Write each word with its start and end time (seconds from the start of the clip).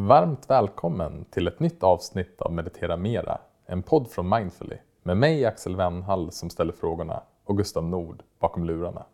Varmt 0.00 0.50
välkommen 0.50 1.24
till 1.30 1.48
ett 1.48 1.60
nytt 1.60 1.82
avsnitt 1.82 2.40
av 2.40 2.52
Meditera 2.52 2.96
Mera, 2.96 3.38
en 3.66 3.82
podd 3.82 4.08
från 4.08 4.28
Mindfully 4.28 4.76
med 5.02 5.16
mig 5.16 5.44
Axel 5.44 5.76
Wennhall 5.76 6.32
som 6.32 6.50
ställer 6.50 6.72
frågorna 6.72 7.22
och 7.44 7.56
Gustav 7.56 7.84
Nord 7.84 8.22
bakom 8.38 8.64
lurarna. 8.64 9.04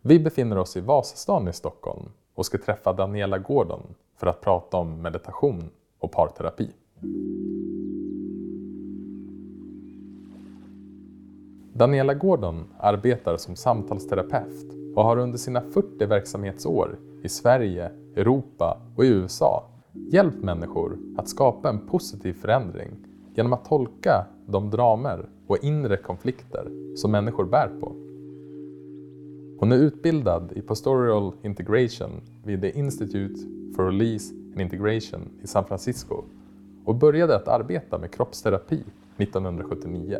Vi 0.00 0.18
befinner 0.18 0.58
oss 0.58 0.76
i 0.76 0.80
Vasastan 0.80 1.48
i 1.48 1.52
Stockholm 1.52 2.08
och 2.34 2.46
ska 2.46 2.58
träffa 2.58 2.92
Daniela 2.92 3.38
Gordon 3.38 3.94
för 4.16 4.26
att 4.26 4.40
prata 4.40 4.76
om 4.76 5.02
meditation 5.02 5.70
och 5.98 6.12
parterapi. 6.12 6.70
Daniela 11.72 12.14
Gordon 12.14 12.64
arbetar 12.78 13.36
som 13.36 13.56
samtalsterapeut 13.56 14.96
och 14.96 15.04
har 15.04 15.16
under 15.16 15.38
sina 15.38 15.60
40 15.60 16.06
verksamhetsår 16.06 16.98
i 17.22 17.28
Sverige, 17.28 17.90
Europa 18.16 18.80
och 18.96 19.04
i 19.04 19.08
USA 19.08 19.68
hjälpt 19.92 20.42
människor 20.42 20.98
att 21.16 21.28
skapa 21.28 21.68
en 21.68 21.78
positiv 21.78 22.32
förändring 22.32 22.90
genom 23.34 23.52
att 23.52 23.64
tolka 23.64 24.26
de 24.46 24.70
dramer 24.70 25.28
och 25.46 25.64
inre 25.64 25.96
konflikter 25.96 26.70
som 26.96 27.10
människor 27.10 27.44
bär 27.44 27.68
på. 27.80 27.92
Hon 29.58 29.72
är 29.72 29.76
utbildad 29.76 30.52
i 30.56 30.60
Pastoral 30.60 31.32
Integration 31.42 32.10
vid 32.44 32.60
The 32.60 32.78
Institute 32.78 33.40
for 33.76 33.84
Release 33.84 34.34
and 34.34 34.60
Integration 34.60 35.20
i 35.42 35.46
San 35.46 35.64
Francisco 35.64 36.24
och 36.84 36.94
började 36.94 37.36
att 37.36 37.48
arbeta 37.48 37.98
med 37.98 38.10
kroppsterapi 38.10 38.84
1979. 39.16 40.18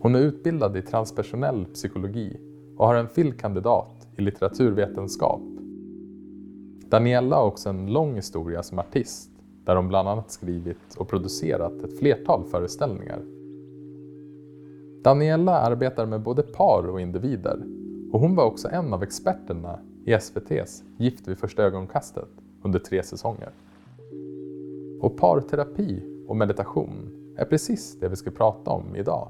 Hon 0.00 0.14
är 0.14 0.20
utbildad 0.20 0.76
i 0.76 0.82
transpersonell 0.82 1.64
psykologi 1.64 2.40
och 2.76 2.86
har 2.86 2.94
en 2.94 3.08
fil.kandidat 3.08 4.08
i 4.16 4.22
litteraturvetenskap. 4.22 5.40
Daniela 6.94 7.36
har 7.36 7.44
också 7.44 7.68
en 7.68 7.92
lång 7.92 8.14
historia 8.14 8.62
som 8.62 8.78
artist 8.78 9.30
där 9.64 9.76
hon 9.76 9.88
bland 9.88 10.08
annat 10.08 10.30
skrivit 10.30 10.94
och 10.98 11.08
producerat 11.08 11.82
ett 11.82 11.98
flertal 11.98 12.44
föreställningar. 12.44 13.22
Daniela 15.02 15.60
arbetar 15.60 16.06
med 16.06 16.20
både 16.20 16.42
par 16.42 16.88
och 16.88 17.00
individer 17.00 17.62
och 18.12 18.20
hon 18.20 18.34
var 18.36 18.44
också 18.44 18.68
en 18.68 18.94
av 18.94 19.02
experterna 19.02 19.78
i 20.04 20.12
SVTs 20.12 20.82
Gift 20.96 21.28
vid 21.28 21.38
första 21.38 21.62
ögonkastet 21.62 22.28
under 22.62 22.78
tre 22.78 23.02
säsonger. 23.02 23.50
Och 25.00 25.16
parterapi 25.16 26.02
och 26.28 26.36
meditation 26.36 27.10
är 27.38 27.44
precis 27.44 28.00
det 28.00 28.08
vi 28.08 28.16
ska 28.16 28.30
prata 28.30 28.70
om 28.70 28.96
idag. 28.96 29.28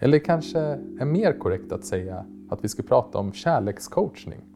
Eller 0.00 0.18
kanske 0.18 0.60
är 1.00 1.04
mer 1.04 1.38
korrekt 1.38 1.72
att 1.72 1.84
säga 1.84 2.24
att 2.50 2.64
vi 2.64 2.68
ska 2.68 2.82
prata 2.82 3.18
om 3.18 3.32
kärlekscoachning. 3.32 4.53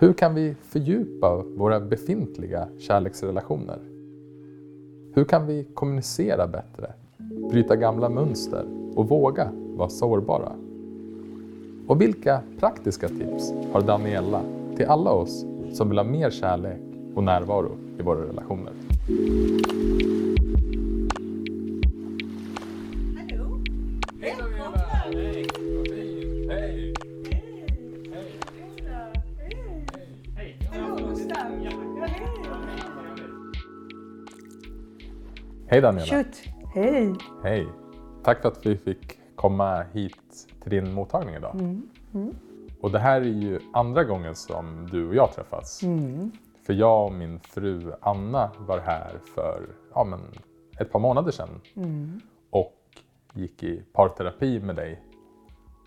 Hur 0.00 0.12
kan 0.12 0.34
vi 0.34 0.54
fördjupa 0.62 1.44
våra 1.56 1.80
befintliga 1.80 2.68
kärleksrelationer? 2.78 3.78
Hur 5.14 5.24
kan 5.24 5.46
vi 5.46 5.64
kommunicera 5.74 6.46
bättre, 6.46 6.92
bryta 7.50 7.76
gamla 7.76 8.08
mönster 8.08 8.64
och 8.94 9.08
våga 9.08 9.50
vara 9.76 9.88
sårbara? 9.88 10.52
Och 11.86 12.00
vilka 12.00 12.40
praktiska 12.60 13.08
tips 13.08 13.52
har 13.72 13.82
Daniela 13.82 14.42
till 14.76 14.86
alla 14.86 15.10
oss 15.10 15.44
som 15.72 15.88
vill 15.88 15.98
ha 15.98 16.04
mer 16.04 16.30
kärlek 16.30 16.80
och 17.14 17.24
närvaro 17.24 17.70
i 17.98 18.02
våra 18.02 18.22
relationer? 18.28 18.72
Hej 35.78 35.82
Daniela! 35.82 36.06
Shoot. 36.06 36.42
Hej! 36.74 37.14
Hej! 37.42 37.68
Tack 38.24 38.42
för 38.42 38.48
att 38.48 38.66
vi 38.66 38.76
fick 38.76 39.18
komma 39.36 39.82
hit 39.92 40.48
till 40.60 40.70
din 40.70 40.92
mottagning 40.94 41.34
idag. 41.34 41.54
Mm. 41.54 42.34
Och 42.80 42.90
det 42.90 42.98
här 42.98 43.20
är 43.20 43.24
ju 43.24 43.60
andra 43.72 44.04
gången 44.04 44.34
som 44.34 44.88
du 44.90 45.08
och 45.08 45.14
jag 45.14 45.32
träffas. 45.32 45.82
Mm. 45.82 46.32
För 46.66 46.72
jag 46.72 47.06
och 47.06 47.12
min 47.12 47.40
fru 47.40 47.92
Anna 48.00 48.50
var 48.58 48.78
här 48.78 49.10
för 49.34 49.62
ja, 49.94 50.04
men, 50.04 50.20
ett 50.80 50.92
par 50.92 51.00
månader 51.00 51.30
sedan 51.30 51.60
Mm. 51.76 52.20
och 52.50 52.78
gick 53.32 53.62
i 53.62 53.82
parterapi 53.92 54.60
med 54.60 54.76
dig 54.76 55.02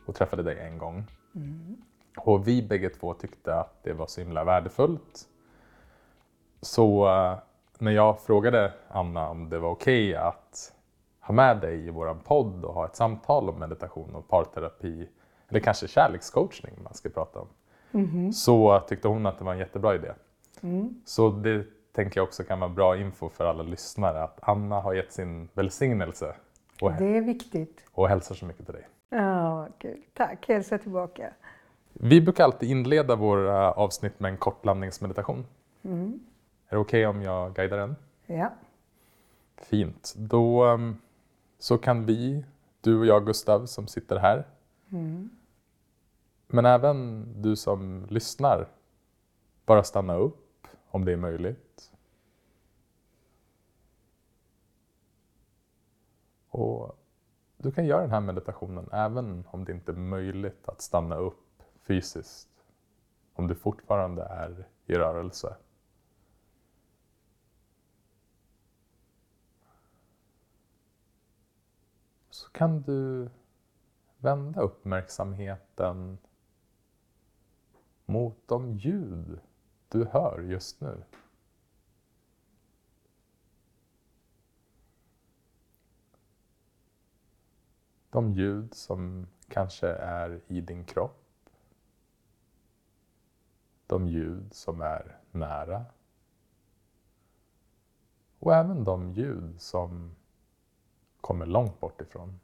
och 0.06 0.16
träffade 0.16 0.44
dig 0.44 0.60
en 0.60 0.78
gång. 0.78 1.04
Mm. 1.36 1.78
Och 2.18 2.48
vi 2.48 2.68
bägge 2.68 2.90
två 2.90 3.14
tyckte 3.14 3.56
att 3.56 3.84
det 3.84 3.94
var 3.94 4.08
så 4.08 4.22
himla 4.22 4.44
värdefullt. 4.44 5.28
Så 6.62 7.08
eh, 7.08 7.38
när 7.82 7.92
jag 7.92 8.20
frågade 8.22 8.74
Anna 8.88 9.30
om 9.30 9.50
det 9.50 9.60
var 9.60 9.70
okej 9.70 10.16
att 10.16 10.74
ha 11.22 11.34
med 11.34 11.58
dig 11.62 11.88
i 11.88 11.90
våran 11.90 12.20
podd 12.20 12.66
och 12.66 12.74
ha 12.74 12.86
ett 12.86 12.96
samtal 12.96 13.50
om 13.50 13.60
meditation 13.60 14.16
och 14.16 14.28
parterapi, 14.28 15.10
eller 15.48 15.60
kanske 15.60 15.88
kärlekscoachning 15.88 16.74
man 16.84 16.94
ska 16.94 17.10
prata 17.10 17.40
om, 17.40 17.48
Mhm. 17.92 18.34
så 18.34 18.80
tyckte 18.88 19.08
hon 19.08 19.26
att 19.26 19.38
det 19.38 19.44
var 19.46 19.54
en 19.54 19.60
jättebra 19.60 19.96
idé. 19.96 20.12
Mm. 20.62 21.02
Så 21.06 21.30
det 21.30 21.64
tänker 21.96 22.20
jag 22.20 22.24
också 22.28 22.44
kan 22.44 22.60
vara 22.60 22.70
bra 22.70 22.98
info 22.98 23.30
för 23.30 23.46
alla 23.46 23.64
lyssnare, 23.64 24.24
att 24.24 24.38
Anna 24.42 24.80
har 24.82 24.94
gett 24.94 25.14
sin 25.14 25.50
välsignelse 25.54 26.36
och, 26.82 26.92
Det 26.94 27.18
är 27.18 27.22
viktigt. 27.22 27.86
och 27.92 28.10
hälsar 28.10 28.36
så 28.36 28.46
mycket 28.46 28.66
till 28.66 28.74
dig. 28.76 28.88
Ja, 29.10 29.68
kul. 29.80 30.02
Tack, 30.14 30.48
hälsa 30.48 30.78
tillbaka. 30.78 31.34
Vi 31.94 32.22
brukar 32.22 32.44
alltid 32.44 32.70
inleda 32.70 33.16
våra 33.16 33.72
avsnitt 33.72 34.20
med 34.20 34.32
en 34.32 34.38
kort 34.38 34.66
landningsmeditation. 34.66 35.46
Mm. 35.84 36.20
Är 36.72 36.76
det 36.76 36.82
okej 36.82 37.08
om 37.08 37.22
jag 37.22 37.56
guidar 37.56 37.78
den? 37.78 37.96
Ja. 38.26 38.54
Fint. 39.58 40.14
Då 40.18 40.66
um, 40.66 40.98
så 41.58 41.78
kan 41.78 42.06
vi, 42.06 42.46
du 42.82 43.00
och 43.00 43.06
jag 43.06 43.26
Gustav 43.26 43.66
som 43.66 43.88
sitter 43.88 44.18
här, 44.18 44.48
Mm. 44.92 45.30
men 46.48 46.66
även 46.66 47.26
du 47.42 47.56
som 47.56 48.06
lyssnar, 48.10 48.68
bara 49.66 49.84
stanna 49.84 50.16
upp 50.16 50.68
om 50.90 51.06
det 51.06 51.12
är 51.12 51.18
möjligt. 51.18 51.92
Och 56.50 56.98
du 57.58 57.72
kan 57.72 57.86
göra 57.86 58.02
den 58.02 58.12
här 58.12 58.22
meditationen 58.22 58.90
även 58.92 59.44
om 59.52 59.66
det 59.66 59.72
inte 59.72 59.92
är 59.92 59.96
möjligt 59.96 60.70
att 60.70 60.82
stanna 60.82 61.16
upp 61.16 61.64
fysiskt. 61.82 62.50
Om 63.34 63.48
du 63.48 63.56
fortfarande 63.56 64.24
är 64.24 64.68
i 64.86 64.94
rörelse. 64.96 65.56
Kan 72.52 72.82
du 72.82 73.30
vända 74.18 74.62
uppmärksamheten 74.62 76.18
mot 78.06 78.48
de 78.48 78.78
ljud 78.78 79.40
du 79.90 80.06
hör 80.06 80.42
just 80.42 80.82
nu. 80.82 81.04
De 88.10 88.34
ljud 88.34 88.74
som 88.74 89.28
kanske 89.48 89.88
är 89.88 90.42
i 90.48 90.62
din 90.62 90.86
kropp. 90.86 91.50
De 93.88 94.08
ljud 94.08 94.54
som 94.54 94.82
är 94.82 95.20
nära. 95.32 95.86
Och 98.40 98.56
även 98.56 98.84
de 98.84 99.12
ljud 99.12 99.62
som 99.62 100.16
kommer 101.22 101.46
långt 101.46 101.80
bort 101.80 102.02
ifrån. 102.02 102.40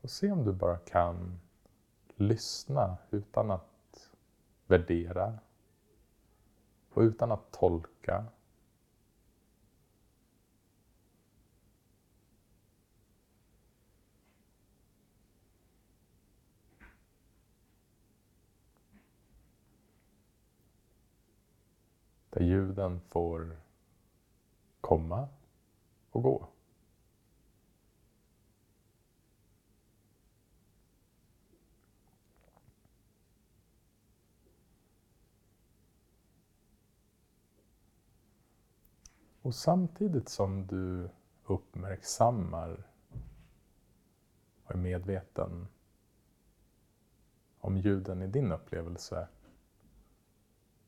Och 0.00 0.10
se 0.10 0.30
om 0.30 0.44
du 0.44 0.52
bara 0.52 0.78
kan 0.78 1.40
lyssna 2.16 2.96
utan 3.10 3.50
att 3.50 4.10
värdera 4.66 5.38
och 6.92 7.00
utan 7.00 7.32
att 7.32 7.52
tolka. 7.52 8.24
Där 22.36 22.44
ljuden 22.44 23.00
får 23.00 23.56
komma 24.80 25.28
och 26.10 26.22
gå. 26.22 26.48
Och 39.42 39.54
samtidigt 39.54 40.28
som 40.28 40.66
du 40.66 41.10
uppmärksammar 41.46 42.86
och 44.64 44.70
är 44.70 44.76
medveten 44.76 45.68
om 47.58 47.76
ljuden 47.76 48.22
i 48.22 48.26
din 48.26 48.52
upplevelse 48.52 49.28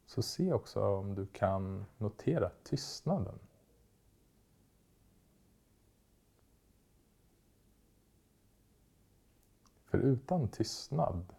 så 0.08 0.22
se 0.22 0.52
också 0.52 0.84
om 0.84 1.14
du 1.14 1.26
kan 1.26 1.84
notera 1.99 2.50
tystnaden. 2.62 3.38
För 9.84 9.99
utan 9.99 10.49
tystnad 10.49 11.34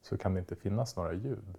så 0.00 0.18
kan 0.18 0.34
det 0.34 0.40
inte 0.40 0.56
finnas 0.56 0.96
några 0.96 1.12
ljud. 1.12 1.58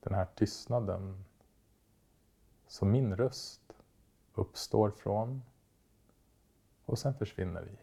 Den 0.00 0.14
här 0.14 0.28
tystnaden 0.34 1.24
som 2.66 2.90
min 2.90 3.16
röst 3.16 3.72
uppstår 4.34 4.90
från 4.90 5.42
och 6.84 6.98
sen 6.98 7.14
försvinner 7.14 7.68
i. 7.68 7.81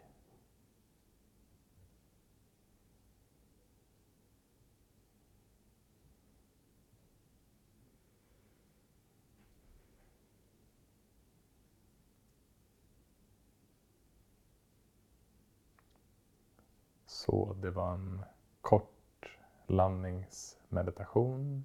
Så 17.30 17.56
det 17.62 17.70
var 17.70 17.94
en 17.94 18.24
kort 18.60 19.38
landningsmeditation. 19.66 21.64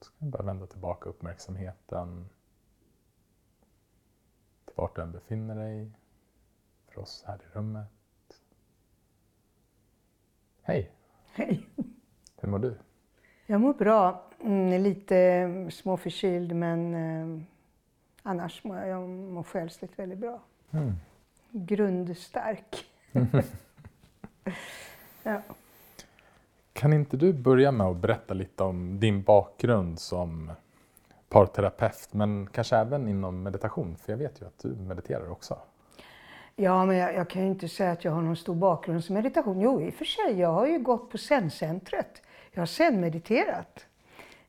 Så 0.00 0.12
kan 0.12 0.28
du 0.28 0.30
bara 0.30 0.42
vända 0.42 0.66
tillbaka 0.66 1.08
uppmärksamheten 1.08 2.28
till 4.64 4.74
vart 4.76 4.96
du 4.96 5.02
än 5.02 5.12
befinner 5.12 5.54
dig. 5.54 5.90
För 6.86 7.00
oss 7.00 7.24
här 7.26 7.36
i 7.36 7.56
rummet. 7.56 8.42
Hej! 10.62 10.92
Hej. 11.32 11.68
Hur 12.36 12.48
mår 12.48 12.58
du? 12.58 12.78
Jag 13.46 13.60
mår 13.60 13.74
bra. 13.74 14.30
Mm, 14.40 14.82
lite 14.82 15.48
småförkyld 15.70 16.56
men 16.56 16.94
eh, 16.94 17.42
annars 18.22 18.64
mår 18.64 18.76
jag, 18.76 18.88
jag 18.88 19.08
mår 19.08 19.42
själsligt 19.42 19.98
väldigt 19.98 20.18
bra. 20.18 20.40
Mm. 20.70 20.94
Grundstark. 21.50 22.84
ja. 25.22 25.42
Kan 26.72 26.92
inte 26.92 27.16
du 27.16 27.32
börja 27.32 27.72
med 27.72 27.86
att 27.86 27.96
berätta 27.96 28.34
lite 28.34 28.62
om 28.62 29.00
din 29.00 29.22
bakgrund 29.22 29.98
som 29.98 30.52
parterapeut, 31.28 32.08
men 32.12 32.46
kanske 32.46 32.76
även 32.76 33.08
inom 33.08 33.42
meditation? 33.42 33.96
För 33.96 34.12
jag 34.12 34.18
vet 34.18 34.40
ju 34.40 34.46
att 34.46 34.58
du 34.58 34.68
mediterar 34.68 35.30
också. 35.30 35.58
Ja, 36.56 36.86
men 36.86 36.96
jag, 36.96 37.14
jag 37.14 37.30
kan 37.30 37.42
ju 37.42 37.48
inte 37.48 37.68
säga 37.68 37.92
att 37.92 38.04
jag 38.04 38.12
har 38.12 38.22
någon 38.22 38.36
stor 38.36 38.54
bakgrund 38.54 39.04
som 39.04 39.14
meditation. 39.14 39.60
Jo, 39.60 39.80
i 39.80 39.90
och 39.90 39.94
för 39.94 40.04
sig, 40.04 40.38
jag 40.38 40.52
har 40.52 40.66
ju 40.66 40.78
gått 40.78 41.10
på 41.10 41.18
Zen-centret. 41.18 42.22
Jag 42.52 42.60
har 42.60 42.66
Zen-mediterat. 42.66 43.86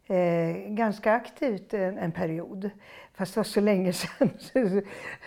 Eh, 0.07 0.73
ganska 0.73 1.13
aktivt 1.13 1.73
en, 1.73 1.97
en, 1.97 2.11
period. 2.11 2.69
Fast 3.13 3.33
det 3.33 3.39
var 3.39 3.43
så 3.43 3.61
länge 3.61 3.93
sedan. 3.93 4.29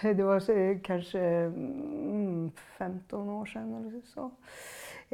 det 0.00 0.22
var 0.22 0.40
så, 0.40 0.52
eh, 0.52 0.78
kanske 0.82 1.20
mm, 1.20 2.50
15 2.78 3.28
år 3.28 3.46
sedan 3.46 3.74
eller 3.74 4.02
så. 4.06 4.30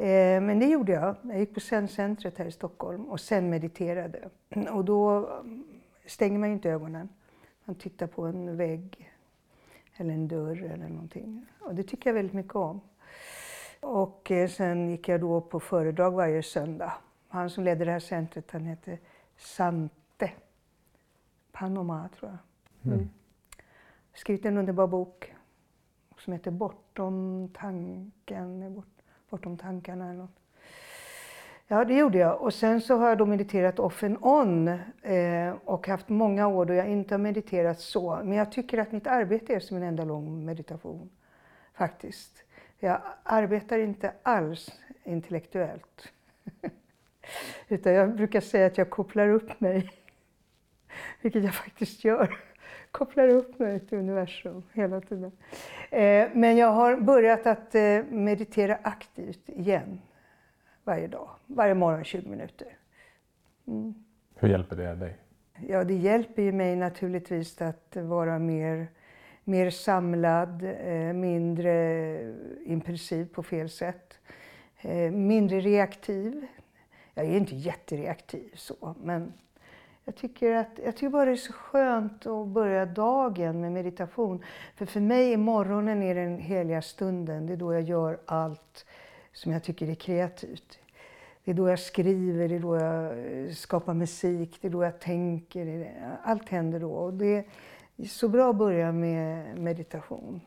Eh, 0.03 0.41
men 0.41 0.59
det 0.59 0.65
gjorde 0.65 0.91
jag. 0.91 1.15
Jag 1.21 1.39
gick 1.39 1.53
på 1.53 1.59
Zen-centret 1.59 2.37
här 2.37 2.45
i 2.45 2.51
Stockholm 2.51 3.05
och 3.05 3.19
sen 3.19 3.49
mediterade. 3.49 4.29
Och 4.71 4.85
då 4.85 5.27
mm, 5.27 5.63
stänger 6.05 6.39
man 6.39 6.49
ju 6.49 6.55
inte 6.55 6.69
ögonen. 6.69 7.09
Man 7.65 7.75
tittar 7.75 8.07
på 8.07 8.25
en 8.25 8.57
vägg 8.57 9.11
eller 9.97 10.13
en 10.13 10.27
dörr 10.27 10.63
eller 10.63 10.89
någonting. 10.89 11.45
Och 11.59 11.75
det 11.75 11.83
tycker 11.83 12.09
jag 12.09 12.15
väldigt 12.15 12.35
mycket 12.35 12.55
om. 12.55 12.81
Och 13.79 14.31
eh, 14.31 14.49
sen 14.49 14.89
gick 14.89 15.07
jag 15.07 15.21
då 15.21 15.41
på 15.41 15.59
föredrag 15.59 16.11
varje 16.11 16.43
söndag. 16.43 16.93
Han 17.27 17.49
som 17.49 17.63
ledde 17.63 17.85
det 17.85 17.91
här 17.91 17.99
centret, 17.99 18.51
han 18.51 18.65
heter 18.65 18.99
Sante 19.41 20.31
Panoma, 21.51 22.09
tror 22.19 22.31
jag. 22.31 22.93
Mm. 22.93 23.09
Skrivit 24.13 24.45
en 24.45 24.57
underbar 24.57 24.87
bok 24.87 25.33
som 26.17 26.33
heter 26.33 26.51
Bortom 26.51 27.49
tanken, 27.53 28.73
bort, 28.73 28.85
Bortom 29.29 29.57
tankarna 29.57 30.09
eller 30.09 30.19
något. 30.19 30.39
Ja, 31.67 31.85
det 31.85 31.93
gjorde 31.93 32.17
jag. 32.17 32.41
Och 32.41 32.53
sen 32.53 32.81
så 32.81 32.97
har 32.97 33.09
jag 33.09 33.17
då 33.17 33.25
mediterat 33.25 33.79
off 33.79 34.03
and 34.03 34.17
on 34.21 34.67
eh, 35.01 35.55
och 35.65 35.87
haft 35.87 36.09
många 36.09 36.47
år 36.47 36.65
då 36.65 36.73
jag 36.73 36.89
inte 36.89 37.13
har 37.13 37.19
mediterat 37.19 37.79
så. 37.79 38.19
Men 38.23 38.37
jag 38.37 38.51
tycker 38.51 38.77
att 38.77 38.91
mitt 38.91 39.07
arbete 39.07 39.55
är 39.55 39.59
som 39.59 39.77
en 39.77 39.83
enda 39.83 40.03
lång 40.03 40.45
meditation, 40.45 41.09
faktiskt. 41.73 42.43
Jag 42.79 43.01
arbetar 43.23 43.79
inte 43.79 44.13
alls 44.23 44.79
intellektuellt. 45.03 46.13
Utan 47.67 47.93
jag 47.93 48.15
brukar 48.15 48.41
säga 48.41 48.65
att 48.65 48.77
jag 48.77 48.89
kopplar 48.89 49.29
upp 49.29 49.61
mig, 49.61 49.91
vilket 51.21 51.43
jag 51.43 51.53
faktiskt 51.53 52.03
gör. 52.03 52.37
Kopplar 52.91 53.27
upp 53.27 53.59
mig 53.59 53.79
till 53.79 53.97
universum 53.97 54.63
hela 54.73 55.01
tiden. 55.01 55.31
Eh, 55.89 56.29
men 56.33 56.57
jag 56.57 56.67
har 56.67 56.97
börjat 56.97 57.47
att 57.47 57.75
eh, 57.75 58.03
meditera 58.09 58.77
aktivt 58.83 59.49
igen 59.49 60.01
varje 60.83 61.07
dag. 61.07 61.29
Varje 61.45 61.73
morgon 61.73 62.03
20 62.03 62.29
minuter. 62.29 62.67
Mm. 63.67 63.93
Hur 64.35 64.47
hjälper 64.49 64.75
det 64.75 64.95
dig? 64.95 65.17
Ja, 65.67 65.83
det 65.83 65.93
hjälper 65.93 66.41
ju 66.41 66.51
mig 66.51 66.75
naturligtvis 66.75 67.61
att 67.61 67.95
vara 67.95 68.39
mer, 68.39 68.87
mer 69.43 69.69
samlad, 69.69 70.63
eh, 70.63 71.13
mindre 71.13 71.73
impulsiv 72.65 73.25
på 73.33 73.43
fel 73.43 73.69
sätt. 73.69 74.19
Mindre 75.11 75.59
reaktiv. 75.59 76.47
Jag 77.13 77.25
är 77.25 77.37
inte 77.37 77.55
jättereaktiv 77.55 78.51
så, 78.55 78.95
men 79.03 79.33
jag 80.05 80.15
tycker, 80.15 80.55
att, 80.55 80.79
jag 80.85 80.95
tycker 80.95 81.09
bara 81.09 81.25
det 81.25 81.31
är 81.31 81.35
så 81.35 81.53
skönt 81.53 82.25
att 82.25 82.47
börja 82.47 82.85
dagen 82.85 83.61
med 83.61 83.71
meditation. 83.71 84.43
För 84.75 84.85
för 84.85 84.99
mig 84.99 85.33
är 85.33 85.37
morgonen 85.37 86.03
är 86.03 86.15
den 86.15 86.39
heliga 86.39 86.81
stunden. 86.81 87.47
Det 87.47 87.53
är 87.53 87.57
då 87.57 87.73
jag 87.73 87.81
gör 87.81 88.19
allt 88.25 88.85
som 89.33 89.51
jag 89.51 89.63
tycker 89.63 89.89
är 89.89 89.95
kreativt. 89.95 90.79
Det 91.43 91.51
är 91.51 91.55
då 91.55 91.69
jag 91.69 91.79
skriver, 91.79 92.47
det 92.47 92.55
är 92.55 92.59
då 92.59 92.75
jag 92.75 93.05
eh, 93.05 93.51
skapar 93.51 93.93
musik, 93.93 94.57
det 94.61 94.67
är 94.67 94.71
då 94.71 94.83
jag 94.83 94.99
tänker. 94.99 95.91
Allt 96.23 96.49
händer 96.49 96.79
då. 96.79 96.91
Och 96.91 97.13
det 97.13 97.45
är 97.97 98.05
så 98.05 98.27
bra 98.29 98.49
att 98.49 98.55
börja 98.55 98.91
med 98.91 99.57
meditation. 99.57 100.41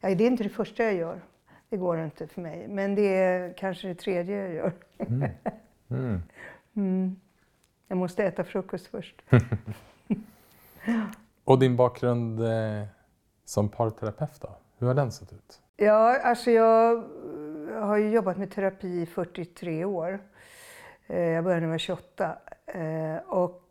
Ja, 0.00 0.14
det 0.14 0.24
är 0.24 0.28
inte 0.28 0.42
det 0.42 0.48
första 0.48 0.82
jag 0.82 0.94
gör. 0.94 1.20
Det 1.68 1.76
går 1.76 2.04
inte 2.04 2.26
för 2.26 2.40
mig. 2.40 2.68
Men 2.68 2.94
det 2.94 3.16
är 3.16 3.52
kanske 3.52 3.88
det 3.88 3.94
tredje 3.94 4.36
jag 4.36 4.54
gör. 4.54 4.72
Mm. 4.98 5.30
Mm. 5.90 6.22
Mm. 6.76 7.16
Jag 7.88 7.98
måste 7.98 8.24
äta 8.24 8.44
frukost 8.44 8.86
först. 8.86 9.22
Och 11.44 11.58
din 11.58 11.76
bakgrund 11.76 12.40
eh, 12.40 12.84
som 13.44 13.68
parterapeut 13.68 14.40
då? 14.40 14.56
Hur 14.78 14.86
har 14.86 14.94
den 14.94 15.12
sett 15.12 15.32
ut? 15.32 15.60
Ja, 15.76 16.20
alltså 16.20 16.50
jag 16.50 17.04
har 17.80 17.96
ju 17.96 18.10
jobbat 18.10 18.36
med 18.36 18.50
terapi 18.50 19.00
i 19.02 19.06
43 19.06 19.84
år. 19.84 20.20
Eh, 21.06 21.20
jag 21.20 21.44
började 21.44 21.60
när 21.60 21.68
jag 21.68 21.72
var 21.72 21.78
28. 21.78 22.36
Eh, 22.66 23.16
och 23.16 23.64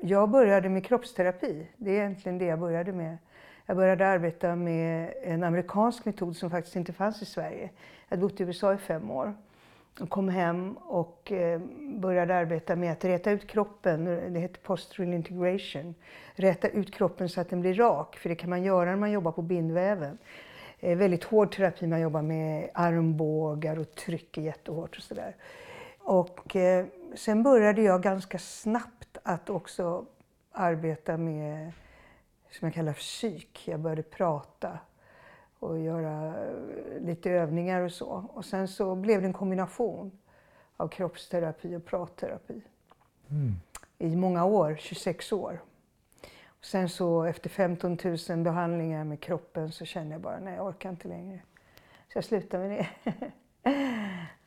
jag 0.00 0.30
började 0.30 0.68
med 0.68 0.86
kroppsterapi. 0.86 1.68
Det 1.76 1.90
är 1.90 1.94
egentligen 1.94 2.38
det 2.38 2.44
jag 2.44 2.58
började 2.58 2.92
med. 2.92 3.18
Jag 3.66 3.76
började 3.76 4.06
arbeta 4.06 4.56
med 4.56 5.12
en 5.22 5.44
amerikansk 5.44 6.04
metod 6.04 6.36
som 6.36 6.50
faktiskt 6.50 6.76
inte 6.76 6.92
fanns 6.92 7.22
i 7.22 7.24
Sverige. 7.26 7.70
Jag 8.08 8.16
hade 8.16 8.22
bott 8.22 8.40
i 8.40 8.44
USA 8.44 8.74
i 8.74 8.76
fem 8.76 9.10
år. 9.10 9.34
Jag 9.98 10.10
kom 10.10 10.28
hem 10.28 10.76
och 10.76 11.32
eh, 11.32 11.60
började 11.98 12.34
arbeta 12.34 12.76
med 12.76 12.92
att 12.92 13.04
räta 13.04 13.30
ut 13.30 13.46
kroppen. 13.46 14.04
Det 14.04 14.40
heter 14.40 14.60
postural 14.60 15.12
integration. 15.14 15.94
Räta 16.34 16.68
ut 16.68 16.94
kroppen 16.94 17.28
så 17.28 17.40
att 17.40 17.48
den 17.50 17.60
blir 17.60 17.74
rak, 17.74 18.16
för 18.16 18.28
det 18.28 18.34
kan 18.34 18.50
man 18.50 18.62
göra 18.62 18.90
när 18.90 18.96
man 18.96 19.10
jobbar 19.10 19.32
på 19.32 19.42
bindväven. 19.42 20.18
Eh, 20.80 20.98
väldigt 20.98 21.24
hård 21.24 21.56
terapi, 21.56 21.86
man 21.86 22.00
jobbar 22.00 22.22
med 22.22 22.70
armbågar 22.74 23.78
och 23.78 23.94
trycker 23.94 24.42
jättehårt 24.42 24.96
och 24.96 25.02
sådär. 25.02 25.36
Och 25.98 26.56
eh, 26.56 26.86
sen 27.14 27.42
började 27.42 27.82
jag 27.82 28.02
ganska 28.02 28.38
snabbt 28.38 29.18
att 29.22 29.50
också 29.50 30.06
arbeta 30.52 31.16
med, 31.16 31.72
som 32.50 32.66
jag 32.66 32.74
kallar 32.74 32.92
för 32.92 33.00
psyk. 33.00 33.68
Jag 33.68 33.80
började 33.80 34.02
prata 34.02 34.78
och 35.60 35.80
göra 35.80 36.44
eh, 36.46 37.00
lite 37.00 37.30
övningar 37.30 37.80
och 37.80 37.92
så. 37.92 38.30
Och 38.34 38.44
sen 38.44 38.68
så 38.68 38.94
blev 38.94 39.20
det 39.20 39.26
en 39.26 39.32
kombination 39.32 40.18
av 40.76 40.88
kroppsterapi 40.88 41.76
och 41.76 41.84
pratterapi. 41.84 42.62
Mm. 43.30 43.54
I 43.98 44.16
många 44.16 44.44
år, 44.44 44.76
26 44.78 45.32
år. 45.32 45.60
Och 46.46 46.64
sen 46.64 46.88
så 46.88 47.24
efter 47.24 47.50
15 47.50 47.98
000 48.28 48.38
behandlingar 48.38 49.04
med 49.04 49.20
kroppen 49.20 49.72
så 49.72 49.84
kände 49.84 50.14
jag 50.14 50.20
bara, 50.20 50.40
nej 50.40 50.54
jag 50.54 50.66
orkar 50.66 50.90
inte 50.90 51.08
längre. 51.08 51.40
Så 52.12 52.18
jag 52.18 52.24
slutade 52.24 52.68
med 52.68 52.86
det. 53.04 53.32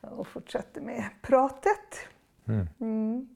och 0.00 0.26
fortsatte 0.26 0.80
med 0.80 1.04
pratet. 1.22 2.08
Mm. 2.80 3.28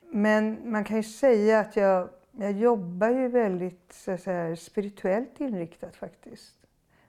Men 0.00 0.70
man 0.70 0.84
kan 0.84 0.96
ju 0.96 1.02
säga 1.02 1.60
att 1.60 1.76
jag, 1.76 2.08
jag 2.32 2.52
jobbar 2.52 3.08
ju 3.08 3.28
väldigt 3.28 3.92
så 3.92 4.10
att 4.10 4.20
säga, 4.20 4.56
spirituellt 4.56 5.40
inriktat 5.40 5.96
faktiskt 5.96 6.57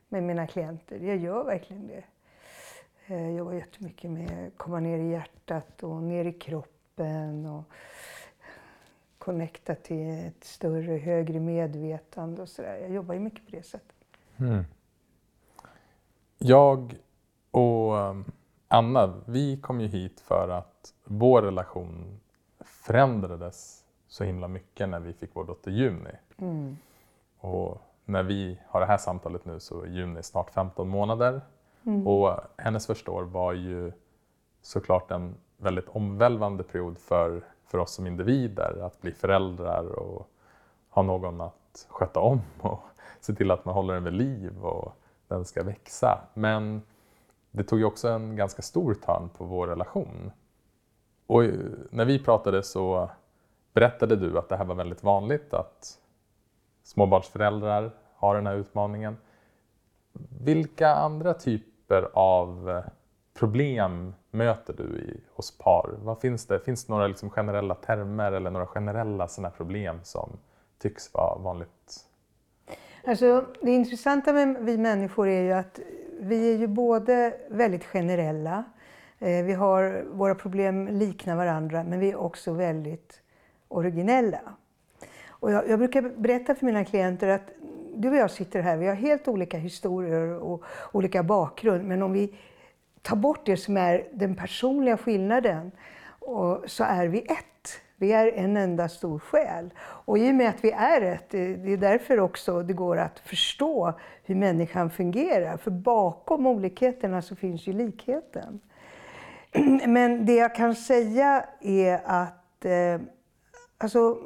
med 0.10 0.24
mina 0.24 0.48
klienter. 0.48 1.00
Jag 1.00 1.18
gör 1.18 1.44
verkligen 1.44 1.88
det. 1.88 2.04
Eh, 3.08 3.22
Jag 3.24 3.34
jobbar 3.34 3.54
jättemycket 3.54 4.12
med 4.12 4.48
att 4.48 4.58
komma 4.58 4.80
ner 4.80 5.00
i 5.00 5.10
hjärtat 5.12 5.84
och 5.84 6.04
ner 6.04 6.26
i 6.26 6.34
kroppen 6.34 7.46
och 7.46 7.64
connecta 9.18 9.76
till 9.76 10.26
ett 10.28 10.44
större, 10.44 10.98
högre 10.98 11.40
medvetande 11.40 12.42
och 12.42 12.50
sådär. 12.50 12.78
Jag 12.82 12.92
jobbar 12.92 13.14
ju 13.14 13.20
mycket 13.20 13.46
på 13.46 13.52
det 13.52 13.64
sättet. 13.64 13.96
Jag 16.38 16.96
och 17.52 17.94
um, 17.94 18.26
Anna, 18.68 19.22
vi 19.26 19.58
kom 19.58 19.82
ju 19.82 19.88
hit 19.88 20.20
för 20.20 20.50
att 20.50 20.94
vår 21.04 21.42
relation 21.42 22.20
förändrades 22.60 23.86
så 24.08 24.24
himla 24.24 24.48
mycket 24.48 24.90
när 24.90 25.00
vi 25.00 25.14
fick 25.14 25.30
vår 25.34 25.46
dotter 25.46 25.72
Juni. 25.72 26.12
Mm. 26.38 26.78
Och 27.40 27.82
när 28.10 28.24
vi 28.24 28.60
har 28.68 28.80
det 28.80 28.86
här 28.86 28.98
samtalet 28.98 29.46
nu 29.46 29.60
så 29.60 29.82
är 29.82 29.88
Juni 29.88 30.24
snart 30.24 30.52
15 30.52 30.90
månader. 30.90 31.42
Mm. 31.86 32.08
Och 32.08 32.40
hennes 32.58 32.88
första 32.88 33.12
år 33.12 33.24
var 33.24 33.54
ju 33.54 33.92
såklart 34.62 35.12
en 35.12 35.36
väldigt 35.58 35.90
omvälvande 35.90 36.64
period 36.64 36.98
för, 36.98 37.44
för 37.66 37.78
oss 37.78 37.92
som 37.94 38.08
individer. 38.08 38.82
Att 38.82 39.02
bli 39.02 39.12
föräldrar 39.12 40.00
och 40.00 40.30
ha 40.90 41.02
någon 41.02 41.42
att 41.42 41.88
sköta 41.90 42.20
om 42.20 42.42
och 42.62 42.80
se 43.20 43.34
till 43.34 43.52
att 43.52 43.66
man 43.66 43.76
håller 43.76 43.94
den 43.94 44.04
vid 44.04 44.14
liv 44.14 44.66
och 44.66 44.94
den 45.28 45.46
ska 45.46 45.64
växa. 45.64 46.20
Men 46.34 46.82
det 47.52 47.64
tog 47.64 47.80
ju 47.80 47.86
också 47.86 48.08
en 48.08 48.36
ganska 48.36 48.62
stor 48.62 48.94
törn 48.94 49.30
på 49.38 49.46
vår 49.46 49.68
relation. 49.68 50.32
Och 51.28 51.44
när 51.90 52.06
vi 52.06 52.24
pratade 52.24 52.64
så 52.64 53.10
berättade 53.74 54.16
du 54.16 54.38
att 54.38 54.50
det 54.50 54.58
här 54.58 54.66
var 54.66 54.76
väldigt 54.76 55.04
vanligt 55.04 55.54
att 55.54 56.00
småbarnsföräldrar 56.90 57.92
har 58.16 58.36
den 58.36 58.48
här 58.48 58.56
utmaningen. 58.56 59.18
Vilka 60.44 60.90
andra 60.90 61.34
typer 61.34 62.10
av 62.14 62.70
eh, 62.70 62.84
problem 63.40 64.14
möter 64.32 64.74
du 64.74 64.84
i, 64.84 65.22
hos 65.36 65.58
par? 65.58 65.96
Vad 66.04 66.20
finns 66.20 66.46
det? 66.46 66.60
Finns 66.60 66.86
det 66.86 66.94
några 66.94 67.08
liksom 67.08 67.30
generella 67.30 67.76
termer 67.76 68.32
eller 68.32 68.52
några 68.52 68.66
generella 68.66 69.28
sådana 69.28 69.50
problem 69.50 70.00
som 70.04 70.38
tycks 70.80 71.14
vara 71.14 71.40
vanligt? 71.40 72.06
Alltså, 73.08 73.46
det 73.62 73.72
intressanta 73.72 74.34
med 74.34 74.58
vi 74.60 74.78
människor 74.78 75.28
är 75.28 75.42
ju 75.42 75.52
att 75.52 75.80
vi 76.20 76.54
är 76.54 76.58
ju 76.58 76.68
både 76.68 77.34
väldigt 77.50 77.86
generella, 77.86 78.64
eh, 79.20 79.46
vi 79.46 79.54
har, 79.54 80.06
våra 80.12 80.36
problem 80.36 80.88
liknar 80.88 81.36
varandra, 81.36 81.84
men 81.84 82.00
vi 82.00 82.12
är 82.12 82.16
också 82.16 82.54
väldigt 82.54 83.22
originella. 83.68 84.42
Och 85.40 85.52
jag, 85.52 85.70
jag 85.70 85.80
brukar 85.80 86.02
berätta 86.02 86.56
för 86.56 86.66
mina 86.66 86.86
klienter 86.86 87.28
att 87.28 87.50
du 87.96 88.10
och 88.10 88.16
jag 88.16 88.32
sitter 88.32 88.62
här, 88.62 88.78
vi 88.78 88.88
har 88.88 88.96
helt 88.96 89.28
olika 89.28 89.58
historier 89.58 90.34
och 90.34 90.64
olika 90.92 91.24
bakgrund, 91.24 91.86
men 91.86 92.04
om 92.04 92.14
vi 92.14 92.34
tar 93.02 93.16
bort 93.16 93.46
det 93.46 93.58
som 93.58 93.78
är 93.78 94.08
den 94.12 94.36
personliga 94.36 94.98
skillnaden 94.98 95.72
och, 96.20 96.64
så 96.66 96.84
är 96.84 97.08
vi 97.08 97.20
ett. 97.20 97.82
Vi 97.96 98.14
är 98.14 98.32
en 98.32 98.58
enda 98.58 98.90
stor 98.90 99.20
själ. 99.20 99.74
Och 99.80 100.18
i 100.18 100.32
och 100.32 100.36
med 100.36 100.50
att 100.50 100.64
vi 100.64 100.72
är 100.72 101.02
ett, 101.02 101.34
eh, 101.34 101.40
det 101.40 101.74
är 101.74 101.78
därför 101.78 102.20
också 102.20 102.64
det 102.64 102.74
går 102.74 102.98
att 102.98 103.20
förstå 103.20 103.94
hur 104.24 104.36
människan 104.36 104.90
fungerar. 104.90 105.58
För 105.58 105.72
bakom 105.72 106.48
olikheterna 106.48 107.22
så 107.22 107.36
finns 107.36 107.68
ju 107.68 107.74
likheten. 107.74 108.60
Men 109.88 110.26
det 110.26 110.36
jag 110.36 110.56
kan 110.56 110.76
säga 110.76 111.46
är 111.62 112.02
att 112.06 112.66
eh, 112.66 113.02
alltså, 113.78 114.18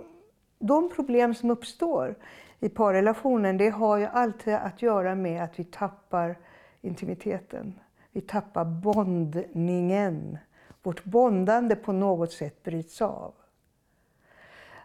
de 0.67 0.89
problem 0.89 1.35
som 1.35 1.51
uppstår 1.51 2.15
i 2.59 2.69
parrelationen, 2.69 3.57
det 3.57 3.69
har 3.69 3.97
ju 3.97 4.05
alltid 4.05 4.53
att 4.53 4.81
göra 4.81 5.15
med 5.15 5.43
att 5.43 5.59
vi 5.59 5.63
tappar 5.63 6.37
intimiteten. 6.81 7.79
Vi 8.11 8.21
tappar 8.21 8.65
bondningen. 8.65 10.37
Vårt 10.83 11.03
bondande 11.03 11.75
på 11.75 11.91
något 11.91 12.31
sätt 12.31 12.63
bryts 12.63 13.01
av. 13.01 13.33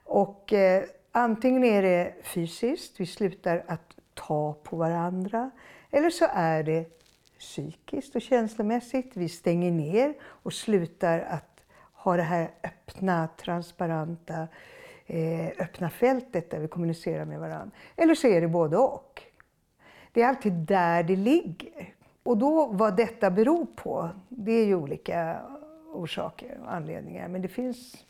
Och 0.05 0.53
eh, 0.53 0.85
antingen 1.13 1.65
är 1.65 1.83
det 1.83 2.15
fysiskt, 2.23 3.01
vi 3.01 3.07
slutar 3.07 3.65
att 3.67 3.97
ta 4.15 4.53
på 4.63 4.77
varandra. 4.77 5.51
Eller 5.91 6.11
så 6.11 6.27
är 6.33 6.63
det 6.63 6.85
psykiskt 7.39 8.15
och 8.15 8.23
känslomässigt. 8.23 9.17
Vi 9.17 9.29
stänger 9.29 9.71
ner 9.71 10.15
och 10.23 10.53
slutar 10.53 11.21
att 11.21 11.65
ha 11.93 12.17
det 12.17 12.23
här 12.23 12.51
öppna, 12.65 13.29
transparenta, 13.37 14.49
Eh, 15.11 15.47
öppna 15.59 15.91
fältet 15.91 16.51
där 16.51 16.59
vi 16.59 16.69
kommunicerar 16.69 17.25
med 17.25 17.41
varandra. 17.41 17.71
Eller 17.97 18.15
så 18.15 18.27
är 18.27 18.41
det 18.41 18.49
både 18.49 18.77
och. 18.77 19.23
Det 20.13 20.23
är 20.23 20.29
alltid 20.29 20.53
där 20.53 21.03
det 21.03 21.17
ligger. 21.17 21.95
Och 22.23 22.39
då 22.39 22.67
vad 22.67 22.97
detta 22.97 23.31
beror 23.31 23.67
på, 23.77 24.11
det 24.29 24.53
är 24.53 24.67
ju 24.67 24.75
olika 24.75 25.41
orsaker 25.93 26.59
och 26.63 26.73
anledningar. 26.73 27.29
Men 27.29 27.43
det 27.43 27.49
finns 27.49 28.05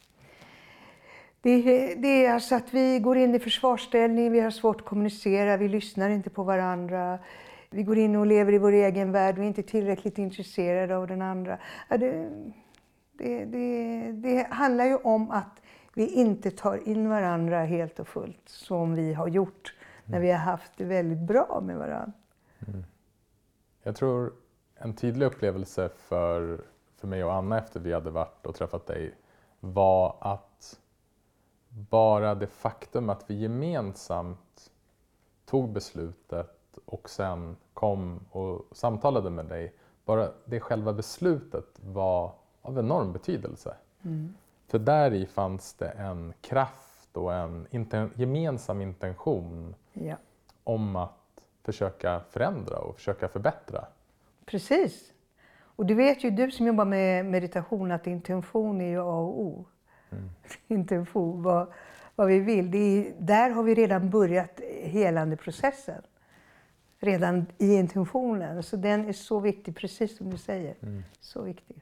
det 1.41 1.51
är, 1.51 1.97
det 1.97 2.27
är 2.27 2.35
alltså 2.35 2.55
att 2.55 2.75
vi 2.75 2.99
går 2.99 3.17
in 3.17 3.35
i 3.35 3.39
försvarsställning, 3.39 4.33
vi 4.33 4.41
har 4.41 4.51
svårt 4.51 4.81
att 4.81 4.87
kommunicera, 4.87 5.57
vi 5.57 5.69
lyssnar 5.69 6.11
inte 6.11 6.31
på 6.31 6.43
varandra. 6.43 7.19
Vi 7.71 7.83
går 7.83 7.99
in 7.99 8.17
och 8.17 8.27
lever 8.27 8.53
i 8.53 8.59
vår 8.59 8.73
egen 8.73 9.13
värld, 9.13 9.35
vi 9.35 9.43
är 9.43 9.47
inte 9.47 9.63
tillräckligt 9.63 10.19
intresserade 10.19 10.97
av 10.97 11.07
den 11.07 11.23
andra. 11.23 11.59
Ja, 11.89 11.97
det, 11.97 12.29
det, 13.13 13.45
det, 13.45 14.13
det 14.13 14.47
handlar 14.51 14.85
ju 14.85 14.97
om 14.97 15.31
att 15.31 15.58
vi 15.99 16.13
inte 16.13 16.51
tar 16.51 16.89
in 16.89 17.09
varandra 17.09 17.65
helt 17.65 17.99
och 17.99 18.09
fullt 18.09 18.49
som 18.49 18.95
vi 18.95 19.15
har 19.15 19.29
gjort 19.29 19.75
när 20.05 20.21
vi 20.21 20.31
har 20.31 20.39
haft 20.39 20.73
det 20.77 20.85
väldigt 20.85 21.19
bra 21.19 21.61
med 21.63 21.79
varandra. 21.79 22.13
Jag 23.83 23.97
tror 23.97 24.33
en 24.75 24.95
tydlig 24.95 25.27
upplevelse 25.27 25.89
för, 25.97 26.61
för 26.97 27.09
mig 27.09 27.25
och 27.25 27.35
Anna 27.35 27.59
efter 27.59 27.81
vi 27.81 27.93
hade 27.93 28.11
varit 28.11 28.47
och 28.47 28.55
träffat 28.55 28.87
dig 28.87 29.15
var 29.61 30.17
att 30.21 30.81
bara 31.69 32.35
det 32.35 32.47
faktum 32.47 33.11
att 33.11 33.25
vi 33.27 33.35
gemensamt 33.35 34.71
tog 35.45 35.73
beslutet 35.73 36.79
och 36.85 37.11
sen 37.11 37.57
kom 37.75 38.21
och 38.31 38.67
samtalade 38.73 39.31
med 39.31 39.47
dig, 39.47 39.75
bara 40.05 40.29
det 40.45 40.61
själva 40.61 40.93
beslutet 40.93 41.81
var 41.81 42.33
av 42.63 42.79
enorm 42.79 43.13
betydelse. 43.13 43.77
För 44.69 44.79
där 44.79 45.15
i 45.15 45.27
fanns 45.27 45.75
det 45.75 45.89
en 45.89 46.33
kraft 46.41 47.17
och 47.17 47.35
en 47.35 47.67
inten- 47.71 48.11
gemensam 48.15 48.81
intention 48.81 49.75
Ja. 49.93 50.17
om 50.65 50.97
att 50.97 51.13
försöka 51.63 52.21
förändra 52.31 52.79
och 52.79 52.97
försöka 52.97 53.29
förbättra. 53.29 53.87
Precis. 54.47 55.13
Och 55.61 55.87
du 55.87 55.95
vet 55.95 56.25
ju, 56.25 56.31
du 56.31 56.51
som 56.51 56.67
jobbar 56.67 56.85
med 56.85 57.27
meditation, 57.27 57.93
att 57.93 58.07
intention 58.07 58.81
är 58.81 58.89
ju 58.89 59.01
A 59.01 59.05
och 59.05 59.41
O. 59.41 59.65
Intention, 60.69 61.43
vad, 61.43 61.73
vad 62.15 62.27
vi 62.27 62.39
vill. 62.39 62.75
Är, 62.75 63.13
där 63.19 63.51
har 63.51 63.63
vi 63.63 63.75
redan 63.75 64.11
börjat 64.11 64.61
helande 64.83 65.37
processen. 65.37 66.03
Redan 66.99 67.47
i 67.59 67.75
intentionen. 67.75 68.63
Så 68.63 68.77
den 68.77 69.09
är 69.09 69.13
så 69.13 69.41
viktig, 69.41 69.77
precis 69.77 70.17
som 70.17 70.31
du 70.31 70.37
säger. 70.37 70.75
Så 71.21 71.43
viktig. 71.43 71.77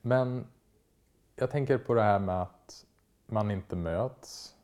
Men 0.00 0.46
jag 1.40 1.50
tänker 1.50 1.78
på 1.78 1.94
det 1.94 2.02
här 2.02 2.18
med 2.18 2.42
att 2.42 2.86
man 3.26 3.50
inte 3.50 3.76
möts 3.76 4.54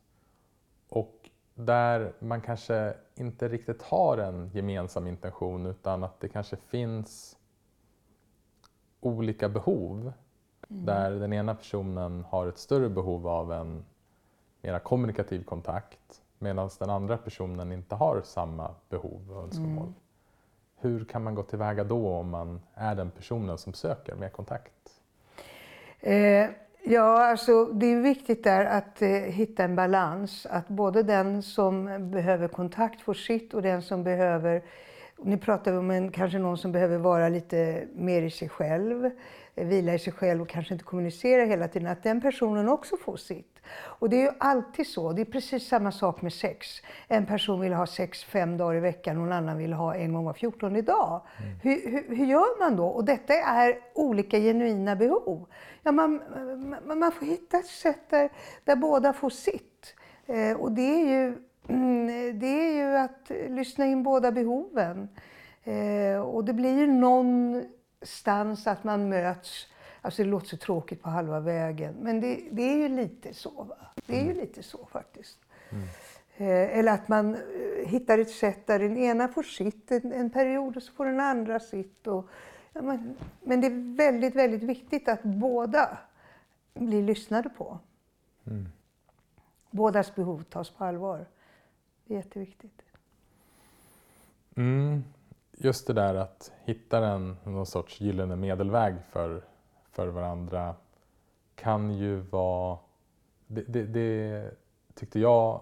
och 0.88 1.30
där 1.54 2.12
man 2.18 2.40
kanske 2.40 2.94
inte 3.14 3.48
riktigt 3.48 3.82
har 3.82 4.18
en 4.18 4.50
gemensam 4.52 5.06
intention 5.06 5.66
utan 5.66 6.04
att 6.04 6.20
det 6.20 6.28
kanske 6.28 6.56
finns 6.56 7.38
olika 9.00 9.48
behov. 9.48 10.12
Där 10.68 11.10
den 11.10 11.32
ena 11.32 11.54
personen 11.54 12.24
har 12.24 12.46
ett 12.46 12.58
större 12.58 12.88
behov 12.88 13.28
av 13.28 13.52
en 13.52 13.84
mera 14.62 14.78
kommunikativ 14.78 15.44
kontakt 15.44 16.22
medan 16.38 16.70
den 16.78 16.90
andra 16.90 17.16
personen 17.16 17.72
inte 17.72 17.94
har 17.94 18.22
samma 18.24 18.74
behov 18.88 19.30
och 19.30 19.42
önskemål. 19.42 19.92
Hur 20.76 21.04
kan 21.04 21.22
man 21.24 21.34
gå 21.34 21.42
tillväga 21.42 21.84
då 21.84 22.08
om 22.08 22.30
man 22.30 22.60
är 22.74 22.94
den 22.94 23.10
personen 23.10 23.58
som 23.58 23.72
söker 23.72 24.14
mer 24.14 24.28
kontakt? 24.28 25.00
Eh, 26.00 26.50
ja, 26.84 27.24
alltså 27.24 27.64
det 27.64 27.86
är 27.86 28.00
viktigt 28.00 28.44
där 28.44 28.64
att 28.64 29.02
eh, 29.02 29.08
hitta 29.08 29.64
en 29.64 29.76
balans. 29.76 30.46
Att 30.50 30.68
både 30.68 31.02
den 31.02 31.42
som 31.42 31.84
behöver 32.10 32.48
kontakt 32.48 33.00
får 33.00 33.14
sitt 33.14 33.54
och 33.54 33.62
den 33.62 33.82
som 33.82 34.04
behöver... 34.04 34.62
Nu 35.22 35.38
pratar 35.38 35.72
vi 35.72 35.78
om 35.78 35.90
en, 35.90 36.10
kanske 36.10 36.38
någon 36.38 36.58
som 36.58 36.72
behöver 36.72 36.98
vara 36.98 37.28
lite 37.28 37.84
mer 37.94 38.22
i 38.22 38.30
sig 38.30 38.48
själv. 38.48 39.10
eh, 39.54 39.66
vila 39.66 39.94
i 39.94 39.98
sig 39.98 40.12
själv 40.12 40.42
och 40.42 40.48
kanske 40.48 40.74
inte 40.74 40.84
kommunicera 40.84 41.44
hela 41.44 41.68
tiden, 41.68 41.88
att 41.88 42.02
den 42.02 42.20
personen 42.20 42.68
också 42.68 42.96
får 42.96 43.16
sitt. 43.16 43.54
Och 43.74 44.10
det 44.10 44.16
är 44.16 44.22
ju 44.22 44.30
alltid 44.38 44.86
så. 44.86 45.12
Det 45.12 45.20
är 45.20 45.24
precis 45.24 45.68
samma 45.68 45.92
sak 45.92 46.22
med 46.22 46.32
sex. 46.32 46.66
En 47.08 47.26
person 47.26 47.60
vill 47.60 47.72
ha 47.72 47.86
sex 47.86 48.24
fem 48.24 48.56
dagar 48.56 48.76
i 48.76 48.80
veckan 48.80 49.16
någon 49.16 49.32
annan 49.32 49.58
vill 49.58 49.72
ha 49.72 49.94
en 49.94 50.12
gång 50.12 50.24
var 50.24 50.32
fjortonde 50.32 50.82
dag. 50.82 51.20
Mm. 51.38 51.58
Hur, 51.62 51.90
hur, 51.90 52.16
hur, 52.16 52.26
gör 52.26 52.60
man 52.60 52.76
då? 52.76 52.86
Och 52.86 53.04
detta 53.04 53.34
är 53.34 53.78
olika 53.94 54.38
genuina 54.38 54.96
behov. 54.96 55.46
Ja, 55.86 55.92
man, 55.92 56.22
man, 56.86 56.98
man 56.98 57.12
får 57.12 57.26
hitta 57.26 57.58
ett 57.58 57.66
sätt 57.66 58.10
där, 58.10 58.30
där 58.64 58.76
båda 58.76 59.12
får 59.12 59.30
sitt. 59.30 59.94
Eh, 60.26 60.56
och 60.56 60.72
det 60.72 61.00
är 61.00 61.06
ju 61.06 61.38
Mm, 61.68 62.38
det 62.38 62.46
är 62.46 62.74
ju 62.74 62.96
att 62.96 63.30
lyssna 63.48 63.86
in 63.86 64.02
båda 64.02 64.32
behoven. 64.32 65.08
Eh, 65.64 66.20
och 66.20 66.44
det 66.44 66.52
blir 66.52 66.78
ju 66.78 66.86
någonstans 66.86 68.66
att 68.66 68.84
man 68.84 69.08
möts. 69.08 69.66
Alltså 70.00 70.22
det 70.22 70.28
låter 70.28 70.46
så 70.46 70.56
tråkigt 70.56 71.02
på 71.02 71.10
halva 71.10 71.40
vägen, 71.40 71.94
men 72.00 72.20
det, 72.20 72.40
det 72.50 72.62
är 72.62 72.76
ju 72.76 72.88
lite 72.88 73.34
så. 73.34 73.50
Va? 73.50 73.76
Det 74.06 74.16
är 74.16 74.24
ju 74.24 74.30
mm. 74.30 74.40
lite 74.40 74.62
så 74.62 74.88
faktiskt. 74.92 75.38
Mm. 75.70 75.84
Eh, 76.36 76.78
eller 76.78 76.92
att 76.92 77.08
man 77.08 77.34
eh, 77.34 77.40
hittar 77.86 78.18
ett 78.18 78.30
sätt 78.30 78.66
där 78.66 78.78
den 78.78 78.96
ena 78.96 79.28
får 79.28 79.42
sitt 79.42 79.90
en, 79.90 80.12
en 80.12 80.30
period 80.30 80.76
och 80.76 80.82
så 80.82 80.92
får 80.92 81.06
den 81.06 81.20
andra 81.20 81.60
sitt. 81.60 82.06
Och, 82.06 82.28
men, 82.82 83.16
det 83.60 83.66
är 83.66 83.96
väldigt, 83.96 84.34
väldigt 84.34 84.62
viktigt 84.62 85.08
att 85.08 85.22
båda 85.22 85.98
blir 86.74 87.02
lyssnade 87.02 87.48
på. 87.48 87.78
Mm. 88.44 88.68
Bådas 89.70 90.14
behov 90.14 90.42
tas 90.42 90.70
på 90.70 90.84
allvar. 90.84 91.26
Det 92.04 92.14
är 92.14 92.18
jätteviktigt. 92.18 92.82
Mm, 94.56 95.04
just 95.52 95.86
det 95.86 95.92
där 95.92 96.14
att 96.14 96.52
hitta 96.64 97.06
en, 97.06 97.36
någon 97.44 97.66
sorts 97.66 98.00
gyllene 98.00 98.36
medelväg 98.36 98.94
för, 99.10 99.44
för 99.90 100.06
varandra 100.06 100.74
kan 101.54 101.90
ju 101.90 102.16
vara... 102.16 102.78
Det, 103.46 103.62
det, 103.62 103.82
det 103.82 104.50
tyckte 104.94 105.20
jag 105.20 105.60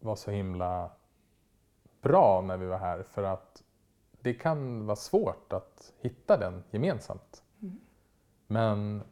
var 0.00 0.16
så 0.16 0.30
himla 0.30 0.90
bra 2.00 2.40
när 2.40 2.56
vi 2.56 2.66
var 2.66 2.78
här 2.78 3.02
för 3.02 3.22
att 3.22 3.62
det 4.22 4.34
kan 4.34 4.86
vara 4.86 4.96
svårt 4.96 5.52
att 5.52 5.92
hitta 5.98 6.36
den 6.36 6.64
gemensamt. 6.70 7.42
Mm. 7.62 7.80
Men 8.46 9.02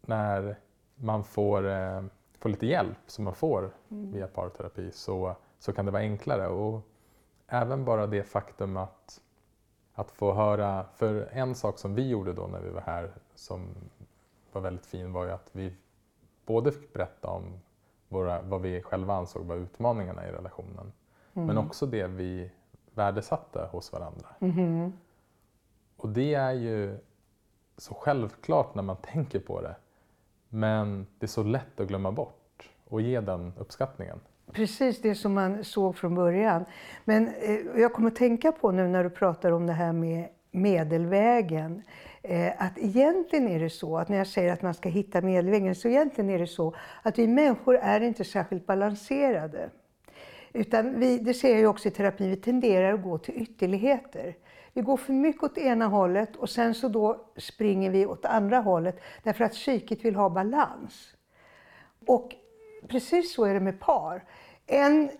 när 0.00 0.58
man 0.94 1.24
får, 1.24 1.68
eh, 1.68 2.02
får 2.38 2.48
lite 2.48 2.66
hjälp 2.66 2.98
som 3.06 3.24
man 3.24 3.34
får 3.34 3.70
mm. 3.90 4.12
via 4.12 4.26
parterapi 4.26 4.90
så 4.92 5.36
så 5.62 5.72
kan 5.72 5.84
det 5.84 5.90
vara 5.90 6.02
enklare. 6.02 6.48
Och 6.48 6.80
även 7.46 7.84
bara 7.84 8.06
det 8.06 8.22
faktum 8.22 8.76
att, 8.76 9.20
att 9.94 10.10
få 10.10 10.32
höra, 10.32 10.86
för 10.94 11.28
en 11.32 11.54
sak 11.54 11.78
som 11.78 11.94
vi 11.94 12.08
gjorde 12.08 12.32
då 12.32 12.46
när 12.46 12.60
vi 12.60 12.70
var 12.70 12.80
här 12.80 13.12
som 13.34 13.74
var 14.52 14.62
väldigt 14.62 14.86
fin 14.86 15.12
var 15.12 15.24
ju 15.24 15.30
att 15.30 15.50
vi 15.52 15.74
både 16.46 16.72
fick 16.72 16.92
berätta 16.92 17.28
om 17.28 17.60
våra, 18.08 18.42
vad 18.42 18.60
vi 18.60 18.82
själva 18.82 19.14
ansåg 19.14 19.46
var 19.46 19.56
utmaningarna 19.56 20.28
i 20.28 20.32
relationen. 20.32 20.92
Mm. 21.34 21.46
Men 21.46 21.58
också 21.58 21.86
det 21.86 22.06
vi 22.06 22.50
värdesatte 22.94 23.68
hos 23.72 23.92
varandra. 23.92 24.26
Mm. 24.40 24.92
Och 25.96 26.08
det 26.08 26.34
är 26.34 26.52
ju 26.52 26.98
så 27.76 27.94
självklart 27.94 28.74
när 28.74 28.82
man 28.82 28.96
tänker 28.96 29.40
på 29.40 29.60
det. 29.60 29.74
Men 30.48 31.06
det 31.18 31.26
är 31.26 31.28
så 31.28 31.42
lätt 31.42 31.80
att 31.80 31.88
glömma 31.88 32.12
bort 32.12 32.68
och 32.88 33.00
ge 33.00 33.20
den 33.20 33.52
uppskattningen. 33.58 34.20
Precis 34.52 35.02
det 35.02 35.14
som 35.14 35.34
man 35.34 35.64
såg 35.64 35.96
från 35.96 36.14
början. 36.14 36.64
Men 37.04 37.28
eh, 37.28 37.80
jag 37.80 37.92
kommer 37.92 38.10
att 38.10 38.16
tänka 38.16 38.52
på 38.52 38.70
nu 38.70 38.88
när 38.88 39.04
du 39.04 39.10
pratar 39.10 39.52
om 39.52 39.66
det 39.66 39.72
här 39.72 39.92
med 39.92 40.28
medelvägen. 40.50 41.82
Eh, 42.22 42.62
att 42.62 42.78
egentligen 42.78 43.48
är 43.48 43.60
det 43.60 43.70
så 43.70 43.98
att 43.98 44.08
när 44.08 44.18
jag 44.18 44.26
säger 44.26 44.52
att 44.52 44.62
man 44.62 44.74
ska 44.74 44.88
hitta 44.88 45.20
medelvägen 45.20 45.74
så 45.74 45.88
egentligen 45.88 46.30
är 46.30 46.38
det 46.38 46.46
så 46.46 46.74
att 47.02 47.18
vi 47.18 47.26
människor 47.26 47.76
är 47.76 48.00
inte 48.00 48.24
särskilt 48.24 48.66
balanserade. 48.66 49.70
Utan 50.52 51.00
vi, 51.00 51.18
det 51.18 51.34
ser 51.34 51.50
jag 51.50 51.58
ju 51.58 51.66
också 51.66 51.88
i 51.88 51.90
terapi, 51.90 52.28
vi 52.28 52.36
tenderar 52.36 52.94
att 52.94 53.02
gå 53.02 53.18
till 53.18 53.42
ytterligheter. 53.42 54.36
Vi 54.72 54.82
går 54.82 54.96
för 54.96 55.12
mycket 55.12 55.42
åt 55.42 55.58
ena 55.58 55.86
hållet 55.86 56.36
och 56.36 56.50
sen 56.50 56.74
så 56.74 56.88
då 56.88 57.26
springer 57.36 57.90
vi 57.90 58.06
åt 58.06 58.24
andra 58.24 58.58
hållet 58.58 59.00
därför 59.22 59.44
att 59.44 59.52
psyket 59.52 60.04
vill 60.04 60.14
ha 60.14 60.30
balans. 60.30 61.14
Och 62.06 62.34
precis 62.88 63.34
så 63.34 63.44
är 63.44 63.54
det 63.54 63.60
med 63.60 63.80
par. 63.80 64.24
En 64.66 65.10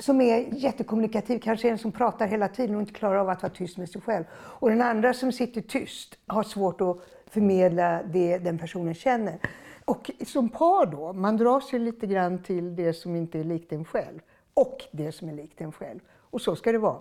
som 0.00 0.20
är 0.20 0.54
jättekommunikativ, 0.54 1.38
kanske 1.38 1.68
en 1.68 1.78
som 1.78 1.92
pratar 1.92 2.26
hela 2.26 2.48
tiden 2.48 2.74
och 2.76 2.80
inte 2.80 2.92
klarar 2.92 3.16
av 3.16 3.28
att 3.28 3.42
vara 3.42 3.52
tyst 3.52 3.78
med 3.78 3.88
sig 3.88 4.00
själv. 4.00 4.24
Och 4.32 4.70
den 4.70 4.82
andra 4.82 5.14
som 5.14 5.32
sitter 5.32 5.60
tyst 5.60 6.18
har 6.26 6.42
svårt 6.42 6.80
att 6.80 6.96
förmedla 7.26 8.02
det 8.02 8.38
den 8.38 8.58
personen 8.58 8.94
känner. 8.94 9.38
Och 9.84 10.10
som 10.26 10.48
par 10.48 10.86
då, 10.86 11.12
man 11.12 11.36
dras 11.36 11.72
ju 11.72 11.78
lite 11.78 12.06
grann 12.06 12.42
till 12.42 12.76
det 12.76 12.92
som 12.92 13.16
inte 13.16 13.40
är 13.40 13.44
likt 13.44 13.72
en 13.72 13.84
själv 13.84 14.20
och 14.54 14.84
det 14.92 15.12
som 15.12 15.28
är 15.28 15.32
likt 15.32 15.60
en 15.60 15.72
själv. 15.72 16.00
Och 16.10 16.40
så 16.40 16.56
ska 16.56 16.72
det 16.72 16.78
vara. 16.78 17.00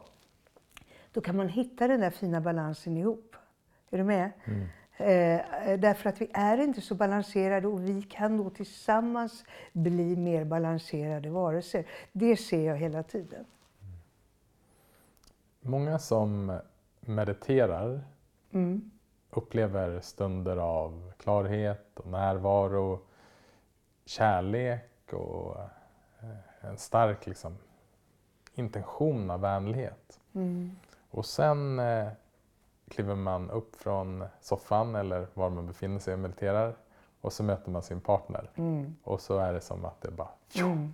Då 1.12 1.22
kan 1.22 1.38
man 1.38 1.50
hitta 1.50 1.88
den 1.88 2.00
där 2.00 2.10
fina 2.10 2.42
balansen 2.42 2.98
ihop. 2.98 3.36
Är 3.90 3.98
du 3.98 4.04
med? 4.04 4.32
Mm. 4.46 4.68
Eh, 4.98 5.80
därför 5.80 6.10
att 6.10 6.22
vi 6.22 6.30
är 6.34 6.58
inte 6.58 6.82
så 6.82 6.96
balanserade 6.96 7.68
och 7.68 7.84
vi 7.84 8.02
kan 8.02 8.38
då 8.38 8.50
tillsammans 8.50 9.44
bli 9.74 10.16
mer 10.16 10.46
balanserade 10.46 11.30
varelser. 11.30 11.86
Det 12.12 12.38
ser 12.38 12.68
jag 12.68 12.78
hela 12.78 13.04
tiden. 13.04 13.46
Många 15.60 16.00
som 16.00 16.60
mediterar 17.00 18.02
mm. 18.52 18.92
upplever 19.30 20.00
stunder 20.00 20.58
av 20.58 21.12
klarhet 21.18 22.00
och 22.00 22.08
närvaro, 22.08 23.00
kärlek 24.06 25.14
och 25.14 25.58
en 26.62 26.78
stark 26.78 27.28
liksom, 27.28 27.58
intention 28.56 29.32
av 29.32 29.42
vänlighet. 29.42 30.20
Mm. 30.34 30.76
Och 31.12 31.26
sen 31.26 31.80
eh, 31.80 32.08
kliver 32.90 33.16
man 33.16 33.50
upp 33.50 33.76
från 33.76 34.24
soffan 34.42 34.96
eller 34.96 35.28
var 35.34 35.50
man 35.50 35.68
befinner 35.68 36.00
sig 36.00 36.14
och 36.14 36.20
mediterar 36.20 36.76
och 37.22 37.34
så 37.34 37.44
möter 37.44 37.72
man 37.72 37.82
sin 37.82 38.02
partner. 38.02 38.50
Mm. 38.56 38.96
Och 39.04 39.22
så 39.22 39.38
är 39.38 39.54
det 39.54 39.62
som 39.62 39.86
att 39.86 40.02
det 40.02 40.12
bara... 40.12 40.30
Mm. 40.56 40.94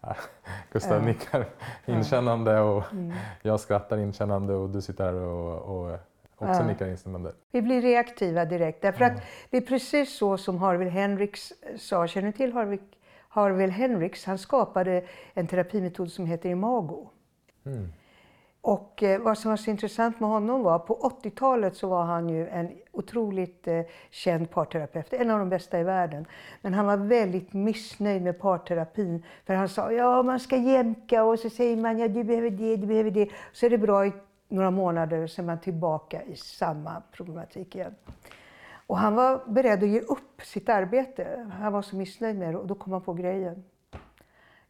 Ja, 0.00 0.16
Gustav 0.72 0.98
ja. 0.98 1.06
nickar 1.06 1.46
inkännande 1.86 2.60
och 2.60 2.92
mm. 2.92 3.12
jag 3.42 3.60
skrattar 3.60 3.98
inkännande 3.98 4.54
och 4.54 4.70
du 4.70 4.82
sitter 4.82 5.04
här 5.04 5.14
och, 5.14 5.76
och 5.76 5.98
också 6.36 6.60
ja. 6.60 6.66
nickar 6.66 6.86
instämmande. 6.86 7.32
Vi 7.50 7.62
blir 7.62 7.82
reaktiva 7.82 8.44
direkt 8.44 8.82
därför 8.82 9.04
att 9.04 9.22
det 9.50 9.56
är 9.56 9.60
precis 9.60 10.16
så 10.18 10.38
som 10.38 10.58
Harville 10.58 10.90
Hendrix 10.90 11.52
sa. 11.78 12.06
Känner 12.06 12.26
du 12.26 12.32
till 12.32 12.52
Harville, 12.52 12.82
Harville 13.36 13.72
Hendrix? 13.72 14.24
Han 14.24 14.38
skapade 14.38 15.02
en 15.34 15.46
terapimetod 15.46 16.12
som 16.12 16.26
heter 16.26 16.48
Imago. 16.50 17.08
Mm. 17.66 17.92
Och 18.60 19.02
eh, 19.02 19.20
vad 19.20 19.38
som 19.38 19.50
var 19.50 19.56
så 19.56 19.70
intressant 19.70 20.20
med 20.20 20.28
honom 20.28 20.62
var, 20.62 20.78
på 20.78 21.12
80-talet 21.22 21.76
så 21.76 21.88
var 21.88 22.04
han 22.04 22.28
ju 22.28 22.48
en 22.48 22.70
otroligt 22.92 23.68
eh, 23.68 23.80
känd 24.10 24.50
parterapeut, 24.50 25.12
en 25.12 25.30
av 25.30 25.38
de 25.38 25.48
bästa 25.48 25.80
i 25.80 25.84
världen. 25.84 26.26
Men 26.62 26.74
han 26.74 26.86
var 26.86 26.96
väldigt 26.96 27.52
missnöjd 27.52 28.22
med 28.22 28.40
parterapin, 28.40 29.24
för 29.44 29.54
han 29.54 29.68
sa 29.68 29.92
ja 29.92 30.22
man 30.22 30.40
ska 30.40 30.56
jämka 30.56 31.24
och 31.24 31.38
så 31.38 31.50
säger 31.50 31.76
man 31.76 31.98
ja 31.98 32.08
du 32.08 32.24
behöver 32.24 32.50
det, 32.50 32.76
du 32.76 32.86
behöver 32.86 33.10
det. 33.10 33.28
Så 33.52 33.66
är 33.66 33.70
det 33.70 33.78
bra 33.78 34.06
i 34.06 34.12
några 34.48 34.70
månader 34.70 35.22
och 35.22 35.30
så 35.30 35.42
är 35.42 35.46
man 35.46 35.60
tillbaka 35.60 36.22
i 36.22 36.36
samma 36.36 37.02
problematik 37.12 37.74
igen. 37.74 37.94
Och 38.86 38.98
han 38.98 39.14
var 39.14 39.42
beredd 39.46 39.82
att 39.82 39.88
ge 39.88 40.00
upp 40.00 40.42
sitt 40.42 40.68
arbete. 40.68 41.50
Han 41.60 41.72
var 41.72 41.82
så 41.82 41.96
missnöjd 41.96 42.36
med 42.36 42.54
det 42.54 42.58
och 42.58 42.66
då 42.66 42.74
kom 42.74 42.92
han 42.92 43.02
på 43.02 43.14
grejen. 43.14 43.64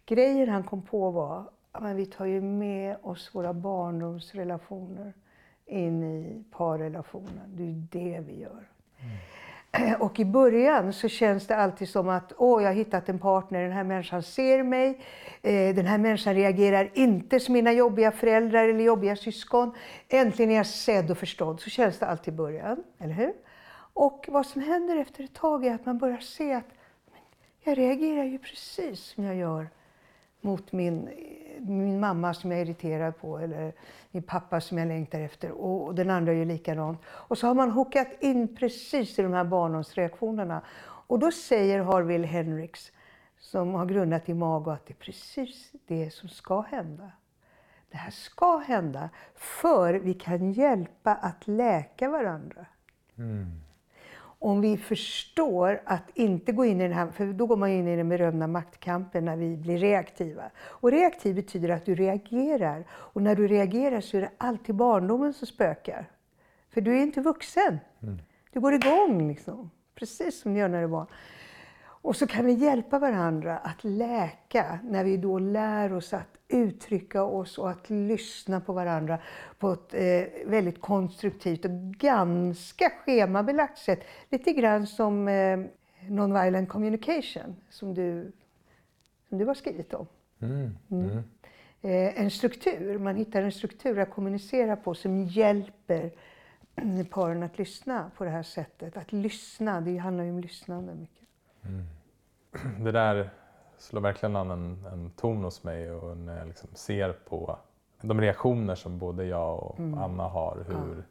Grejen 0.06 0.48
han 0.48 0.64
kom 0.64 0.82
på 0.82 1.10
var 1.10 1.50
men 1.80 1.96
vi 1.96 2.06
tar 2.06 2.24
ju 2.24 2.40
med 2.40 2.96
oss 3.02 3.34
våra 3.34 3.52
barndomsrelationer 3.52 5.12
in 5.66 6.02
i 6.02 6.44
parrelationen. 6.50 7.42
Det 7.46 7.62
är 7.62 7.86
det 7.90 8.20
vi 8.20 8.40
gör. 8.40 8.68
Mm. 9.72 10.00
Och 10.00 10.20
i 10.20 10.24
början 10.24 10.92
så 10.92 11.08
känns 11.08 11.46
det 11.46 11.56
alltid 11.56 11.88
som 11.88 12.08
att 12.08 12.32
åh, 12.36 12.62
jag 12.62 12.68
har 12.68 12.74
hittat 12.74 13.08
en 13.08 13.18
partner, 13.18 13.62
den 13.62 13.72
här 13.72 13.84
människan 13.84 14.22
ser 14.22 14.62
mig, 14.62 15.00
eh, 15.42 15.74
den 15.74 15.86
här 15.86 15.98
människan 15.98 16.34
reagerar 16.34 16.90
inte 16.94 17.40
som 17.40 17.52
mina 17.52 17.72
jobbiga 17.72 18.12
föräldrar 18.12 18.68
eller 18.68 18.84
jobbiga 18.84 19.16
syskon. 19.16 19.74
Äntligen 20.08 20.50
är 20.50 20.56
jag 20.56 20.66
sedd 20.66 21.10
och 21.10 21.18
förstådd. 21.18 21.60
Så 21.60 21.70
känns 21.70 21.98
det 21.98 22.06
alltid 22.06 22.34
i 22.34 22.36
början, 22.36 22.82
eller 22.98 23.14
hur? 23.14 23.32
Och 23.96 24.26
vad 24.28 24.46
som 24.46 24.62
händer 24.62 24.96
efter 24.96 25.24
ett 25.24 25.34
tag 25.34 25.66
är 25.66 25.74
att 25.74 25.86
man 25.86 25.98
börjar 25.98 26.18
se 26.18 26.54
att 26.54 26.68
jag 27.64 27.78
reagerar 27.78 28.24
ju 28.24 28.38
precis 28.38 29.00
som 29.00 29.24
jag 29.24 29.36
gör 29.36 29.68
mot 30.40 30.72
min 30.72 31.08
min 31.60 32.00
mamma 32.00 32.34
som 32.34 32.50
jag 32.50 32.60
är 32.60 32.64
irriterad 32.64 33.18
på 33.18 33.38
eller 33.38 33.72
min 34.10 34.22
pappa 34.22 34.60
som 34.60 34.78
jag 34.78 34.88
längtar 34.88 35.20
efter 35.20 35.50
och 35.50 35.94
den 35.94 36.10
andra 36.10 36.32
är 36.32 36.36
ju 36.36 36.44
likadant. 36.44 37.00
Och 37.06 37.38
så 37.38 37.46
har 37.46 37.54
man 37.54 37.70
hookat 37.70 38.08
in 38.20 38.56
precis 38.56 39.18
i 39.18 39.22
de 39.22 39.32
här 39.32 39.44
barndomsreaktionerna. 39.44 40.62
Och 40.82 41.18
då 41.18 41.32
säger 41.32 41.80
Harville 41.80 42.26
Henriks, 42.26 42.92
som 43.38 43.74
har 43.74 43.86
grundat 43.86 44.28
Imago, 44.28 44.70
att 44.70 44.86
det 44.86 44.92
är 44.92 44.98
precis 45.04 45.72
det 45.86 46.10
som 46.10 46.28
ska 46.28 46.60
hända. 46.60 47.10
Det 47.90 47.96
här 47.96 48.10
ska 48.10 48.56
hända 48.56 49.10
för 49.34 49.94
vi 49.94 50.14
kan 50.14 50.52
hjälpa 50.52 51.14
att 51.14 51.48
läka 51.48 52.08
varandra. 52.08 52.66
Mm. 53.18 53.65
Om 54.46 54.60
vi 54.60 54.76
förstår 54.76 55.82
att 55.84 56.10
inte 56.14 56.52
gå 56.52 56.64
in 56.64 56.80
i 56.80 56.84
den 56.84 56.92
här, 56.92 57.06
för 57.06 57.26
då 57.26 57.46
går 57.46 57.56
man 57.56 57.70
in 57.70 57.88
i 57.88 57.96
den 57.96 58.08
berömda 58.08 58.46
maktkampen 58.46 59.24
när 59.24 59.36
vi 59.36 59.56
blir 59.56 59.78
reaktiva. 59.78 60.42
Och 60.58 60.90
reaktiv 60.90 61.34
betyder 61.34 61.68
att 61.68 61.84
du 61.84 61.94
reagerar. 61.94 62.84
Och 62.90 63.22
när 63.22 63.34
du 63.34 63.48
reagerar 63.48 64.00
så 64.00 64.16
är 64.16 64.20
det 64.20 64.30
alltid 64.38 64.74
barndomen 64.74 65.34
som 65.34 65.46
spökar. 65.46 66.10
För 66.70 66.80
du 66.80 66.98
är 66.98 67.02
inte 67.02 67.20
vuxen. 67.20 67.78
Du 68.52 68.60
går 68.60 68.74
igång 68.74 69.28
liksom. 69.28 69.70
Precis 69.94 70.40
som 70.40 70.54
du 70.54 70.60
gör 70.60 70.68
när 70.68 70.82
du 70.82 70.88
barn. 70.88 71.06
Och 71.84 72.16
så 72.16 72.26
kan 72.26 72.46
vi 72.46 72.52
hjälpa 72.52 72.98
varandra 72.98 73.58
att 73.58 73.84
läka 73.84 74.78
när 74.84 75.04
vi 75.04 75.16
då 75.16 75.38
lär 75.38 75.92
oss 75.92 76.12
att 76.12 76.35
uttrycka 76.48 77.24
oss 77.24 77.58
och 77.58 77.70
att 77.70 77.90
lyssna 77.90 78.60
på 78.60 78.72
varandra 78.72 79.18
på 79.58 79.72
ett 79.72 79.94
eh, 79.94 80.48
väldigt 80.50 80.80
konstruktivt 80.80 81.64
och 81.64 81.70
ganska 81.98 82.90
schemabelagt 82.90 83.78
sätt. 83.78 84.00
Lite 84.30 84.52
grann 84.52 84.86
som 84.86 85.28
eh, 85.28 85.60
nonviolent 86.08 86.68
communication 86.68 87.56
som 87.70 87.94
du, 87.94 88.32
som 89.28 89.38
du 89.38 89.44
har 89.44 89.54
skrivit 89.54 89.94
om. 89.94 90.06
Mm. 90.40 91.22
Eh, 91.82 92.20
en 92.20 92.30
struktur, 92.30 92.98
man 92.98 93.16
hittar 93.16 93.42
en 93.42 93.52
struktur 93.52 93.98
att 93.98 94.10
kommunicera 94.10 94.76
på 94.76 94.94
som 94.94 95.24
hjälper 95.24 96.10
paren 97.10 97.42
att 97.42 97.58
lyssna 97.58 98.10
på 98.16 98.24
det 98.24 98.30
här 98.30 98.42
sättet. 98.42 98.96
Att 98.96 99.12
lyssna, 99.12 99.80
det 99.80 99.96
handlar 99.96 100.24
ju 100.24 100.30
om 100.30 100.40
lyssnande 100.40 100.94
mycket. 100.94 101.28
Det 102.84 102.92
där 102.92 103.30
slår 103.78 104.00
verkligen 104.00 104.36
an 104.36 104.50
en, 104.50 104.84
en 104.92 105.10
ton 105.10 105.44
hos 105.44 105.64
mig 105.64 105.90
och 105.90 106.16
när 106.16 106.38
jag 106.38 106.46
liksom 106.48 106.68
ser 106.72 107.12
på 107.12 107.58
de 108.00 108.20
reaktioner 108.20 108.74
som 108.74 108.98
både 108.98 109.24
jag 109.24 109.62
och 109.62 109.78
Anna 109.78 110.22
har. 110.22 110.64
Hur, 110.68 111.06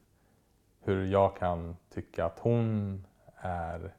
hur 0.81 1.05
jag 1.05 1.37
kan 1.37 1.77
tycka 1.89 2.25
att 2.25 2.39
hon 2.39 3.03
är 3.35 3.93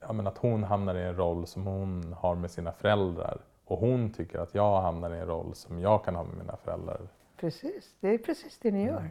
ja, 0.00 0.12
men 0.12 0.26
att 0.26 0.38
hon 0.38 0.64
hamnar 0.64 0.94
i 0.94 1.02
en 1.02 1.16
roll 1.16 1.46
som 1.46 1.66
hon 1.66 2.12
har 2.12 2.34
med 2.34 2.50
sina 2.50 2.72
föräldrar 2.72 3.40
och 3.64 3.78
hon 3.78 4.12
tycker 4.12 4.38
att 4.38 4.54
jag 4.54 4.80
hamnar 4.80 5.14
i 5.14 5.18
en 5.18 5.26
roll 5.26 5.54
som 5.54 5.78
jag 5.78 6.04
kan 6.04 6.14
ha 6.14 6.24
med 6.24 6.36
mina 6.36 6.56
föräldrar. 6.56 7.08
Precis, 7.36 7.94
det 8.00 8.08
är 8.08 8.18
precis 8.18 8.58
det 8.58 8.70
ni 8.70 8.84
gör. 8.84 9.10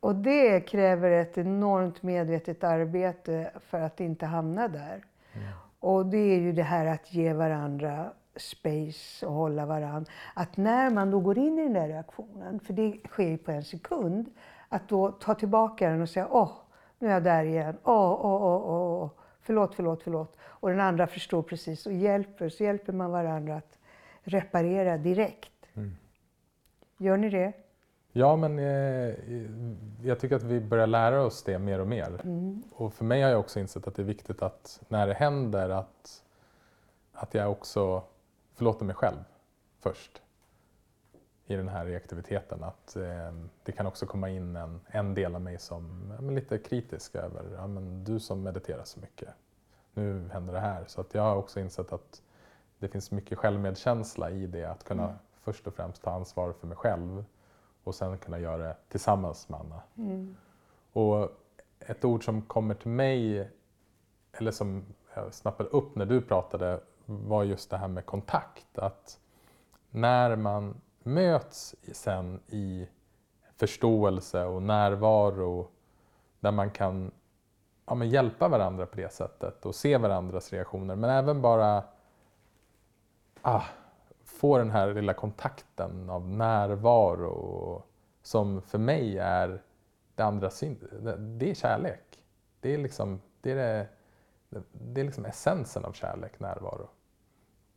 Och 0.00 0.14
det 0.14 0.60
kräver 0.60 1.10
ett 1.10 1.38
enormt 1.38 2.02
medvetet 2.02 2.64
arbete 2.64 3.50
för 3.60 3.80
att 3.80 4.00
inte 4.00 4.26
hamna 4.26 4.68
där. 4.68 5.04
Och 5.80 6.06
det 6.06 6.18
är 6.18 6.38
ju 6.38 6.52
det 6.52 6.62
här 6.62 6.86
att 6.86 7.14
ge 7.14 7.32
varandra 7.32 8.12
space 8.36 9.26
och 9.26 9.32
hålla 9.32 9.66
varandra. 9.66 10.12
Att 10.34 10.56
när 10.56 10.90
man 10.90 11.10
då 11.10 11.20
går 11.20 11.38
in 11.38 11.58
i 11.58 11.62
den 11.62 11.72
där 11.72 11.88
reaktionen, 11.88 12.60
för 12.60 12.72
det 12.72 13.00
sker 13.08 13.28
ju 13.28 13.38
på 13.38 13.50
en 13.50 13.64
sekund, 13.64 14.30
att 14.68 14.88
då 14.88 15.10
ta 15.10 15.34
tillbaka 15.34 15.90
den 15.90 16.02
och 16.02 16.08
säga 16.08 16.28
åh, 16.30 16.52
nu 16.98 17.08
är 17.08 17.12
jag 17.12 17.24
där 17.24 17.44
igen. 17.44 17.76
Åh, 17.84 18.20
åh, 18.24 18.42
åh, 18.42 19.02
åh. 19.02 19.10
Förlåt, 19.42 19.74
förlåt, 19.74 20.02
förlåt. 20.02 20.36
Och 20.40 20.70
den 20.70 20.80
andra 20.80 21.06
förstår 21.06 21.42
precis 21.42 21.86
och 21.86 21.92
hjälper. 21.92 22.48
Så 22.48 22.64
hjälper 22.64 22.92
man 22.92 23.10
varandra 23.10 23.56
att 23.56 23.78
reparera 24.22 24.96
direkt. 24.96 25.66
Gör 26.98 27.16
ni 27.16 27.30
det? 27.30 27.52
Ja, 28.12 28.36
men 28.36 28.58
eh, 28.58 29.14
jag 30.02 30.20
tycker 30.20 30.36
att 30.36 30.42
vi 30.42 30.60
börjar 30.60 30.86
lära 30.86 31.22
oss 31.22 31.42
det 31.42 31.58
mer 31.58 31.78
och 31.78 31.86
mer. 31.86 32.20
Och 32.72 32.94
för 32.94 33.04
mig 33.04 33.22
har 33.22 33.30
jag 33.30 33.40
också 33.40 33.60
insett 33.60 33.86
att 33.86 33.94
det 33.94 34.02
är 34.02 34.06
viktigt 34.06 34.42
att 34.42 34.82
när 34.88 35.06
det 35.06 35.14
händer 35.14 35.68
att, 35.68 36.22
att 37.12 37.34
jag 37.34 37.50
också 37.50 38.02
förlåter 38.54 38.84
mig 38.84 38.94
själv 38.94 39.24
först 39.80 40.22
i 41.46 41.56
den 41.56 41.68
här 41.68 41.86
reaktiviteten. 41.86 42.64
Att 42.64 42.96
eh, 42.96 43.32
det 43.62 43.72
kan 43.72 43.86
också 43.86 44.06
komma 44.06 44.28
in 44.30 44.56
en, 44.56 44.80
en 44.86 45.14
del 45.14 45.34
av 45.34 45.40
mig 45.40 45.58
som 45.58 46.12
är 46.18 46.32
lite 46.32 46.58
kritisk 46.58 47.14
över, 47.14 47.44
ja, 47.56 47.66
men 47.66 48.04
du 48.04 48.20
som 48.20 48.42
mediterar 48.42 48.84
så 48.84 49.00
mycket, 49.00 49.28
nu 49.94 50.28
händer 50.32 50.52
det 50.52 50.60
här. 50.60 50.84
Så 50.86 51.00
att 51.00 51.14
jag 51.14 51.22
har 51.22 51.36
också 51.36 51.60
insett 51.60 51.92
att 51.92 52.22
det 52.78 52.88
finns 52.88 53.10
mycket 53.10 53.38
självmedkänsla 53.38 54.30
i 54.30 54.46
det, 54.46 54.64
att 54.64 54.84
kunna 54.84 55.18
först 55.40 55.66
och 55.66 55.74
främst 55.74 56.02
ta 56.02 56.10
ansvar 56.10 56.52
för 56.52 56.66
mig 56.66 56.76
själv 56.76 57.24
och 57.84 57.94
sen 57.94 58.18
kunna 58.18 58.38
göra 58.38 58.56
det 58.56 58.76
tillsammans 58.88 59.48
med 59.48 59.60
Anna. 59.60 59.82
Och 60.92 61.30
ett 61.80 62.04
ord 62.04 62.24
som 62.24 62.42
kommer 62.42 62.74
till 62.74 62.90
mig, 62.90 63.50
eller 64.32 64.50
som 64.50 64.84
jag 65.14 65.34
snappade 65.34 65.68
upp 65.68 65.94
när 65.96 66.06
du 66.06 66.20
pratade, 66.20 66.80
var 67.06 67.44
just 67.44 67.70
det 67.70 67.76
här 67.76 67.88
med 67.88 68.06
kontakt. 68.06 68.78
Att 68.78 69.20
när 69.90 70.36
man 70.36 70.80
möts 71.02 71.74
sen 71.92 72.40
i 72.46 72.88
förståelse 73.56 74.44
och 74.44 74.62
närvaro, 74.62 75.68
där 76.40 76.52
man 76.52 76.70
kan 76.70 77.10
ja, 77.86 77.94
men 77.94 78.10
hjälpa 78.10 78.48
varandra 78.48 78.86
på 78.86 78.96
det 78.96 79.12
sättet 79.12 79.66
och 79.66 79.74
se 79.74 79.96
varandras 79.96 80.52
reaktioner, 80.52 80.96
men 80.96 81.10
även 81.10 81.42
bara 81.42 81.84
ah, 83.42 83.62
få 84.40 84.58
den 84.58 84.70
här 84.70 84.94
lilla 84.94 85.14
kontakten 85.14 86.10
av 86.10 86.28
närvaro 86.28 87.82
som 88.22 88.62
för 88.62 88.78
mig 88.78 89.18
är 89.18 89.62
det 90.14 90.22
andra 90.22 90.50
det- 91.38 91.50
är 91.50 91.54
kärlek. 91.54 92.24
Det 92.60 92.74
är 92.74 92.78
liksom, 92.78 93.20
det 93.40 93.50
är, 93.50 93.88
det, 94.48 94.62
det 94.72 95.00
är 95.00 95.04
liksom 95.04 95.24
essensen 95.24 95.84
av 95.84 95.92
kärlek, 95.92 96.40
närvaro. 96.40 96.88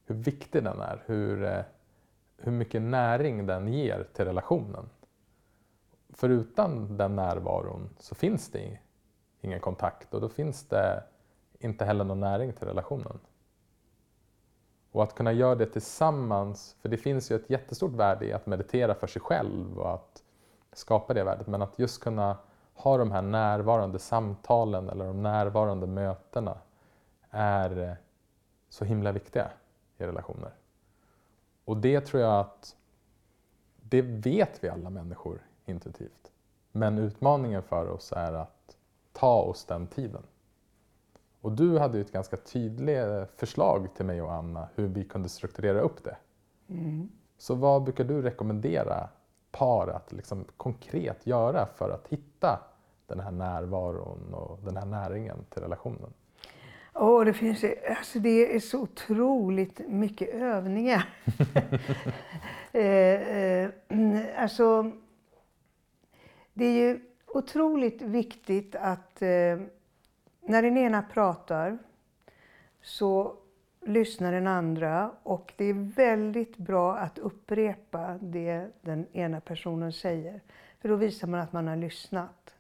Hur 0.06 0.16
viktig 0.16 0.64
den 0.64 0.82
är, 0.82 1.04
hur, 1.06 1.44
eh, 1.44 1.64
hur 2.38 2.52
mycket 2.52 2.82
näring 2.82 3.46
den 3.46 3.68
ger 3.74 4.08
till 4.14 4.26
relationen. 4.26 4.90
För 6.10 6.30
utan 6.30 6.98
den 6.98 7.16
närvaron 7.16 7.90
så 8.00 8.16
finns 8.16 8.52
det 8.52 8.80
ingen 9.42 9.60
kontakt 9.60 10.14
och 10.14 10.22
då 10.22 10.30
finns 10.30 10.68
det 10.68 11.04
inte 11.60 11.86
heller 11.86 12.04
någon 12.04 12.20
näring 12.20 12.54
till 12.54 12.68
relationen. 12.68 13.20
Och 14.94 15.04
att 15.04 15.16
kunna 15.16 15.32
göra 15.32 15.56
det 15.56 15.66
tillsammans, 15.66 16.76
för 16.82 16.90
det 16.90 16.98
finns 16.98 17.32
ju 17.32 17.36
ett 17.36 17.50
jättestort 17.50 17.92
värde 17.92 18.26
i 18.26 18.34
att 18.34 18.46
meditera 18.46 18.96
för 18.96 19.08
sig 19.08 19.22
själv 19.22 19.80
och 19.80 19.94
att 19.94 20.24
skapa 20.74 21.14
det 21.14 21.24
värdet, 21.24 21.48
men 21.48 21.62
att 21.62 21.80
just 21.80 22.04
kunna 22.04 22.38
ha 22.74 22.98
de 22.98 23.12
här 23.12 23.22
närvarande 23.22 24.00
samtalen 24.00 24.90
eller 24.90 25.06
de 25.06 25.24
närvarande 25.24 25.88
mötena 25.88 26.58
är 27.30 27.90
eh, 27.90 27.94
så 28.70 28.86
himla 28.86 29.12
viktiga 29.12 29.50
i 29.98 30.06
relationer. 30.06 30.52
Och 31.66 31.78
det 31.78 32.02
tror 32.02 32.22
jag 32.22 32.40
att 32.40 32.76
det 33.82 34.02
vet 34.02 34.64
vi 34.64 34.70
alla 34.70 34.90
människor 34.90 35.40
intuitivt. 35.66 36.32
Men 36.72 36.98
utmaningen 36.98 37.64
för 37.64 37.90
oss 37.90 38.12
är 38.12 38.34
att 38.34 38.78
ta 39.14 39.36
oss 39.42 39.66
den 39.66 39.88
tiden. 39.88 40.24
Och 41.44 41.52
du 41.52 41.80
hade 41.80 41.98
ju 41.98 42.02
ett 42.02 42.12
ganska 42.12 42.38
tydligt 42.38 43.30
förslag 43.38 43.88
till 43.96 44.06
mig 44.06 44.22
och 44.22 44.34
Anna 44.34 44.68
hur 44.76 44.88
vi 44.88 45.04
kunde 45.04 45.30
strukturera 45.30 45.82
upp 45.82 46.04
det. 46.04 46.18
Så 47.38 47.56
vad 47.56 47.84
brukar 47.84 48.04
du 48.04 48.22
rekommendera 48.22 49.10
par 49.52 49.88
att 49.88 50.12
liksom 50.12 50.46
konkret 50.58 51.28
göra 51.28 51.66
för 51.76 51.90
att 51.90 52.08
hitta 52.08 52.60
den 53.08 53.20
här 53.20 53.32
närvaron 53.32 54.34
och 54.34 54.60
den 54.64 54.78
här 54.78 54.86
näringen 54.86 55.46
till 55.50 55.62
relationen? 55.62 56.14
Åh, 56.94 57.26
det 57.26 57.34
finns 57.34 57.66
alltså 57.98 58.20
det 58.20 58.56
är 58.56 58.60
så 58.60 58.82
otroligt 58.82 59.90
mycket 59.90 60.30
övningar. 60.30 61.10
eh, 62.72 62.84
eh, 62.84 63.70
alltså, 64.38 64.92
det 66.54 66.66
är 66.66 66.88
ju 66.88 67.00
otroligt 67.28 68.02
viktigt 68.02 68.76
att 68.76 69.22
eh, 69.22 69.60
när 70.46 70.62
den 70.62 70.78
ena 70.78 71.02
pratar 71.02 71.78
så 72.82 73.36
lyssnar 73.86 74.32
den 74.32 74.48
andra 74.48 75.12
och 75.24 75.54
det 75.58 75.66
är 75.66 75.96
väldigt 75.96 76.58
bra 76.58 76.98
att 76.98 77.18
upprepa 77.18 78.18
det 78.22 78.68
den 78.82 79.06
ena 79.14 79.42
personen 79.42 79.94
säger. 79.94 80.42
För 80.82 80.90
då 80.90 80.96
visar 80.96 81.28
man 81.28 81.40
att 81.40 81.54
man 81.54 81.68
har 81.68 81.76
lyssnat. 81.76 82.56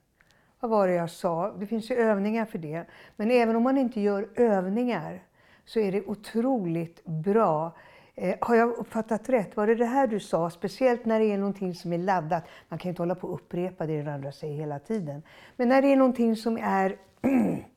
Vad 0.60 0.72
var 0.72 0.88
det 0.88 0.94
jag 0.94 1.10
sa? 1.10 1.52
Det 1.52 1.68
finns 1.68 1.92
ju 1.92 1.96
övningar 1.96 2.46
för 2.46 2.58
det. 2.58 2.86
Men 3.16 3.32
även 3.32 3.56
om 3.56 3.64
man 3.64 3.78
inte 3.78 4.02
gör 4.02 4.30
övningar 4.36 5.24
så 5.66 5.80
är 5.80 5.92
det 5.92 6.02
otroligt 6.06 7.06
bra. 7.06 7.72
Eh, 8.16 8.36
har 8.42 8.56
jag 8.56 8.70
uppfattat 8.70 9.30
rätt? 9.30 9.58
Var 9.58 9.68
det 9.68 9.76
det 9.76 9.86
här 9.86 10.08
du 10.08 10.20
sa? 10.20 10.50
Speciellt 10.50 11.06
när 11.06 11.20
det 11.20 11.26
är 11.26 11.38
någonting 11.38 11.76
som 11.76 11.94
är 11.94 11.98
laddat. 11.98 12.44
Man 12.70 12.80
kan 12.80 12.90
ju 12.90 12.92
inte 12.92 13.02
hålla 13.02 13.16
på 13.16 13.28
och 13.28 13.34
upprepa 13.34 13.86
det 13.86 13.98
den 13.98 14.08
andra 14.14 14.32
säger 14.32 14.56
hela 14.56 14.80
tiden. 14.80 15.24
Men 15.56 15.70
när 15.70 15.82
det 15.82 15.88
är 15.88 15.96
någonting 15.96 16.36
som 16.36 16.58
är 16.58 16.98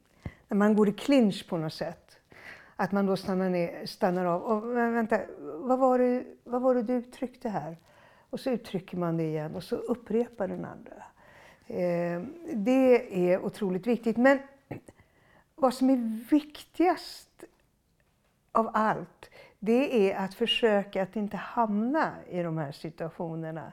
när 0.49 0.57
man 0.57 0.75
går 0.75 0.89
i 0.89 0.93
clinch 0.93 1.49
på 1.49 1.57
något 1.57 1.73
sätt. 1.73 2.19
Att 2.77 2.93
man 2.93 3.07
då 3.07 3.17
stannar, 3.17 3.51
ner, 3.51 3.87
stannar 3.87 4.25
av. 4.25 4.43
Och, 4.43 4.63
men 4.63 4.95
vänta, 4.95 5.21
vad 5.39 5.79
var, 5.79 5.99
det, 5.99 6.25
vad 6.45 6.63
var 6.63 6.75
det 6.75 6.83
du 6.83 6.93
uttryckte 6.93 7.49
här? 7.49 7.77
Och 8.31 8.41
så 8.41 8.51
uttrycker 8.51 8.97
man 8.97 9.17
det 9.17 9.23
igen 9.23 9.55
och 9.55 9.65
så 9.65 9.77
upprepar 9.77 10.49
den 10.49 10.65
andra. 10.65 11.03
Eh, 11.67 12.23
det 12.55 13.31
är 13.31 13.45
otroligt 13.45 13.87
viktigt. 13.87 14.17
Men 14.17 14.39
vad 15.55 15.75
som 15.75 15.91
är 15.91 16.31
viktigast 16.31 17.45
av 18.53 18.71
allt, 18.75 19.31
det 19.59 20.11
är 20.11 20.25
att 20.25 20.35
försöka 20.35 21.03
att 21.03 21.17
inte 21.17 21.37
hamna 21.37 22.13
i 22.29 22.43
de 22.43 22.59
här 22.59 22.73
situationerna. 22.73 23.73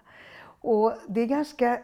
Och 0.62 0.94
det 1.08 1.22
är 1.22 1.26
ganska 1.26 1.82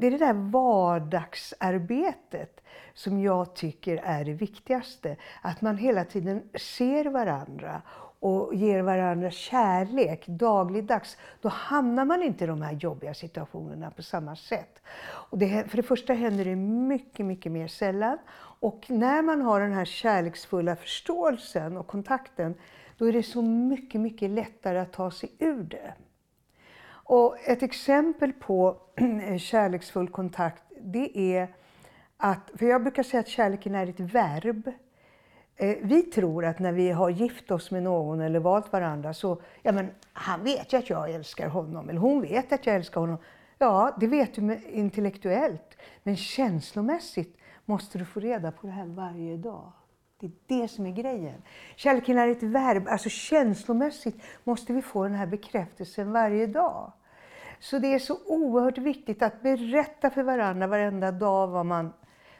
det 0.00 0.06
är 0.06 0.10
det 0.10 0.18
där 0.18 0.32
vardagsarbetet 0.32 2.60
som 2.94 3.22
jag 3.22 3.54
tycker 3.54 3.96
är 3.96 4.24
det 4.24 4.32
viktigaste. 4.32 5.16
Att 5.42 5.60
man 5.60 5.76
hela 5.76 6.04
tiden 6.04 6.42
ser 6.54 7.04
varandra 7.04 7.82
och 8.20 8.54
ger 8.54 8.82
varandra 8.82 9.30
kärlek 9.30 10.26
dagligdags. 10.26 11.16
Då 11.40 11.48
hamnar 11.48 12.04
man 12.04 12.22
inte 12.22 12.44
i 12.44 12.46
de 12.46 12.62
här 12.62 12.72
jobbiga 12.72 13.14
situationerna 13.14 13.90
på 13.90 14.02
samma 14.02 14.36
sätt. 14.36 14.82
Och 15.02 15.38
det, 15.38 15.70
för 15.70 15.76
det 15.76 15.82
första 15.82 16.12
händer 16.12 16.44
det 16.44 16.56
mycket, 16.56 17.26
mycket 17.26 17.52
mer 17.52 17.68
sällan. 17.68 18.18
Och 18.60 18.86
när 18.88 19.22
man 19.22 19.42
har 19.42 19.60
den 19.60 19.72
här 19.72 19.84
kärleksfulla 19.84 20.76
förståelsen 20.76 21.76
och 21.76 21.86
kontakten, 21.86 22.54
då 22.96 23.08
är 23.08 23.12
det 23.12 23.22
så 23.22 23.42
mycket, 23.42 24.00
mycket 24.00 24.30
lättare 24.30 24.78
att 24.78 24.92
ta 24.92 25.10
sig 25.10 25.32
ur 25.38 25.62
det. 25.62 25.94
Och 27.10 27.36
ett 27.44 27.62
exempel 27.62 28.32
på 28.32 28.76
kärleksfull 29.38 30.08
kontakt, 30.08 30.62
det 30.80 31.18
är 31.34 31.54
att, 32.16 32.50
för 32.54 32.66
jag 32.66 32.82
brukar 32.82 33.02
säga 33.02 33.20
att 33.20 33.28
kärleken 33.28 33.74
är 33.74 33.86
ett 33.86 34.00
verb. 34.00 34.72
Eh, 35.56 35.76
vi 35.82 36.02
tror 36.02 36.44
att 36.44 36.58
när 36.58 36.72
vi 36.72 36.90
har 36.90 37.10
gift 37.10 37.50
oss 37.50 37.70
med 37.70 37.82
någon 37.82 38.20
eller 38.20 38.40
valt 38.40 38.72
varandra 38.72 39.14
så, 39.14 39.42
ja 39.62 39.72
men 39.72 39.90
han 40.12 40.44
vet 40.44 40.72
ju 40.72 40.76
att 40.76 40.90
jag 40.90 41.10
älskar 41.10 41.48
honom, 41.48 41.88
eller 41.88 42.00
hon 42.00 42.20
vet 42.20 42.52
att 42.52 42.66
jag 42.66 42.76
älskar 42.76 43.00
honom. 43.00 43.18
Ja, 43.58 43.96
det 44.00 44.06
vet 44.06 44.34
du 44.34 44.58
intellektuellt. 44.70 45.76
Men 46.02 46.16
känslomässigt 46.16 47.36
måste 47.64 47.98
du 47.98 48.04
få 48.04 48.20
reda 48.20 48.52
på 48.52 48.66
det 48.66 48.72
här 48.72 48.86
varje 48.86 49.36
dag. 49.36 49.72
Det 50.20 50.26
är 50.26 50.32
det 50.46 50.68
som 50.68 50.86
är 50.86 50.92
grejen. 50.92 51.42
Kärleken 51.76 52.18
är 52.18 52.28
ett 52.28 52.42
verb, 52.42 52.88
alltså 52.88 53.08
känslomässigt 53.08 54.22
måste 54.44 54.72
vi 54.72 54.82
få 54.82 55.02
den 55.02 55.14
här 55.14 55.26
bekräftelsen 55.26 56.12
varje 56.12 56.46
dag. 56.46 56.92
Så 57.60 57.78
det 57.78 57.94
är 57.94 57.98
så 57.98 58.18
oerhört 58.26 58.78
viktigt 58.78 59.22
att 59.22 59.42
berätta 59.42 60.10
för 60.10 60.22
varandra 60.22 60.66
varenda 60.66 61.12
dag 61.12 61.46
vad 61.46 61.66
man, 61.66 61.92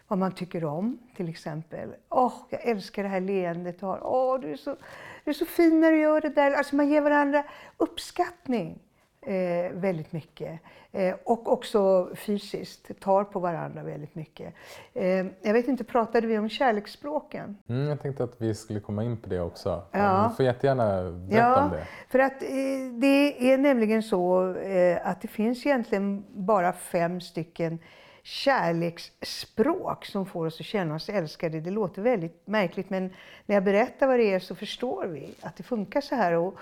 vad 0.09 0.19
man 0.19 0.35
tycker 0.35 0.65
om. 0.65 0.99
Till 1.17 1.29
exempel, 1.29 1.95
åh, 2.09 2.27
oh, 2.27 2.33
jag 2.51 2.65
älskar 2.65 3.03
det 3.03 3.09
här 3.09 3.21
leendet 3.21 3.81
du 3.81 3.87
har. 3.87 4.07
Åh, 4.07 4.37
oh, 4.37 4.41
du, 4.41 4.53
är 4.53 4.57
så, 4.57 4.77
du 5.25 5.31
är 5.31 5.35
så 5.35 5.47
fin 5.47 5.81
när 5.81 5.93
du 5.93 6.01
gör 6.01 6.21
det 6.21 6.29
där. 6.29 6.53
Alltså 6.53 6.77
man 6.77 6.89
ger 6.89 7.01
varandra 7.01 7.45
uppskattning 7.77 8.79
eh, 9.23 9.73
väldigt 9.73 10.13
mycket. 10.13 10.61
Eh, 10.93 11.15
och 11.25 11.53
också 11.53 12.11
fysiskt, 12.15 13.01
tar 13.01 13.25
på 13.25 13.41
varandra 13.41 13.83
väldigt 13.83 14.15
mycket. 14.15 14.55
Eh, 14.95 15.27
jag 15.43 15.53
vet 15.53 15.69
inte, 15.69 15.85
pratade 15.85 16.27
vi 16.27 16.39
om 16.39 16.49
kärleksspråken? 16.49 17.59
Mm, 17.69 17.89
jag 17.89 18.03
tänkte 18.03 18.25
att 18.25 18.35
vi 18.39 18.55
skulle 18.55 18.81
komma 18.81 19.05
in 19.05 19.17
på 19.17 19.29
det 19.29 19.41
också. 19.41 19.83
Ja. 19.91 20.27
Du 20.31 20.37
får 20.37 20.45
jättegärna 20.45 21.11
berätta 21.11 21.37
ja, 21.37 21.65
om 21.65 21.71
det. 21.71 21.87
För 22.09 22.19
att 22.19 22.43
eh, 22.43 22.49
det 22.93 23.53
är 23.53 23.59
nämligen 23.59 24.03
så 24.03 24.55
eh, 24.55 25.07
att 25.07 25.21
det 25.23 25.29
finns 25.29 25.67
egentligen 25.67 26.25
bara 26.29 26.73
fem 26.73 27.21
stycken 27.21 27.79
kärleksspråk 28.23 30.05
som 30.05 30.27
får 30.27 30.47
oss 30.47 30.61
att 30.61 30.67
känna 30.67 30.95
oss 30.95 31.09
älskade. 31.09 31.61
Det 31.61 31.71
låter 31.71 32.03
väldigt 32.03 32.47
märkligt 32.47 32.91
men 32.91 33.11
när 33.47 33.57
jag 33.57 33.65
berättar 33.65 34.07
vad 34.07 34.19
det 34.19 34.33
är 34.33 34.39
så 34.39 34.55
förstår 34.55 35.07
vi 35.07 35.35
att 35.41 35.57
det 35.57 35.63
funkar 35.63 36.01
så 36.01 36.15
här. 36.15 36.33
Och 36.33 36.55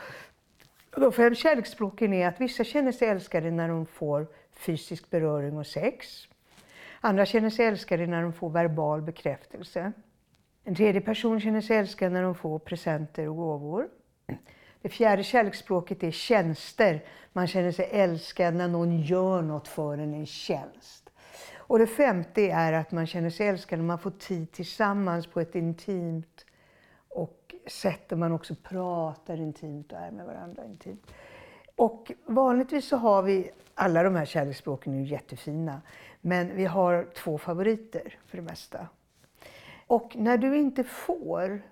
de 1.00 1.12
fem 1.12 1.34
kärleksspråken 1.34 2.12
är 2.12 2.28
att 2.28 2.40
vissa 2.40 2.64
känner 2.64 2.92
sig 2.92 3.08
älskade 3.08 3.50
när 3.50 3.68
de 3.68 3.86
får 3.86 4.26
fysisk 4.52 5.10
beröring 5.10 5.58
och 5.58 5.66
sex. 5.66 6.28
Andra 7.00 7.26
känner 7.26 7.50
sig 7.50 7.66
älskade 7.66 8.06
när 8.06 8.22
de 8.22 8.32
får 8.32 8.50
verbal 8.50 9.02
bekräftelse. 9.02 9.92
En 10.64 10.74
tredje 10.74 11.00
person 11.00 11.40
känner 11.40 11.60
sig 11.60 11.76
älskad 11.76 12.12
när 12.12 12.22
de 12.22 12.34
får 12.34 12.58
presenter 12.58 13.28
och 13.28 13.36
gåvor. 13.36 13.88
Det 14.82 14.88
fjärde 14.88 15.22
kärleksspråket 15.22 16.02
är 16.02 16.10
tjänster. 16.10 17.04
Man 17.32 17.46
känner 17.46 17.72
sig 17.72 17.88
älskad 17.92 18.54
när 18.54 18.68
någon 18.68 19.00
gör 19.00 19.42
något 19.42 19.68
för 19.68 19.98
en, 19.98 20.14
en 20.14 20.26
tjänst. 20.26 21.10
Och 21.56 21.78
det 21.78 21.86
femte 21.86 22.42
är 22.42 22.72
att 22.72 22.92
man 22.92 23.06
känner 23.06 23.30
sig 23.30 23.48
älskad 23.48 23.78
när 23.78 23.86
man 23.86 23.98
får 23.98 24.10
tid 24.10 24.52
tillsammans 24.52 25.26
på 25.26 25.40
ett 25.40 25.54
intimt 25.54 26.44
sätt 27.68 28.08
där 28.08 28.16
man 28.16 28.32
också 28.32 28.54
pratar 28.54 29.40
intimt 29.40 29.92
och 29.92 29.98
är 29.98 30.10
med 30.10 30.26
varandra 30.26 30.64
intimt. 30.64 31.06
Och 31.76 32.12
vanligtvis 32.26 32.88
så 32.88 32.96
har 32.96 33.22
vi, 33.22 33.50
alla 33.74 34.02
de 34.02 34.14
här 34.14 34.24
kärleksspråken 34.24 34.94
är 34.94 34.98
ju 34.98 35.04
jättefina, 35.04 35.82
men 36.20 36.56
vi 36.56 36.64
har 36.64 37.08
två 37.14 37.38
favoriter 37.38 38.18
för 38.26 38.36
det 38.36 38.42
mesta. 38.42 38.86
Och 39.86 40.16
när 40.16 40.38
du 40.38 40.56
inte 40.56 40.84
får 40.84 41.62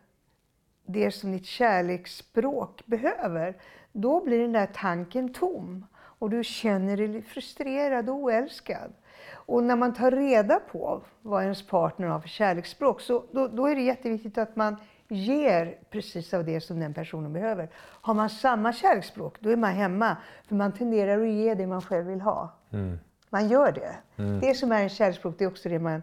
det 0.87 1.11
som 1.11 1.33
ditt 1.33 1.47
kärleksspråk 1.47 2.87
behöver, 2.87 3.57
då 3.93 4.25
blir 4.25 4.43
den 4.43 4.53
där 4.53 4.69
tanken 4.75 5.33
tom. 5.33 5.87
Och 6.19 6.31
du 6.31 6.45
känner 6.45 6.97
dig 6.97 7.23
frustrerad 7.23 8.09
och 8.09 8.17
oälskad. 8.17 8.93
Och 9.33 9.65
när 9.65 9.77
man 9.77 9.95
tar 9.95 10.11
reda 10.11 10.61
på 10.61 11.03
vad 11.23 11.43
ens 11.43 11.67
partner 11.67 12.07
har 12.07 12.21
för 12.21 12.29
kärleksspråk, 12.29 13.01
så 13.01 13.25
då, 13.33 13.49
då 13.49 13.67
är 13.67 13.75
det 13.75 13.83
jätteviktigt 13.83 14.39
att 14.39 14.57
man 14.57 14.77
ger 15.09 15.79
precis 15.90 16.35
av 16.35 16.45
det 16.45 16.61
som 16.61 16.81
den 16.81 16.95
personen 16.95 17.33
behöver. 17.33 17.69
Har 17.77 18.14
man 18.14 18.31
samma 18.31 18.73
kärleksspråk, 18.73 19.37
då 19.40 19.51
är 19.51 19.57
man 19.57 19.71
hemma. 19.71 20.16
För 20.49 20.55
man 20.55 20.73
tenderar 20.73 21.23
att 21.23 21.29
ge 21.29 21.55
det 21.55 21.66
man 21.66 21.83
själv 21.83 22.07
vill 22.07 22.21
ha. 22.21 22.53
Mm. 22.71 22.99
Man 23.31 23.49
gör 23.49 23.73
det. 23.73 23.97
Mm. 24.16 24.40
Det 24.40 24.55
som 24.55 24.73
är 24.73 24.83
en 24.83 24.88
kärleksspråk, 24.88 25.35
det 25.38 25.45
är 25.45 25.49
också 25.49 25.69
det 25.69 25.79
man 25.79 26.03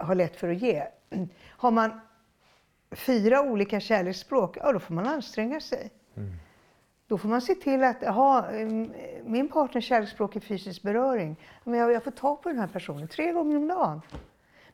har 0.00 0.14
lätt 0.14 0.36
för 0.36 0.48
att 0.48 0.62
ge. 0.62 0.84
Har 1.50 1.70
man 1.70 2.00
fyra 2.90 3.42
olika 3.42 3.80
kärleksspråk, 3.80 4.56
ja 4.56 4.72
då 4.72 4.80
får 4.80 4.94
man 4.94 5.06
anstränga 5.06 5.60
sig. 5.60 5.90
Mm. 6.16 6.32
Då 7.06 7.18
får 7.18 7.28
man 7.28 7.40
se 7.40 7.54
till 7.54 7.84
att, 7.84 8.04
ha 8.04 8.50
min 9.24 9.48
partners 9.48 9.84
kärleksspråk 9.84 10.36
är 10.36 10.40
fysisk 10.40 10.82
beröring. 10.82 11.36
Men 11.64 11.80
jag, 11.80 11.92
jag 11.92 12.04
får 12.04 12.10
ta 12.10 12.36
på 12.36 12.48
den 12.48 12.58
här 12.58 12.66
personen 12.66 13.08
tre 13.08 13.32
gånger 13.32 13.56
om 13.56 13.68
dagen. 13.68 14.02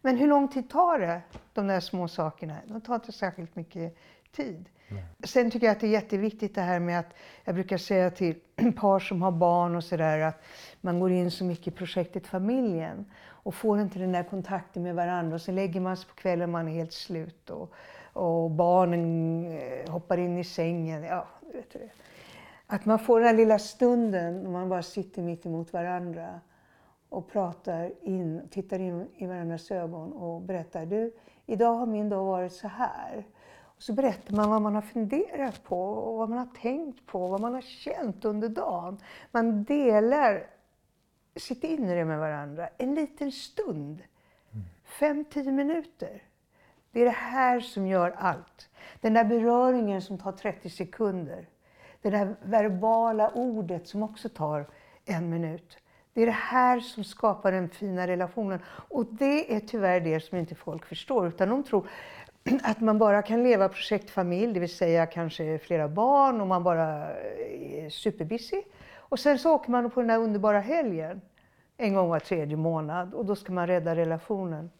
Men 0.04 0.16
hur 0.16 0.28
lång 0.28 0.48
tid 0.48 0.70
tar 0.70 0.98
det, 0.98 1.20
de 1.54 1.66
där 1.66 1.80
små 1.80 2.08
sakerna? 2.08 2.54
De 2.66 2.80
tar 2.80 2.94
inte 2.94 3.12
särskilt 3.12 3.56
mycket 3.56 3.96
tid. 4.32 4.68
Nej. 4.88 5.04
Sen 5.24 5.50
tycker 5.50 5.66
jag 5.66 5.72
att 5.72 5.80
det 5.80 5.86
är 5.86 5.90
jätteviktigt 5.90 6.54
det 6.54 6.60
här 6.60 6.80
med 6.80 6.98
att, 6.98 7.14
jag 7.44 7.54
brukar 7.54 7.76
säga 7.76 8.10
till 8.10 8.34
par 8.76 8.98
som 8.98 9.22
har 9.22 9.30
barn 9.30 9.76
och 9.76 9.84
sådär, 9.84 10.20
att 10.20 10.42
man 10.80 11.00
går 11.00 11.12
in 11.12 11.30
så 11.30 11.44
mycket 11.44 11.66
i 11.66 11.70
projektet 11.70 12.26
familjen 12.26 13.04
och 13.26 13.54
får 13.54 13.80
inte 13.80 13.98
den 13.98 14.12
där 14.12 14.22
kontakten 14.22 14.82
med 14.82 14.94
varandra 14.94 15.34
och 15.34 15.40
så 15.40 15.52
lägger 15.52 15.80
man 15.80 15.96
sig 15.96 16.08
på 16.08 16.14
kvällen 16.14 16.48
och 16.48 16.52
man 16.52 16.68
är 16.68 16.72
helt 16.72 16.92
slut 16.92 17.50
och, 17.50 17.74
och 18.12 18.50
barnen 18.50 19.44
eh, 19.58 19.90
hoppar 19.92 20.18
in 20.18 20.38
i 20.38 20.44
sängen. 20.44 21.02
Ja, 21.02 21.26
vet 21.52 21.72
du 21.72 21.78
det. 21.78 21.90
Att 22.66 22.84
man 22.84 22.98
får 22.98 23.20
den 23.20 23.28
här 23.28 23.36
lilla 23.36 23.58
stunden 23.58 24.42
när 24.42 24.50
man 24.50 24.68
bara 24.68 24.82
sitter 24.82 25.22
mitt 25.22 25.46
emot 25.46 25.72
varandra 25.72 26.40
och 27.14 27.28
pratar 27.28 27.92
in, 28.02 28.48
tittar 28.50 28.78
in 28.78 29.08
i 29.16 29.26
varandras 29.26 29.70
ögon 29.70 30.12
och 30.12 30.40
berättar. 30.40 30.86
Du, 30.86 31.14
idag 31.46 31.74
har 31.74 31.86
min 31.86 32.08
dag 32.08 32.24
varit 32.24 32.52
så 32.52 32.68
här. 32.68 33.26
Och 33.76 33.82
så 33.82 33.92
berättar 33.92 34.34
man 34.34 34.50
vad 34.50 34.62
man 34.62 34.74
har 34.74 34.82
funderat 34.82 35.64
på, 35.64 35.82
och 35.82 36.18
vad 36.18 36.28
man 36.28 36.38
har 36.38 36.48
tänkt 36.60 37.06
på, 37.06 37.28
vad 37.28 37.40
man 37.40 37.54
har 37.54 37.60
känt 37.60 38.24
under 38.24 38.48
dagen. 38.48 38.98
Man 39.30 39.64
delar 39.64 40.46
sitt 41.36 41.64
inre 41.64 42.04
med 42.04 42.18
varandra 42.18 42.68
en 42.78 42.94
liten 42.94 43.32
stund. 43.32 44.02
Fem, 44.84 45.24
tio 45.24 45.52
minuter. 45.52 46.22
Det 46.90 47.00
är 47.00 47.04
det 47.04 47.10
här 47.10 47.60
som 47.60 47.86
gör 47.86 48.10
allt. 48.10 48.68
Den 49.00 49.14
där 49.14 49.24
beröringen 49.24 50.02
som 50.02 50.18
tar 50.18 50.32
30 50.32 50.70
sekunder. 50.70 51.48
Det 52.02 52.10
där 52.10 52.36
verbala 52.42 53.30
ordet 53.30 53.88
som 53.88 54.02
också 54.02 54.28
tar 54.28 54.66
en 55.04 55.30
minut. 55.30 55.78
Det 56.14 56.22
är 56.22 56.26
det 56.26 56.32
här 56.32 56.80
som 56.80 57.04
skapar 57.04 57.52
den 57.52 57.68
fina 57.68 58.06
relationen. 58.06 58.58
Och 58.66 59.06
det 59.06 59.56
är 59.56 59.60
tyvärr 59.60 60.00
det 60.00 60.20
som 60.20 60.38
inte 60.38 60.54
folk 60.54 60.86
förstår. 60.86 61.28
Utan 61.28 61.48
de 61.48 61.64
tror 61.64 61.88
att 62.62 62.80
man 62.80 62.98
bara 62.98 63.22
kan 63.22 63.42
leva 63.42 63.68
projektfamilj, 63.68 64.54
det 64.54 64.60
vill 64.60 64.76
säga 64.76 65.06
kanske 65.06 65.58
flera 65.58 65.88
barn 65.88 66.40
och 66.40 66.46
man 66.46 66.62
bara 66.62 66.86
är 67.50 67.90
superbusy. 67.90 68.62
Och 68.96 69.18
sen 69.18 69.38
så 69.38 69.54
åker 69.54 69.70
man 69.70 69.90
på 69.90 70.00
den 70.00 70.08
där 70.08 70.18
underbara 70.18 70.60
helgen 70.60 71.20
en 71.76 71.94
gång 71.94 72.08
var 72.08 72.18
tredje 72.18 72.56
månad 72.56 73.14
och 73.14 73.24
då 73.24 73.36
ska 73.36 73.52
man 73.52 73.66
rädda 73.66 73.96
relationen. 73.96 74.70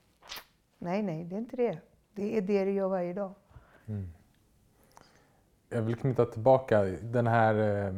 Nej, 0.79 1.03
nej, 1.03 1.25
det 1.25 1.35
är 1.35 1.39
inte 1.39 1.57
det. 1.57 1.79
Det 2.13 2.37
är 2.37 2.41
det 2.41 2.65
du 2.65 2.73
gör 2.73 2.89
varje 2.89 3.13
dag. 3.13 3.35
Mm. 3.87 4.13
Jag 5.69 5.83
vill 5.83 5.97
knyta 5.97 6.25
tillbaka, 6.25 6.83
den 7.03 7.27
här, 7.27 7.55
eh, 7.55 7.95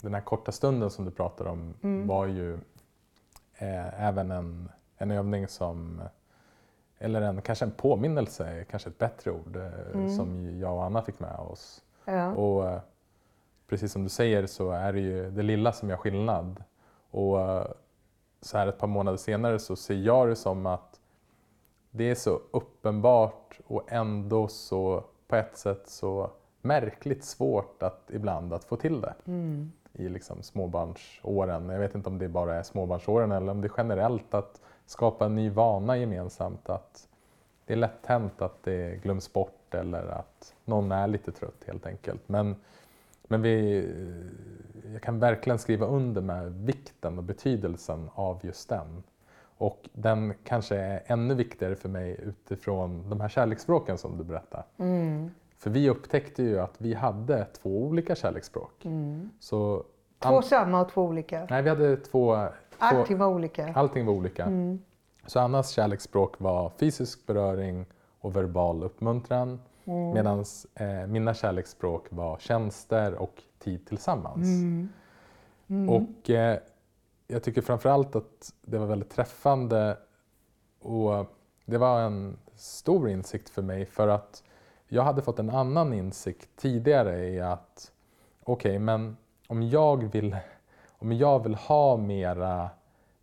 den 0.00 0.14
här 0.14 0.20
korta 0.20 0.52
stunden 0.52 0.90
som 0.90 1.04
du 1.04 1.10
pratar 1.10 1.44
om 1.44 1.74
mm. 1.82 2.06
var 2.06 2.26
ju 2.26 2.58
eh, 3.58 4.04
även 4.04 4.30
en, 4.30 4.68
en 4.96 5.10
övning 5.10 5.48
som, 5.48 6.02
eller 6.98 7.22
en, 7.22 7.42
kanske 7.42 7.64
en 7.64 7.70
påminnelse, 7.70 8.64
kanske 8.70 8.90
ett 8.90 8.98
bättre 8.98 9.30
ord, 9.30 9.56
eh, 9.56 9.94
mm. 9.94 10.10
som 10.16 10.58
jag 10.58 10.74
och 10.74 10.84
Anna 10.84 11.02
fick 11.02 11.20
med 11.20 11.36
oss. 11.36 11.84
Ja. 12.04 12.32
Och 12.32 12.68
eh, 12.68 12.80
precis 13.68 13.92
som 13.92 14.02
du 14.02 14.08
säger 14.08 14.46
så 14.46 14.70
är 14.70 14.92
det 14.92 15.00
ju 15.00 15.30
det 15.30 15.42
lilla 15.42 15.72
som 15.72 15.90
gör 15.90 15.96
skillnad. 15.96 16.64
Och 17.10 17.40
eh, 17.40 17.66
så 18.40 18.58
här 18.58 18.66
ett 18.66 18.78
par 18.78 18.86
månader 18.86 19.18
senare 19.18 19.58
så 19.58 19.76
ser 19.76 19.94
jag 19.94 20.28
det 20.28 20.36
som 20.36 20.66
att 20.66 21.00
det 21.90 22.10
är 22.10 22.14
så 22.14 22.40
uppenbart 22.50 23.60
och 23.66 23.92
ändå 23.92 24.48
så 24.48 25.04
på 25.28 25.36
ett 25.36 25.56
sätt 25.56 25.88
så 25.88 26.30
märkligt 26.62 27.24
svårt 27.24 27.82
att 27.82 28.10
ibland 28.12 28.52
att 28.52 28.64
få 28.64 28.76
till 28.76 29.00
det. 29.00 29.14
Mm 29.26 29.72
i 29.94 30.08
liksom 30.08 30.42
småbarnsåren. 30.42 31.68
Jag 31.68 31.78
vet 31.78 31.94
inte 31.94 32.08
om 32.08 32.18
det 32.18 32.28
bara 32.28 32.54
är 32.54 32.62
småbarnsåren 32.62 33.32
eller 33.32 33.52
om 33.52 33.60
det 33.60 33.66
är 33.66 33.72
generellt 33.76 34.34
att 34.34 34.60
skapa 34.86 35.26
en 35.26 35.34
ny 35.34 35.50
vana 35.50 35.96
gemensamt. 35.96 36.68
Att 36.68 37.08
det 37.66 37.72
är 37.72 37.76
lätt 37.76 38.06
hänt 38.06 38.42
att 38.42 38.62
det 38.62 39.02
glöms 39.02 39.32
bort 39.32 39.74
eller 39.74 40.06
att 40.06 40.54
någon 40.64 40.92
är 40.92 41.06
lite 41.06 41.32
trött 41.32 41.64
helt 41.66 41.86
enkelt. 41.86 42.22
Men, 42.26 42.56
men 43.28 43.42
vi, 43.42 43.86
jag 44.92 45.02
kan 45.02 45.18
verkligen 45.18 45.58
skriva 45.58 45.86
under 45.86 46.20
med 46.20 46.52
vikten 46.52 47.18
och 47.18 47.24
betydelsen 47.24 48.10
av 48.14 48.40
just 48.42 48.68
den. 48.68 49.02
Och 49.56 49.88
den 49.92 50.34
kanske 50.44 50.76
är 50.76 51.02
ännu 51.06 51.34
viktigare 51.34 51.76
för 51.76 51.88
mig 51.88 52.20
utifrån 52.22 53.10
de 53.10 53.20
här 53.20 53.28
kärleksspråken 53.28 53.98
som 53.98 54.18
du 54.18 54.24
berättade. 54.24 54.64
Mm. 54.76 55.30
För 55.56 55.70
vi 55.70 55.90
upptäckte 55.90 56.42
ju 56.42 56.60
att 56.60 56.74
vi 56.78 56.94
hade 56.94 57.44
två 57.44 57.82
olika 57.82 58.14
kärleksspråk. 58.14 58.84
Mm. 58.84 59.30
Så 59.40 59.84
Två 60.18 60.42
samma 60.42 60.80
och 60.80 60.88
två 60.88 61.02
olika. 61.02 61.46
Nej, 61.50 61.62
vi 61.62 61.68
hade 61.68 61.96
två... 61.96 62.48
två 62.70 62.84
Allting 62.84 63.18
var 63.18 63.26
olika. 63.26 63.72
allting 63.74 64.06
var 64.06 64.12
olika. 64.12 64.44
Mm. 64.44 64.78
Så 65.26 65.40
Annas 65.40 65.70
kärleksspråk 65.70 66.40
var 66.40 66.70
fysisk 66.78 67.26
beröring 67.26 67.86
och 68.20 68.36
verbal 68.36 68.84
uppmuntran. 68.84 69.60
Mm. 69.84 70.10
Medan 70.14 70.44
eh, 70.74 71.06
mina 71.06 71.34
kärleksspråk 71.34 72.06
var 72.10 72.38
tjänster 72.38 73.14
och 73.14 73.42
tid 73.58 73.86
tillsammans. 73.86 74.46
Mm. 74.46 74.88
Mm. 75.68 75.88
Och 75.88 76.30
eh, 76.30 76.58
jag 77.26 77.42
tycker 77.42 77.62
framförallt 77.62 78.16
att 78.16 78.52
det 78.62 78.78
var 78.78 78.86
väldigt 78.86 79.10
träffande 79.10 79.96
och 80.80 81.26
det 81.64 81.78
var 81.78 82.00
en 82.00 82.38
stor 82.54 83.08
insikt 83.08 83.48
för 83.48 83.62
mig 83.62 83.86
för 83.86 84.08
att 84.08 84.42
jag 84.94 85.02
hade 85.02 85.22
fått 85.22 85.38
en 85.38 85.50
annan 85.50 85.92
insikt 85.92 86.48
tidigare 86.56 87.28
i 87.28 87.40
att 87.40 87.92
okej, 88.44 88.78
men 88.78 89.16
om 89.48 89.62
jag, 89.62 90.04
vill, 90.12 90.36
om 90.98 91.12
jag 91.12 91.42
vill 91.42 91.54
ha 91.54 91.96
mera 91.96 92.70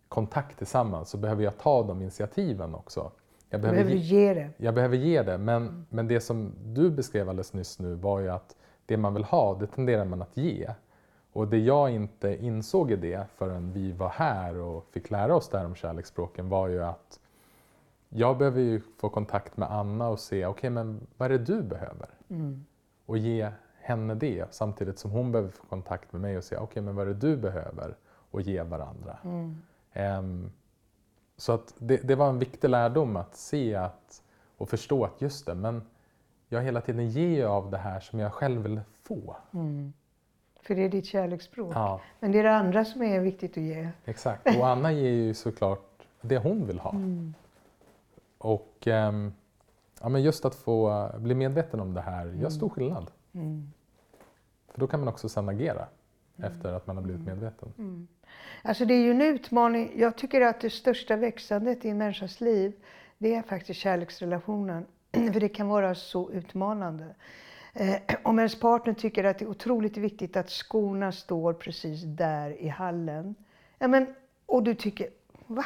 kontakt 0.08 0.58
tillsammans 0.58 1.08
så 1.10 1.16
behöver 1.16 1.44
jag 1.44 1.58
ta 1.58 1.82
de 1.82 2.02
initiativen 2.02 2.74
också. 2.74 3.10
Jag 3.50 3.60
Du 3.60 3.68
behöver 3.68 3.90
ge- 3.90 4.34
det. 4.34 4.50
jag 4.56 4.74
behöver 4.74 4.96
ge 4.96 5.22
det, 5.22 5.38
men, 5.38 5.86
men 5.90 6.08
det 6.08 6.20
som 6.20 6.52
du 6.64 6.90
beskrev 6.90 7.28
alldeles 7.28 7.52
nyss 7.52 7.78
nu 7.78 7.94
var 7.94 8.20
ju 8.20 8.28
att 8.28 8.56
det 8.86 8.96
man 8.96 9.14
vill 9.14 9.24
ha, 9.24 9.54
det 9.54 9.66
tenderar 9.66 10.04
man 10.04 10.22
att 10.22 10.36
ge. 10.36 10.70
Och 11.32 11.48
det 11.48 11.58
jag 11.58 11.90
inte 11.90 12.36
insåg 12.44 12.90
i 12.90 12.96
det 12.96 13.26
förrän 13.36 13.72
vi 13.72 13.92
var 13.92 14.08
här 14.08 14.56
och 14.60 14.86
fick 14.90 15.10
lära 15.10 15.34
oss 15.36 15.48
det 15.48 15.58
här 15.58 15.66
om 15.66 15.74
kärleksspråken 15.74 16.48
var 16.48 16.68
ju 16.68 16.82
att 16.84 17.20
jag 18.14 18.38
behöver 18.38 18.60
ju 18.60 18.80
få 18.98 19.08
kontakt 19.08 19.56
med 19.56 19.72
Anna 19.72 20.08
och 20.08 20.20
se, 20.20 20.46
okej 20.46 20.70
men 20.70 21.06
vad 21.16 21.32
är 21.32 21.38
det 21.38 21.44
du 21.44 21.62
behöver? 21.62 22.08
Mm. 22.28 22.64
Och 23.06 23.18
ge 23.18 23.50
henne 23.80 24.14
det 24.14 24.54
samtidigt 24.54 24.98
som 24.98 25.10
hon 25.10 25.32
behöver 25.32 25.50
få 25.50 25.66
kontakt 25.66 26.12
med 26.12 26.20
mig 26.20 26.36
och 26.36 26.44
säga, 26.44 26.60
okej 26.60 26.82
men 26.82 26.94
vad 26.94 27.08
är 27.08 27.14
det 27.14 27.20
du 27.20 27.36
behöver? 27.36 27.96
Och 28.30 28.40
ge 28.40 28.62
varandra. 28.62 29.18
Mm. 29.24 29.62
Ehm, 29.92 30.52
så 31.36 31.52
att 31.52 31.74
det, 31.78 31.96
det 31.96 32.14
var 32.14 32.28
en 32.28 32.38
viktig 32.38 32.68
lärdom 32.68 33.16
att 33.16 33.36
se 33.36 33.74
att, 33.74 34.22
och 34.56 34.68
förstå 34.68 35.04
att 35.04 35.20
just 35.20 35.46
det, 35.46 35.54
men 35.54 35.82
jag 36.48 36.62
hela 36.62 36.80
tiden 36.80 37.10
ger 37.10 37.46
av 37.46 37.70
det 37.70 37.78
här 37.78 38.00
som 38.00 38.18
jag 38.18 38.32
själv 38.32 38.62
vill 38.62 38.80
få. 39.02 39.36
Mm. 39.52 39.92
För 40.60 40.74
det 40.74 40.82
är 40.82 40.88
ditt 40.88 41.06
kärleksspråk. 41.06 41.72
Ja, 41.74 42.00
Men 42.20 42.32
det 42.32 42.38
är 42.38 42.42
det 42.42 42.56
andra 42.56 42.84
som 42.84 43.02
är 43.02 43.20
viktigt 43.20 43.50
att 43.50 43.62
ge. 43.62 43.88
exakt. 44.04 44.56
Och 44.56 44.68
Anna 44.68 44.92
ger 44.92 45.10
ju 45.10 45.34
såklart 45.34 46.06
det 46.20 46.38
hon 46.38 46.66
vill 46.66 46.78
ha. 46.78 46.90
Mm. 46.90 47.34
Och 48.42 48.86
ehm, 48.86 49.32
ja, 50.00 50.08
men 50.08 50.22
just 50.22 50.44
att 50.44 50.54
få 50.54 51.10
bli 51.18 51.34
medveten 51.34 51.80
om 51.80 51.94
det 51.94 52.00
här 52.00 52.26
gör 52.26 52.50
stor 52.50 52.68
skillnad. 52.68 53.10
Mm. 53.32 53.72
För 54.68 54.80
då 54.80 54.86
kan 54.86 55.00
man 55.00 55.08
också 55.08 55.28
sen 55.28 55.48
agera 55.48 55.86
efter 56.36 56.72
att 56.72 56.86
man 56.86 56.96
har 56.96 57.02
blivit 57.02 57.26
medveten. 57.26 57.72
Mm. 57.78 58.08
Alltså 58.62 58.84
det 58.84 58.94
är 58.94 59.02
ju 59.02 59.10
en 59.10 59.22
utmaning. 59.22 59.92
Jag 59.96 60.16
tycker 60.16 60.40
att 60.40 60.60
det 60.60 60.70
största 60.70 61.16
växandet 61.16 61.84
i 61.84 61.88
en 61.88 61.98
människas 61.98 62.40
liv, 62.40 62.72
det 63.18 63.34
är 63.34 63.42
faktiskt 63.42 63.80
kärleksrelationen. 63.80 64.86
För 65.32 65.40
det 65.40 65.48
kan 65.48 65.68
vara 65.68 65.94
så 65.94 66.30
utmanande. 66.30 67.14
Eh, 67.72 67.96
om 68.22 68.38
ens 68.38 68.60
partner 68.60 68.94
tycker 68.94 69.24
att 69.24 69.38
det 69.38 69.44
är 69.44 69.48
otroligt 69.48 69.96
viktigt 69.96 70.36
att 70.36 70.50
skorna 70.50 71.12
står 71.12 71.52
precis 71.52 72.02
där 72.02 72.62
i 72.62 72.68
hallen. 72.68 73.34
Ja, 73.78 73.88
men, 73.88 74.14
och 74.46 74.62
du 74.62 74.74
tycker, 74.74 75.08
va? 75.46 75.64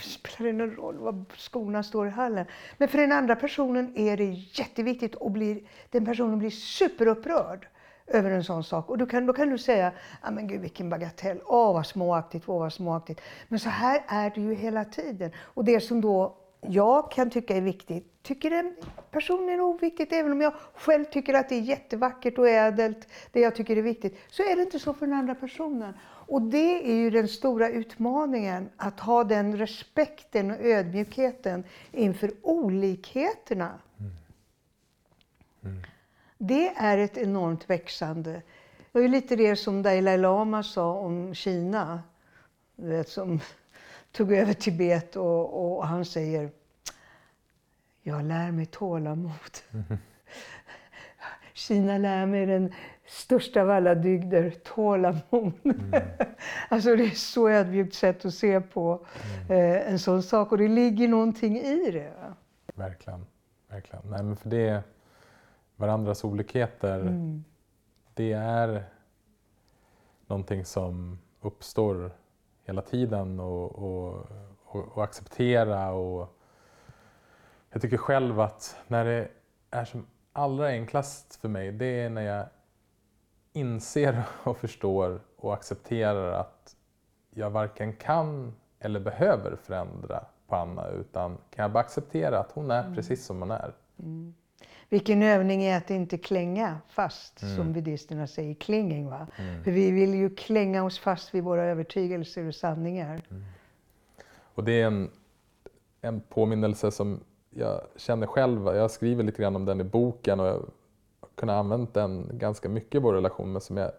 Spelar 0.00 0.52
det 0.52 0.52
någon 0.52 0.76
roll 0.76 0.96
var 0.96 1.24
skorna 1.36 1.82
står 1.82 2.06
i 2.06 2.10
hallen? 2.10 2.46
Men 2.78 2.88
för 2.88 2.98
den 2.98 3.12
andra 3.12 3.36
personen 3.36 3.92
är 3.96 4.16
det 4.16 4.24
jätteviktigt 4.52 5.14
och 5.14 5.30
blir, 5.30 5.60
den 5.90 6.04
personen 6.04 6.38
blir 6.38 6.50
superupprörd 6.50 7.68
över 8.06 8.30
en 8.30 8.44
sån 8.44 8.64
sak. 8.64 8.90
Och 8.90 8.98
då 8.98 9.06
kan, 9.06 9.26
då 9.26 9.32
kan 9.32 9.50
du 9.50 9.58
säga, 9.58 9.92
ah, 10.22 10.30
men 10.30 10.48
gud 10.48 10.60
vilken 10.60 10.90
bagatell, 10.90 11.40
åh 11.44 11.72
vad 11.72 11.86
småaktigt, 11.86 12.44
åh 12.48 12.58
vad 12.58 12.72
småaktigt. 12.72 13.20
Men 13.48 13.58
så 13.58 13.68
här 13.68 14.02
är 14.08 14.30
det 14.30 14.40
ju 14.40 14.54
hela 14.54 14.84
tiden. 14.84 15.30
Och 15.38 15.64
det 15.64 15.80
som 15.80 16.00
då 16.00 16.36
jag 16.60 17.10
kan 17.10 17.30
tycka 17.30 17.56
är 17.56 17.60
viktigt, 17.60 18.22
tycker 18.22 18.50
den 18.50 18.76
personen 19.10 19.48
är 19.48 19.60
oviktigt. 19.60 20.12
Även 20.12 20.32
om 20.32 20.40
jag 20.40 20.54
själv 20.74 21.04
tycker 21.04 21.34
att 21.34 21.48
det 21.48 21.54
är 21.54 21.60
jättevackert 21.60 22.38
och 22.38 22.48
ädelt, 22.48 23.08
det 23.32 23.40
jag 23.40 23.54
tycker 23.54 23.76
är 23.76 23.82
viktigt, 23.82 24.18
så 24.30 24.42
är 24.42 24.56
det 24.56 24.62
inte 24.62 24.78
så 24.78 24.94
för 24.94 25.06
den 25.06 25.18
andra 25.18 25.34
personen. 25.34 25.94
Och 26.28 26.42
det 26.42 26.90
är 26.90 26.94
ju 26.94 27.10
den 27.10 27.28
stora 27.28 27.68
utmaningen, 27.68 28.70
att 28.76 29.00
ha 29.00 29.24
den 29.24 29.56
respekten 29.56 30.50
och 30.50 30.60
ödmjukheten 30.60 31.64
inför 31.92 32.32
olikheterna. 32.42 33.78
Det 36.38 36.68
är 36.68 36.98
ett 36.98 37.16
enormt 37.16 37.70
växande. 37.70 38.42
Det 38.92 39.00
ju 39.00 39.08
lite 39.08 39.36
det 39.36 39.56
som 39.56 39.82
Dalai 39.82 40.18
Lama 40.18 40.62
sa 40.62 40.92
om 40.92 41.34
Kina. 41.34 42.02
Vet, 42.76 43.08
som 43.08 43.40
tog 44.12 44.32
över 44.32 44.54
Tibet 44.54 45.16
och, 45.16 45.76
och 45.76 45.86
han 45.86 46.04
säger 46.04 46.50
Jag 48.02 48.24
lär 48.24 48.50
mig 48.50 48.66
tålamod. 48.66 49.58
Kina 51.52 51.98
lär 51.98 52.26
mig 52.26 52.46
den 52.46 52.72
största 53.08 53.62
av 53.62 53.70
alla 53.70 53.94
dygder, 53.94 54.50
tålamod. 54.64 55.52
alltså 56.68 56.96
det 56.96 57.04
är 57.04 57.10
så 57.10 57.48
ödmjukt 57.48 57.94
sätt 57.94 58.24
att 58.24 58.34
se 58.34 58.60
på 58.60 59.06
eh, 59.48 59.92
en 59.92 59.98
sån 59.98 60.22
sak 60.22 60.52
och 60.52 60.58
det 60.58 60.68
ligger 60.68 61.08
någonting 61.08 61.56
i 61.58 61.90
det. 61.90 62.12
Verkligen. 62.74 63.26
Verkligen. 63.68 64.02
Nej, 64.10 64.22
men 64.22 64.36
för 64.36 64.48
det, 64.48 64.82
varandras 65.76 66.24
olikheter, 66.24 67.00
Mm. 67.00 67.44
det 68.14 68.32
är 68.32 68.84
någonting 70.26 70.64
som 70.64 71.18
uppstår 71.40 72.10
hela 72.64 72.82
tiden 72.82 73.40
och, 73.40 73.78
och, 73.78 74.26
och, 74.64 74.96
och 74.96 75.04
acceptera. 75.04 75.90
Och 75.92 76.38
jag 77.70 77.82
tycker 77.82 77.96
själv 77.96 78.40
att 78.40 78.76
när 78.86 79.04
det 79.04 79.28
är 79.70 79.84
som 79.84 80.06
allra 80.32 80.66
enklast 80.68 81.36
för 81.36 81.48
mig, 81.48 81.72
det 81.72 81.86
är 81.86 82.10
när 82.10 82.22
jag 82.22 82.46
inser 83.58 84.22
och 84.42 84.56
förstår 84.56 85.20
och 85.36 85.54
accepterar 85.54 86.32
att 86.32 86.76
jag 87.34 87.50
varken 87.50 87.92
kan 87.92 88.54
eller 88.80 89.00
behöver 89.00 89.56
förändra 89.56 90.24
på 90.46 90.56
Anna 90.56 90.88
utan 90.88 91.38
kan 91.50 91.62
jag 91.62 91.72
bara 91.72 91.80
acceptera 91.80 92.38
att 92.38 92.52
hon 92.52 92.70
är 92.70 92.94
precis 92.94 93.24
som 93.24 93.40
hon 93.40 93.50
är. 93.50 93.72
Vilken 94.88 95.22
övning 95.22 95.62
är 95.62 95.76
att 95.76 95.90
inte 95.90 96.18
klänga 96.18 96.78
fast, 96.88 97.38
som 97.56 97.72
buddhisterna 97.72 98.26
säger, 98.26 98.54
clinging. 98.54 99.10
Va? 99.10 99.26
För 99.64 99.70
vi 99.70 99.90
vill 99.90 100.14
ju 100.14 100.30
klänga 100.30 100.84
oss 100.84 100.98
fast 100.98 101.34
vid 101.34 101.44
våra 101.44 101.64
övertygelser 101.64 102.48
och 102.48 102.54
sanningar. 102.54 103.22
Och 104.54 104.64
det 104.64 104.80
är 104.80 104.86
en, 104.86 105.10
en 106.00 106.20
påminnelse 106.20 106.90
som 106.90 107.20
jag 107.50 107.80
känner 107.96 108.26
själv. 108.26 108.66
Jag 108.66 108.90
skriver 108.90 109.24
lite 109.24 109.42
grann 109.42 109.56
om 109.56 109.64
den 109.64 109.80
i 109.80 109.84
boken 109.84 110.40
och 110.40 110.46
jag 110.46 110.70
kunnat 111.38 111.54
använt 111.54 111.94
den 111.94 112.30
ganska 112.32 112.68
mycket 112.68 112.94
i 112.94 112.98
vår 112.98 113.12
relation. 113.14 113.52
Men 113.52 113.60
som 113.60 113.76
jag 113.76 113.92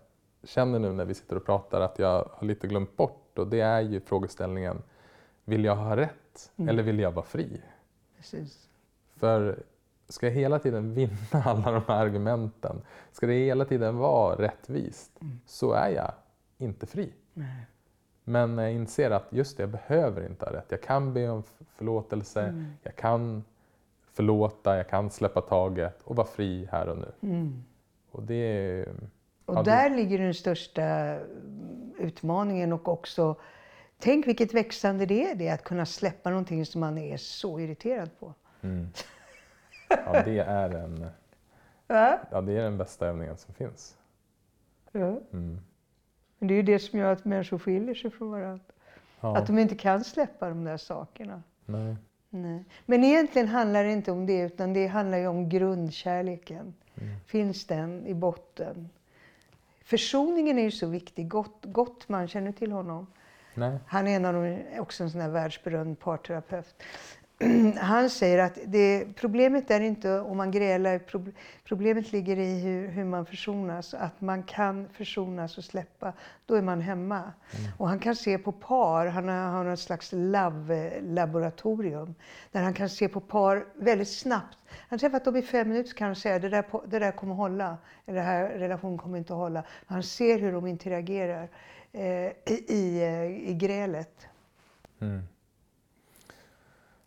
känner 0.43 0.79
nu 0.79 0.93
när 0.93 1.05
vi 1.05 1.13
sitter 1.13 1.35
och 1.35 1.45
pratar 1.45 1.81
att 1.81 1.99
jag 1.99 2.29
har 2.33 2.47
lite 2.47 2.67
glömt 2.67 2.97
bort. 2.97 3.39
Och 3.39 3.47
det 3.47 3.59
är 3.61 3.81
ju 3.81 4.01
frågeställningen, 4.01 4.81
vill 5.45 5.65
jag 5.65 5.75
ha 5.75 5.95
rätt 5.97 6.51
eller 6.57 6.83
vill 6.83 6.99
jag 6.99 7.11
vara 7.11 7.25
fri? 7.25 7.61
Precis. 8.17 8.69
För 9.15 9.63
ska 10.09 10.25
jag 10.25 10.33
hela 10.33 10.59
tiden 10.59 10.93
vinna 10.93 11.17
alla 11.45 11.71
de 11.71 11.81
här 11.87 12.05
argumenten, 12.05 12.81
ska 13.11 13.27
det 13.27 13.33
hela 13.33 13.65
tiden 13.65 13.97
vara 13.97 14.35
rättvist, 14.35 15.19
så 15.45 15.71
är 15.73 15.89
jag 15.89 16.11
inte 16.57 16.85
fri. 16.85 17.13
Nej. 17.33 17.65
Men 18.23 18.57
jag 18.57 18.71
inser 18.73 19.11
att 19.11 19.27
just 19.29 19.57
det, 19.57 19.63
jag 19.63 19.69
behöver 19.69 20.25
inte 20.25 20.45
ha 20.45 20.53
rätt. 20.53 20.65
Jag 20.69 20.81
kan 20.81 21.13
be 21.13 21.29
om 21.29 21.43
förlåtelse, 21.75 22.41
Mm. 22.41 22.65
jag 22.83 22.95
kan 22.95 23.43
förlåta, 24.19 24.77
jag 24.77 24.89
kan 24.89 25.09
släppa 25.09 25.41
taget 25.41 26.01
och 26.03 26.15
vara 26.15 26.27
fri 26.27 26.67
här 26.71 26.89
och 26.89 26.97
nu. 26.97 27.11
Mm. 27.29 27.63
Och 28.11 28.23
det. 28.23 28.85
Och 29.45 29.55
Ja, 29.55 29.63
det- 29.63 29.71
där 29.71 29.89
ligger 29.89 30.19
den 30.19 30.33
största 30.33 31.17
utmaningen 31.99 32.73
och 32.73 32.87
också 32.87 33.35
Tänk 33.97 34.27
vilket 34.27 34.53
växande 34.53 35.05
det 35.05 35.31
är 35.31 35.35
det, 35.35 35.49
att 35.49 35.63
kunna 35.63 35.85
släppa 35.85 36.29
någonting 36.29 36.65
som 36.65 36.81
man 36.81 36.97
är 36.97 37.17
så 37.17 37.59
irriterad 37.59 38.09
på. 38.19 38.33
Mm. 38.61 38.87
Ja, 39.89 40.21
det 40.25 40.39
är, 40.39 40.69
en, 40.69 41.05
ja, 41.87 42.41
det 42.41 42.53
är 42.53 42.63
den 42.63 42.77
bästa 42.77 43.07
övningen 43.07 43.37
som 43.37 43.53
finns. 43.53 43.97
Ja. 44.91 45.19
Mm. 45.33 45.59
Men 46.39 46.47
det 46.47 46.53
är 46.53 46.55
ju 46.55 46.63
det 46.63 46.79
som 46.79 46.99
gör 46.99 47.11
att 47.13 47.25
människor 47.25 47.59
skiljer 47.59 47.95
sig 47.95 48.11
från 48.11 48.31
varandra. 48.31 48.63
Ja. 49.19 49.37
Att 49.37 49.47
de 49.47 49.59
inte 49.59 49.75
kan 49.75 50.03
släppa 50.03 50.49
de 50.49 50.63
där 50.63 50.77
sakerna. 50.77 51.43
Nej. 51.65 51.95
Nej. 52.29 52.63
Men 52.85 53.03
egentligen 53.03 53.47
handlar 53.47 53.83
det 53.83 53.91
inte 53.91 54.11
om 54.11 54.25
det, 54.25 54.39
utan 54.39 54.73
det 54.73 54.87
handlar 54.87 55.17
ju 55.17 55.27
om 55.27 55.49
grundkärleken. 55.49 56.73
Finns 57.25 57.65
den 57.65 58.07
i 58.07 58.13
botten? 58.13 58.89
Försoningen 59.83 60.59
är 60.59 60.63
ju 60.63 60.71
så 60.71 60.87
viktig. 60.87 61.27
Gott, 61.27 61.57
Gottman, 61.61 62.27
känner 62.27 62.47
du 62.47 62.53
till 62.53 62.71
honom? 62.71 63.07
Nej. 63.55 63.77
Han 63.87 64.07
är 64.07 64.15
en 64.15 64.25
av 64.25 64.33
de, 64.33 64.63
också 64.79 65.03
en 65.03 65.11
sån 65.11 65.21
här 65.21 65.29
världsberömd 65.29 65.99
parterapeut. 65.99 66.83
Han 67.77 68.09
säger 68.09 68.37
att 68.37 68.59
det, 68.65 69.05
problemet 69.15 69.71
är 69.71 69.81
inte 69.81 70.19
om 70.19 70.37
man 70.37 70.51
grälar, 70.51 70.99
prob- 70.99 71.33
problemet 71.63 72.11
ligger 72.11 72.37
i 72.37 72.59
hur, 72.59 72.87
hur 72.87 73.03
man 73.03 73.25
försonas. 73.25 73.93
Att 73.93 74.21
man 74.21 74.43
kan 74.43 74.89
försonas 74.89 75.57
och 75.57 75.63
släppa, 75.63 76.13
då 76.45 76.55
är 76.55 76.61
man 76.61 76.81
hemma. 76.81 77.31
Och 77.77 77.89
han 77.89 77.99
kan 77.99 78.15
se 78.15 78.37
på 78.37 78.51
par, 78.51 79.05
han 79.05 79.27
har, 79.27 79.35
han 79.35 79.67
har 79.67 79.75
slags 79.75 80.11
laboratorium 81.01 82.15
där 82.51 82.61
han 82.61 82.73
kan 82.73 82.89
se 82.89 83.07
på 83.07 83.19
par 83.19 83.65
väldigt 83.75 84.09
snabbt. 84.09 84.57
Han 84.89 84.99
träffat 84.99 85.25
dem 85.25 85.35
i 85.35 85.41
fem 85.41 85.69
minuter 85.69 85.93
kan 85.93 86.05
han 86.07 86.15
säga 86.15 86.39
det 86.39 86.49
där, 86.49 86.65
det 86.87 86.99
där 86.99 87.11
kommer 87.11 87.35
hålla, 87.35 87.77
eller 88.05 88.17
den 88.17 88.25
här 88.25 88.49
relationen 88.49 88.97
kommer 88.97 89.17
inte 89.17 89.33
att 89.33 89.39
hålla. 89.39 89.63
Han 89.85 90.03
ser 90.03 90.39
hur 90.39 90.51
de 90.51 90.67
interagerar 90.67 91.49
eh, 91.91 92.27
i, 92.27 92.65
i, 92.67 93.03
i 93.47 93.53
grälet. 93.53 94.27
Mm. 95.01 95.21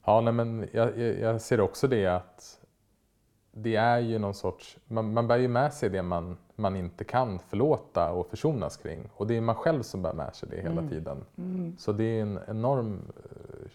Ja, 0.04 0.20
nej, 0.20 0.32
men 0.32 0.68
jag, 0.72 0.98
jag, 0.98 1.40
ser 1.40 1.60
också 1.60 1.88
det 1.88 2.06
att 2.06 2.60
det 3.52 3.76
är 3.76 3.98
ju 3.98 4.18
någon 4.18 4.34
sorts, 4.34 4.78
man, 4.86 5.12
man 5.12 5.28
bär 5.28 5.38
ju 5.38 5.48
med 5.48 5.72
sig 5.72 5.90
det 5.90 6.02
man, 6.02 6.36
man 6.54 6.76
inte 6.76 7.04
kan 7.04 7.38
förlåta 7.38 8.12
och 8.12 8.26
försonas 8.26 8.76
kring. 8.76 9.10
Och 9.14 9.26
det 9.26 9.36
är 9.36 9.40
man 9.40 9.54
själv 9.54 9.82
som 9.82 10.02
bär 10.02 10.12
med 10.12 10.34
sig 10.34 10.48
det 10.48 10.60
hela 10.62 10.88
tiden. 10.88 11.24
Så 11.78 11.92
det 11.92 12.04
är 12.04 12.22
en 12.22 12.40
enorm 12.48 13.12
eh, 13.16 13.70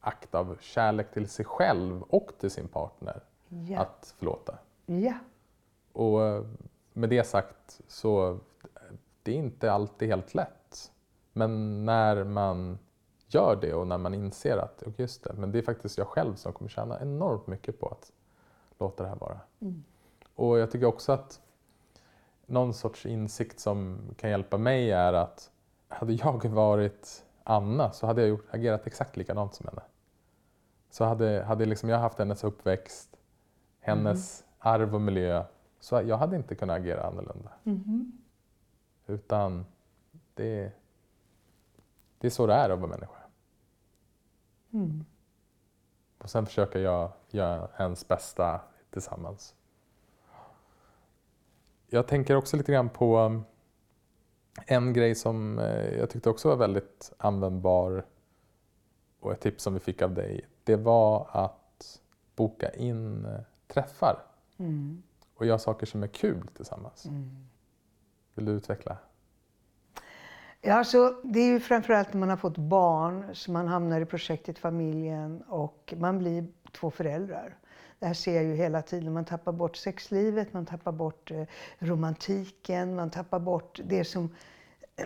akt 0.00 0.34
av 0.34 0.56
kärlek 0.60 1.10
till 1.12 1.28
sig 1.28 1.44
själv 1.44 2.02
och 2.02 2.30
till 2.38 2.50
sin 2.50 2.68
partner 2.68 3.20
Ja. 3.48 3.80
att 3.80 4.14
förlåta. 4.18 4.58
Ja. 4.86 5.14
Och 5.92 6.24
eh, 6.26 6.44
med 6.92 7.10
det 7.10 7.24
sagt 7.24 7.80
så 7.88 8.30
eh, 8.30 8.36
det 9.22 9.32
är 9.32 9.36
inte 9.36 9.72
alltid 9.72 10.08
helt 10.08 10.34
lätt. 10.34 10.92
Men 11.32 11.84
när 11.84 12.24
man 12.24 12.78
gör 13.28 13.56
det 13.56 13.74
och 13.74 13.86
när 13.86 13.98
man 13.98 14.14
inser 14.14 14.56
att 14.56 14.82
"Och 14.82 15.00
just 15.00 15.24
det, 15.24 15.32
men 15.32 15.52
det 15.52 15.58
är 15.58 15.62
faktiskt 15.62 15.98
jag 15.98 16.06
själv 16.06 16.34
som 16.34 16.52
kommer 16.52 16.68
tjäna 16.68 17.00
enormt 17.00 17.46
mycket 17.46 17.80
på 17.80 17.88
att 17.88 18.12
låta 18.78 19.02
det 19.02 19.08
här 19.08 19.16
vara. 19.16 19.40
Och 20.34 20.58
jag 20.58 20.70
tycker 20.70 20.86
också 20.86 21.12
att 21.12 21.40
någon 22.46 22.74
sorts 22.74 23.06
insikt 23.06 23.60
som 23.60 24.00
kan 24.16 24.30
hjälpa 24.30 24.58
mig 24.58 24.90
är 24.92 25.12
att 25.12 25.50
hade 25.88 26.12
jag 26.12 26.44
varit 26.48 27.24
Anna 27.44 27.92
så 27.92 28.06
hade 28.06 28.20
jag 28.20 28.28
gjort, 28.28 28.46
agerat 28.50 28.86
exakt 28.86 29.16
likadant 29.16 29.54
som 29.54 29.66
henne. 29.66 29.82
Så 30.90 31.04
hade, 31.04 31.42
hade 31.44 31.64
liksom 31.64 31.88
jag 31.88 31.98
haft 31.98 32.18
hennes 32.18 32.44
uppväxt, 32.44 33.16
hennes 33.80 34.44
arv 34.58 34.94
och 34.94 35.00
miljö, 35.00 35.44
så 35.80 36.02
jag 36.02 36.16
hade 36.16 36.36
inte 36.36 36.54
kunnat 36.54 36.76
agera 36.76 37.02
annorlunda. 37.06 37.50
Utan 39.06 39.66
det, 40.34 40.72
det 42.18 42.26
är 42.26 42.30
så 42.30 42.46
det 42.46 42.54
är 42.54 42.70
att 42.70 42.78
vara 42.78 42.90
människa. 42.90 43.17
Och 46.18 46.30
sen 46.30 46.46
försöker 46.46 46.78
jag 46.78 47.12
göra 47.28 47.68
ens 47.78 48.08
bästa 48.08 48.60
tillsammans. 48.90 49.54
Jag 51.86 52.06
tänker 52.06 52.36
också 52.36 52.56
lite 52.56 52.72
grann 52.72 52.88
på 52.88 53.18
um, 53.18 53.44
en 54.66 54.92
grej 54.92 55.14
som 55.14 55.58
eh, 55.58 55.98
jag 55.98 56.10
tyckte 56.10 56.30
också 56.30 56.48
var 56.48 56.56
väldigt 56.56 57.12
användbar 57.18 58.04
och 59.20 59.32
ett 59.32 59.40
tips 59.40 59.62
som 59.62 59.74
vi 59.74 59.80
fick 59.80 60.02
av 60.02 60.14
dig. 60.14 60.48
Det 60.64 60.76
var 60.76 61.28
att 61.32 62.00
boka 62.36 62.70
in 62.70 63.24
eh, 63.24 63.40
träffar 63.66 64.24
och 65.34 65.46
göra 65.46 65.58
saker 65.58 65.86
som 65.86 66.02
är 66.02 66.06
kul 66.06 66.48
tillsammans. 66.54 67.06
Vill 68.34 68.44
du 68.44 68.52
utveckla? 68.52 68.98
Alltså, 70.66 71.20
det 71.24 71.40
är 71.40 71.46
ju 71.46 71.60
framförallt 71.60 72.12
när 72.12 72.20
man 72.20 72.28
har 72.28 72.36
fått 72.36 72.58
barn 72.58 73.34
som 73.34 73.52
man 73.52 73.68
hamnar 73.68 74.00
i 74.00 74.04
projektet 74.04 74.58
familjen 74.58 75.42
och 75.42 75.94
man 75.96 76.18
blir 76.18 76.46
två 76.72 76.90
föräldrar. 76.90 77.56
Det 77.98 78.06
här 78.06 78.14
ser 78.14 78.34
jag 78.34 78.44
ju 78.44 78.54
hela 78.54 78.82
tiden. 78.82 79.12
Man 79.12 79.24
tappar 79.24 79.52
bort 79.52 79.76
sexlivet, 79.76 80.52
man 80.52 80.66
tappar 80.66 80.92
bort 80.92 81.30
eh, 81.30 81.42
romantiken, 81.78 82.96
man 82.96 83.10
tappar 83.10 83.38
bort 83.38 83.80
det 83.84 84.04
som 84.04 84.34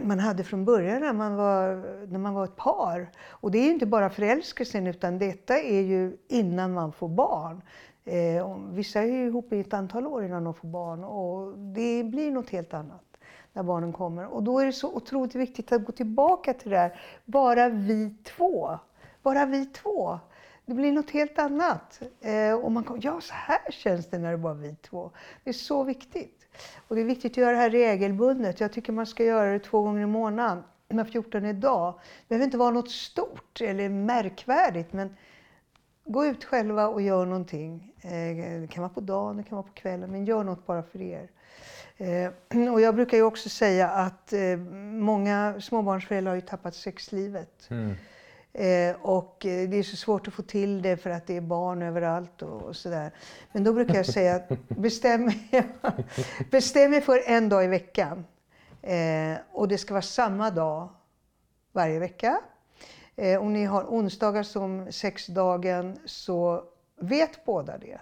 man 0.01 0.19
hade 0.19 0.45
från 0.45 0.65
början 0.65 1.01
när 1.01 1.13
man 1.13 1.37
var, 1.37 1.75
när 2.07 2.19
man 2.19 2.35
var 2.35 2.45
ett 2.45 2.57
par. 2.57 3.11
Och 3.29 3.51
det 3.51 3.59
är 3.59 3.65
ju 3.65 3.71
inte 3.71 3.87
bara 3.87 4.11
förälskelsen 4.11 4.87
utan 4.87 5.19
detta 5.19 5.59
är 5.59 5.81
ju 5.81 6.17
innan 6.29 6.73
man 6.73 6.93
får 6.93 7.09
barn. 7.09 7.63
Eh, 8.05 8.59
vissa 8.71 9.01
är 9.01 9.07
ju 9.07 9.27
ihop 9.27 9.53
i 9.53 9.61
ett 9.61 9.75
antal 9.75 10.07
år 10.07 10.25
innan 10.25 10.45
de 10.45 10.55
får 10.55 10.69
barn 10.69 11.05
och 11.05 11.59
det 11.59 12.05
blir 12.05 12.31
något 12.31 12.51
helt 12.51 12.75
annat 12.75 13.12
när 13.53 13.63
barnen 13.63 13.93
kommer. 13.93 14.27
Och 14.27 14.43
då 14.43 14.59
är 14.59 14.67
det 14.67 14.73
så 14.73 14.95
otroligt 14.95 15.35
viktigt 15.35 15.73
att 15.73 15.85
gå 15.85 15.93
tillbaka 15.93 16.55
till 16.55 16.71
det 16.71 16.79
här. 16.79 17.01
Bara 17.25 17.69
vi 17.69 18.15
två. 18.25 18.79
Bara 19.23 19.47
vi 19.47 19.67
två. 19.67 20.19
Det 20.67 20.75
blir 20.75 20.93
något 20.93 21.11
helt 21.11 21.39
annat. 21.39 22.03
Eh, 22.21 22.55
och 22.55 22.73
man 22.73 22.85
kommer, 22.85 23.01
ja, 23.05 23.21
så 23.21 23.35
här 23.35 23.71
känns 23.71 24.11
det 24.11 24.19
när 24.19 24.31
det 24.33 24.39
bara 24.39 24.53
är 24.53 24.57
vi 24.57 24.75
två. 24.77 25.11
Det 25.45 25.51
är 25.51 25.55
så 25.55 25.85
viktigt. 25.85 26.47
Och 26.89 26.95
det 26.97 27.01
är 27.01 27.05
viktigt 27.05 27.33
att 27.33 27.37
göra 27.37 27.51
det 27.53 27.57
här 27.59 27.71
regelbundet. 27.71 28.61
Jag 28.61 28.73
tycker 28.73 28.93
man 28.93 29.07
ska 29.07 29.25
göra 29.25 29.53
det 29.53 29.59
två 29.59 29.83
gånger 29.83 30.03
i 30.03 30.07
månaden. 30.07 30.65
Med 30.89 31.09
14 31.09 31.61
dag. 31.61 31.95
Det 31.95 32.29
behöver 32.29 32.45
inte 32.45 32.59
vara 32.59 32.71
något 32.71 32.91
stort 32.91 33.61
eller 33.61 33.89
märkvärdigt. 33.89 34.93
Men 34.93 35.17
gå 36.05 36.27
ut 36.27 36.45
själva 36.45 36.89
och 36.89 37.03
gör 37.03 37.27
någonting. 37.27 37.95
Eh, 38.01 38.61
Det 38.61 38.69
kan 38.71 38.83
vara 38.83 38.93
på 38.93 39.01
dagen, 39.01 39.37
det 39.37 39.43
kan 39.43 39.57
vara 39.57 39.67
på 39.67 39.73
kvällen. 39.73 40.11
Men 40.11 40.25
gör 40.25 40.45
något 40.45 40.67
bara 40.67 40.83
för 40.83 41.01
er. 41.03 41.31
Eh, 42.03 42.73
Och 42.73 42.81
jag 42.81 42.95
brukar 42.95 43.17
ju 43.17 43.23
också 43.23 43.49
säga 43.49 43.89
att 43.91 44.33
eh, 44.33 44.57
många 44.93 45.61
småbarnsföräldrar 45.61 46.35
har 46.35 46.41
tappat 46.41 46.75
sexlivet. 46.75 47.69
Eh, 48.55 48.97
och 49.03 49.47
eh, 49.47 49.69
det 49.69 49.77
är 49.77 49.83
så 49.83 49.97
svårt 49.97 50.29
att 50.29 50.35
få 50.35 50.43
till 50.43 50.83
det 50.83 50.97
för 50.97 51.11
att 51.11 51.27
det 51.27 51.37
är 51.37 51.41
barn 51.41 51.83
överallt 51.83 52.43
och, 52.43 52.63
och 52.63 52.77
sådär. 52.77 53.11
Men 53.53 53.65
då 53.65 53.73
brukar 53.73 53.95
jag 53.95 54.07
säga 54.07 54.35
att 54.37 54.49
bestäm, 54.69 55.31
bestäm 56.51 56.95
er 56.95 57.01
för 57.01 57.23
en 57.27 57.49
dag 57.49 57.65
i 57.65 57.67
veckan. 57.67 58.25
Eh, 58.83 59.35
och 59.53 59.69
det 59.69 59.79
ska 59.79 59.95
vara 59.95 60.03
samma 60.03 60.51
dag 60.51 60.89
varje 61.73 61.99
vecka. 61.99 62.41
Eh, 63.17 63.41
om 63.43 63.53
ni 63.53 63.65
har 63.65 63.85
onsdagar 63.85 64.43
som 64.43 64.93
sexdagen 64.93 65.99
så 66.05 66.65
vet 67.01 67.45
båda 67.45 67.79
det. 67.79 67.99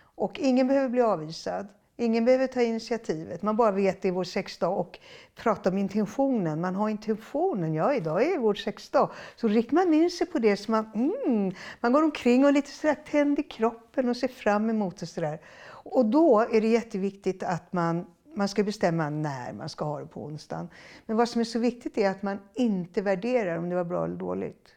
Och 0.00 0.38
ingen 0.38 0.66
behöver 0.68 0.88
bli 0.88 1.00
avvisad. 1.02 1.68
Ingen 1.96 2.24
behöver 2.24 2.46
ta 2.46 2.62
initiativet. 2.62 3.42
Man 3.42 3.56
bara 3.56 3.70
vet 3.70 4.02
det 4.02 4.08
är 4.08 4.12
vår 4.12 4.24
sexdag 4.24 4.78
och 4.78 4.98
prata 5.34 5.70
om 5.70 5.78
intentionen. 5.78 6.60
Man 6.60 6.74
har 6.74 6.88
intentionen. 6.88 7.74
Ja, 7.74 7.94
idag 7.94 8.22
är 8.22 8.38
vår 8.38 8.54
sexdag. 8.54 9.10
Så 9.36 9.48
riktar 9.48 9.74
man 9.74 9.94
in 9.94 10.10
sig 10.10 10.26
på 10.26 10.38
det 10.38 10.56
så 10.56 10.70
man, 10.70 10.90
mm, 10.94 11.54
man 11.80 11.92
går 11.92 12.02
omkring 12.02 12.42
och 12.42 12.48
är 12.48 12.52
lite 12.52 12.70
sådär 12.70 12.96
tänd 13.10 13.38
i 13.38 13.42
kroppen 13.42 14.08
och 14.08 14.16
ser 14.16 14.28
fram 14.28 14.70
emot 14.70 14.96
det 14.96 15.06
sådär. 15.06 15.40
Och 15.68 16.06
då 16.06 16.40
är 16.40 16.60
det 16.60 16.68
jätteviktigt 16.68 17.42
att 17.42 17.72
man 17.72 18.06
man 18.34 18.48
ska 18.48 18.64
bestämma 18.64 19.10
när 19.10 19.52
man 19.52 19.68
ska 19.68 19.84
ha 19.84 20.00
det 20.00 20.06
på 20.06 20.24
onsdagen. 20.24 20.68
Men 21.06 21.16
vad 21.16 21.28
som 21.28 21.40
är 21.40 21.44
så 21.44 21.58
viktigt 21.58 21.98
är 21.98 22.10
att 22.10 22.22
man 22.22 22.38
inte 22.54 23.02
värderar 23.02 23.58
om 23.58 23.68
det 23.68 23.76
var 23.76 23.84
bra 23.84 24.04
eller 24.04 24.16
dåligt. 24.16 24.74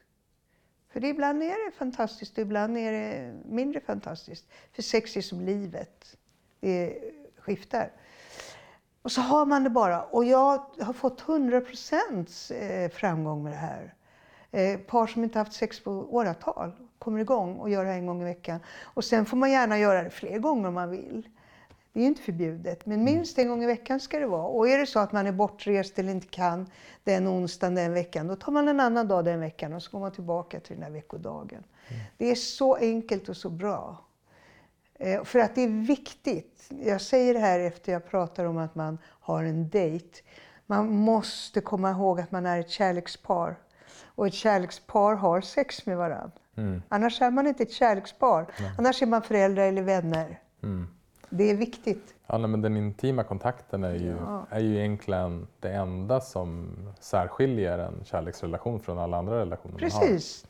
För 0.89 0.99
det 0.99 1.07
ibland 1.07 1.43
är 1.43 1.65
det 1.65 1.71
fantastiskt 1.77 2.37
och 2.37 2.41
ibland 2.41 2.77
är 2.77 2.91
det 2.91 3.33
mindre 3.45 3.81
fantastiskt. 3.81 4.47
För 4.73 4.81
sex 4.81 5.17
är 5.17 5.21
som 5.21 5.41
livet. 5.41 6.17
Det 6.59 6.97
skiftar. 7.39 7.91
Och 9.01 9.11
så 9.11 9.21
har 9.21 9.45
man 9.45 9.63
det 9.63 9.69
bara. 9.69 10.03
Och 10.03 10.25
jag 10.25 10.63
har 10.79 10.93
fått 10.93 11.21
100% 11.21 12.89
framgång 12.89 13.43
med 13.43 13.51
det 13.51 13.57
här. 13.57 13.93
Eh, 14.51 14.79
Par 14.79 15.07
som 15.07 15.23
inte 15.23 15.39
haft 15.39 15.53
sex 15.53 15.83
på 15.83 15.91
åratal 15.91 16.71
kommer 16.99 17.19
igång 17.19 17.55
och 17.55 17.69
gör 17.69 17.85
det 17.85 17.91
här 17.91 17.97
en 17.97 18.05
gång 18.05 18.21
i 18.21 18.25
veckan. 18.25 18.59
Och 18.83 19.03
sen 19.03 19.25
får 19.25 19.37
man 19.37 19.51
gärna 19.51 19.79
göra 19.79 20.03
det 20.03 20.09
fler 20.09 20.39
gånger 20.39 20.67
om 20.67 20.73
man 20.73 20.89
vill. 20.89 21.29
Det 21.93 21.99
är 21.99 22.01
ju 22.01 22.07
inte 22.07 22.21
förbjudet, 22.21 22.85
men 22.85 23.03
minst 23.03 23.37
en 23.37 23.49
gång 23.49 23.63
i 23.63 23.65
veckan 23.65 23.99
ska 23.99 24.19
det 24.19 24.27
vara. 24.27 24.47
Och 24.47 24.69
är 24.69 24.77
det 24.77 24.85
så 24.85 24.99
att 24.99 25.11
man 25.11 25.27
är 25.27 25.31
bortrest 25.31 25.99
eller 25.99 26.11
inte 26.11 26.27
kan 26.27 26.69
den 27.03 27.27
onsdagen 27.27 27.75
den 27.75 27.93
veckan, 27.93 28.27
då 28.27 28.35
tar 28.35 28.51
man 28.51 28.67
en 28.67 28.79
annan 28.79 29.07
dag 29.07 29.25
den 29.25 29.39
veckan 29.39 29.73
och 29.73 29.83
så 29.83 29.91
går 29.91 29.99
man 29.99 30.11
tillbaka 30.11 30.59
till 30.59 30.75
den 30.75 30.83
här 30.83 30.91
veckodagen. 30.91 31.63
Det 32.17 32.31
är 32.31 32.35
så 32.35 32.75
enkelt 32.75 33.29
och 33.29 33.37
så 33.37 33.49
bra. 33.49 34.04
Eh, 34.99 35.23
För 35.23 35.39
att 35.39 35.55
det 35.55 35.61
är 35.61 35.85
viktigt. 35.87 36.69
Jag 36.69 37.01
säger 37.01 37.33
det 37.33 37.39
här 37.39 37.59
efter 37.59 37.91
jag 37.91 38.05
pratar 38.09 38.45
om 38.45 38.57
att 38.57 38.75
man 38.75 38.97
har 39.05 39.43
en 39.43 39.69
dejt. 39.69 40.07
Man 40.65 40.89
måste 40.95 41.61
komma 41.61 41.91
ihåg 41.91 42.19
att 42.19 42.31
man 42.31 42.45
är 42.45 42.59
ett 42.59 42.69
kärlekspar. 42.69 43.55
Och 44.05 44.27
ett 44.27 44.33
kärlekspar 44.33 45.15
har 45.15 45.41
sex 45.41 45.85
med 45.85 45.97
varandra. 45.97 46.31
Annars 46.89 47.21
är 47.21 47.31
man 47.31 47.47
inte 47.47 47.63
ett 47.63 47.71
kärlekspar. 47.71 48.45
Annars 48.77 49.01
är 49.01 49.05
man 49.05 49.21
föräldrar 49.21 49.63
eller 49.63 49.81
vänner. 49.81 50.39
Det 51.29 51.43
är 51.49 51.55
viktigt. 51.55 52.13
Ja, 52.27 52.37
nej, 52.37 52.49
men 52.49 52.61
den 52.61 52.77
intima 52.77 53.23
kontakten 53.23 53.83
är 53.83 53.93
ju, 53.95 54.15
Ja. 54.19 54.45
är 54.49 54.59
ju 54.59 54.77
egentligen 54.79 55.47
det 55.59 55.69
enda 55.71 56.21
som 56.21 56.69
särskiljer 56.99 57.77
en 57.79 58.03
kärleksrelation 58.05 58.79
från 58.79 58.99
alla 58.99 59.17
andra 59.17 59.39
relationer. 59.39 59.77
Precis. 59.77 60.45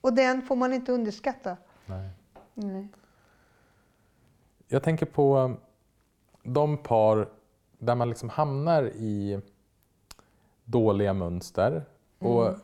Och 0.00 0.12
den 0.12 0.42
får 0.42 0.56
man 0.56 0.72
inte 0.72 0.92
underskatta. 0.92 1.56
Nej. 1.86 2.08
Nej. 2.54 2.88
Jag 4.68 4.82
tänker 4.82 5.06
på 5.06 5.54
de 6.42 6.76
par 6.76 7.28
där 7.78 7.94
man 7.94 8.08
liksom 8.08 8.28
hamnar 8.28 8.82
i 8.84 9.40
dåliga 10.64 11.12
mönster. 11.12 11.84
Och 12.18 12.54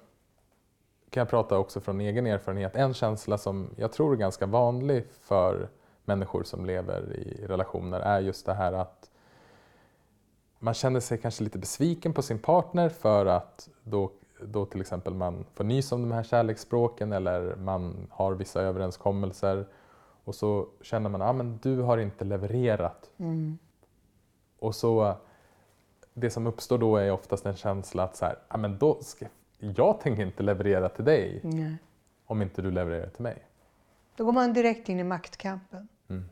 kan 1.11 1.21
jag 1.21 1.29
prata 1.29 1.59
också 1.59 1.81
från 1.81 2.01
egen 2.01 2.27
erfarenhet. 2.27 2.77
En 2.77 2.95
känsla 2.95 3.39
som 3.39 3.71
jag 3.77 3.93
tror 3.93 4.13
är 4.13 4.17
ganska 4.17 4.47
vanlig 4.47 5.05
för 5.21 5.69
människor 6.05 6.43
som 6.43 6.67
lever 6.67 7.13
i 7.13 7.47
relationer 7.47 8.01
är 8.01 8.21
just 8.21 8.47
det 8.47 8.55
här 8.55 8.73
att 8.73 9.11
man 10.59 10.75
känner 10.75 11.01
sig 11.01 11.19
kanske 11.19 11.45
lite 11.45 11.59
besviken 11.59 12.13
på 12.13 12.23
sin 12.23 12.39
partner 12.39 12.89
för 12.89 13.27
att 13.27 13.69
då, 13.83 14.11
då 14.43 14.67
till 14.67 14.81
exempel 14.81 15.15
man 15.15 15.45
får 15.55 15.65
nys 15.65 15.93
om 15.93 16.03
de 16.03 16.13
här 16.13 16.23
kärleksspråken 16.23 17.13
eller 17.13 17.57
man 17.57 18.07
har 18.11 18.33
vissa 18.33 18.63
överenskommelser 18.63 19.67
och 20.25 20.35
så 20.35 20.69
känner 20.81 21.11
man 21.11 21.23
att 21.23 21.29
ah, 21.29 21.33
men 21.33 21.59
du 21.63 21.81
har 21.81 21.99
inte 21.99 22.25
levererat. 22.25 23.11
Och 24.59 24.75
så 24.75 25.17
det 26.15 26.31
som 26.31 26.47
uppstår 26.47 26.79
då 26.79 26.97
är 26.97 27.11
oftast 27.11 27.47
en 27.47 27.57
känsla 27.57 28.03
att 28.03 28.17
så 28.17 28.25
här, 28.25 28.39
ah, 28.49 28.57
men 28.57 28.79
då 28.79 28.99
ska, 29.01 29.27
jag 29.59 30.01
tänker 30.01 30.23
inte 30.23 30.43
leverera 30.43 30.89
till 30.89 31.05
dig 31.05 31.41
Nej. 31.43 31.77
om 32.27 32.43
inte 32.43 32.63
du 32.63 32.71
levererar 32.71 33.09
till 33.09 33.23
mig. 33.23 33.47
Då 34.17 34.25
går 34.25 34.33
man 34.33 34.53
direkt 34.53 34.89
in 34.89 35.01
i 35.01 35.05
maktkampen. 35.05 35.89
Mm. 36.09 36.25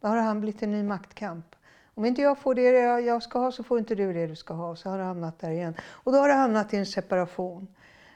Då 0.00 0.08
har 0.08 0.16
det 0.16 0.22
han 0.22 0.40
blivit 0.40 0.62
en 0.62 0.70
ny 0.70 0.82
maktkamp. 0.82 1.56
Om 1.94 2.04
inte 2.04 2.22
jag 2.22 2.38
får 2.38 2.54
det 2.54 2.62
jag 3.00 3.22
ska 3.22 3.38
ha 3.38 3.52
så 3.52 3.62
får 3.62 3.78
inte 3.78 3.94
du 3.94 4.12
det 4.12 4.26
du 4.26 4.36
ska 4.36 4.54
ha. 4.54 4.76
Så 4.76 4.90
har 4.90 4.98
det 4.98 5.04
hamnat 5.04 5.38
där 5.38 5.50
igen. 5.50 5.74
Och 5.80 6.12
då 6.12 6.18
har 6.18 6.28
det 6.28 6.34
hamnat 6.34 6.74
i 6.74 6.76
en 6.76 6.86
separation. 6.86 7.66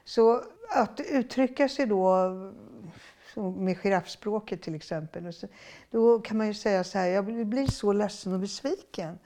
Så 0.05 0.41
att 0.77 1.01
uttrycka 1.11 1.69
sig 1.69 1.87
då 1.87 2.31
med 3.37 3.77
giraffspråket 3.79 4.63
till 4.63 4.75
exempel. 4.75 5.33
så- 5.33 5.47
Då 5.91 6.19
kan 6.21 6.37
man 6.37 6.47
ju 6.47 6.55
säga 6.55 6.85
så 6.85 6.99
här, 6.99 7.07
jag 7.07 7.47
blir 7.47 7.67
så 7.67 7.93
ledsen 7.93 8.33
och 8.33 8.41
besviken 8.41 9.19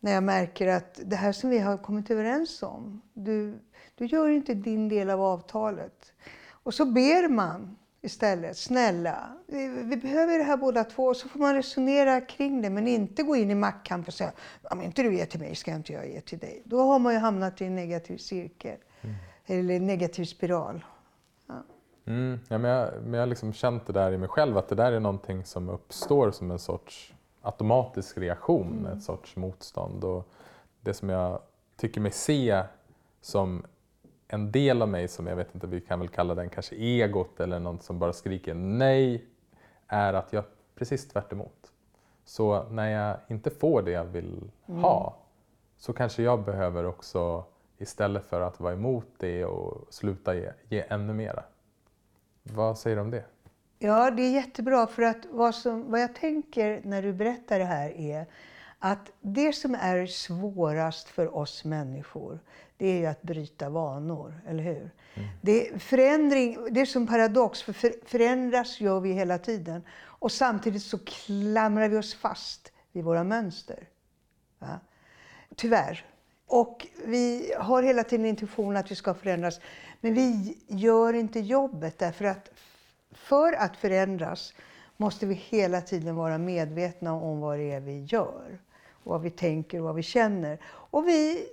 när 0.00 0.12
jag 0.12 0.22
märker 0.22 0.66
att 0.66 1.00
det 1.04 1.16
här 1.16 1.32
som 1.32 1.50
vi 1.50 1.58
har 1.58 1.76
kommit 1.78 2.10
överens 2.10 2.62
om, 2.62 3.00
du, 3.12 3.58
du 3.94 4.06
gör 4.06 4.28
inte 4.28 4.54
din 4.54 4.88
del 4.88 5.10
av 5.10 5.22
avtalet. 5.22 6.12
Och 6.50 6.74
så 6.74 6.84
ber 6.84 7.28
man 7.28 7.76
istället, 8.00 8.56
snälla, 8.56 9.36
vi, 9.46 9.68
vi 9.68 9.96
behöver 9.96 10.38
det 10.38 10.44
här 10.44 10.56
båda 10.56 10.84
två. 10.84 11.04
Och 11.04 11.16
så 11.16 11.28
får 11.28 11.38
man 11.40 11.54
resonera 11.54 12.20
kring 12.20 12.62
det, 12.62 12.70
men 12.70 12.88
inte 12.88 13.22
gå 13.22 13.36
in 13.36 13.50
i 13.50 13.54
maktkamp 13.54 14.08
och 14.08 14.14
säga, 14.14 14.32
om 14.70 14.82
inte 14.82 15.02
du 15.02 15.14
ger 15.16 15.26
till 15.26 15.40
mig 15.40 15.54
ska 15.54 15.74
inte 15.74 15.92
jag 15.92 16.08
ge 16.08 16.20
till 16.20 16.38
dig. 16.38 16.62
Då 16.64 16.80
har 16.80 16.98
man 16.98 17.12
ju 17.12 17.18
hamnat 17.18 17.60
i 17.60 17.64
en 17.64 17.74
negativ 17.74 18.16
cirkel, 18.18 18.78
eller 19.46 19.74
en 19.74 19.86
negativ 19.86 20.24
spiral. 20.24 20.84
Mm, 22.08 22.40
ja, 22.48 22.58
men 22.58 22.70
jag, 22.70 22.90
men 23.02 23.12
jag 23.12 23.20
har 23.20 23.26
liksom 23.26 23.52
känt 23.52 23.86
det 23.86 23.92
där 23.92 24.12
i 24.12 24.18
mig 24.18 24.28
själv, 24.28 24.58
att 24.58 24.68
det 24.68 24.74
där 24.74 24.92
är 24.92 25.00
någonting 25.00 25.44
som 25.44 25.68
uppstår 25.68 26.30
som 26.30 26.50
en 26.50 26.58
sorts 26.58 27.14
automatisk 27.42 28.18
reaktion, 28.18 28.86
ett 28.86 29.02
sorts 29.02 29.36
motstånd. 29.36 30.04
Och 30.04 30.28
det 30.80 30.94
som 30.94 31.08
jag 31.08 31.40
tycker 31.76 32.00
mig 32.00 32.10
se 32.10 32.62
som 33.20 33.66
en 34.28 34.52
del 34.52 34.82
av 34.82 34.88
mig, 34.88 35.08
som 35.08 35.26
jag 35.26 35.36
vet 35.36 35.54
inte, 35.54 35.66
vi 35.66 35.80
kan 35.80 35.98
väl 35.98 36.08
kalla 36.08 36.34
den 36.34 36.50
kanske 36.50 36.76
egot 36.76 37.40
eller 37.40 37.58
något 37.58 37.82
som 37.82 37.98
bara 37.98 38.12
skriker 38.12 38.54
nej, 38.54 39.26
är 39.86 40.14
att 40.14 40.32
jag 40.32 40.44
precis 40.74 41.08
tvärt 41.08 41.32
emot. 41.32 41.72
Så 42.24 42.68
när 42.70 42.88
jag 42.88 43.16
inte 43.28 43.50
får 43.50 43.82
det 43.82 43.90
jag 43.90 44.04
vill 44.04 44.50
ha, 44.66 45.16
så 45.76 45.92
kanske 45.92 46.22
jag 46.22 46.44
behöver 46.44 46.84
också, 46.84 47.44
istället 47.78 48.24
för 48.24 48.40
att 48.40 48.60
vara 48.60 48.72
emot 48.72 49.06
det 49.18 49.44
och 49.44 49.86
sluta 49.90 50.34
ge, 50.34 50.52
ge 50.68 50.84
ännu 50.88 51.12
mera. 51.12 51.42
Vad 52.54 52.78
säger 52.78 52.96
du 52.96 53.02
om 53.02 53.10
det? 53.10 53.24
Ja, 53.78 54.10
det 54.10 54.22
är 54.22 54.30
jättebra 54.30 54.86
för 54.86 55.02
att 55.02 55.26
vad, 55.30 55.54
som, 55.54 55.90
vad 55.90 56.00
jag 56.00 56.14
tänker 56.14 56.80
när 56.84 57.02
du 57.02 57.12
berättar 57.12 57.58
det 57.58 57.64
här 57.64 57.90
är 57.90 58.26
att 58.78 59.10
det 59.20 59.52
som 59.52 59.74
är 59.74 60.06
svårast 60.06 61.08
för 61.08 61.36
oss 61.36 61.64
människor, 61.64 62.40
det 62.76 62.86
är 62.86 62.98
ju 62.98 63.06
att 63.06 63.22
bryta 63.22 63.68
vanor, 63.68 64.40
eller 64.46 64.62
hur? 64.62 64.90
Det, 65.40 65.82
förändring, 65.82 66.58
det 66.70 66.80
är 66.80 66.86
som 66.86 67.06
paradox, 67.06 67.62
för 67.62 68.06
förändras 68.06 68.80
gör 68.80 69.00
vi 69.00 69.12
hela 69.12 69.38
tiden 69.38 69.82
och 70.00 70.32
samtidigt 70.32 70.82
så 70.82 70.98
klamrar 70.98 71.88
vi 71.88 71.98
oss 71.98 72.14
fast 72.14 72.72
vid 72.92 73.04
våra 73.04 73.24
mönster. 73.24 73.88
Va? 74.58 74.80
Tyvärr. 75.56 76.06
Och 76.48 76.86
vi 77.04 77.52
har 77.58 77.82
hela 77.82 78.04
tiden 78.04 78.26
intuition 78.26 78.76
att 78.76 78.90
vi 78.90 78.94
ska 78.94 79.14
förändras. 79.14 79.60
Men 80.00 80.14
vi 80.14 80.58
gör 80.66 81.12
inte 81.12 81.40
jobbet 81.40 81.98
därför 81.98 82.24
att 82.24 82.50
för 83.12 83.52
att 83.52 83.76
förändras 83.76 84.54
måste 84.96 85.26
vi 85.26 85.34
hela 85.34 85.80
tiden 85.80 86.16
vara 86.16 86.38
medvetna 86.38 87.12
om 87.12 87.40
vad 87.40 87.58
det 87.58 87.72
är 87.72 87.80
vi 87.80 88.04
gör. 88.04 88.58
Vad 89.04 89.22
vi 89.22 89.30
tänker 89.30 89.78
och 89.78 89.84
vad 89.84 89.94
vi 89.94 90.02
känner. 90.02 90.58
Och 90.64 91.08
vi, 91.08 91.46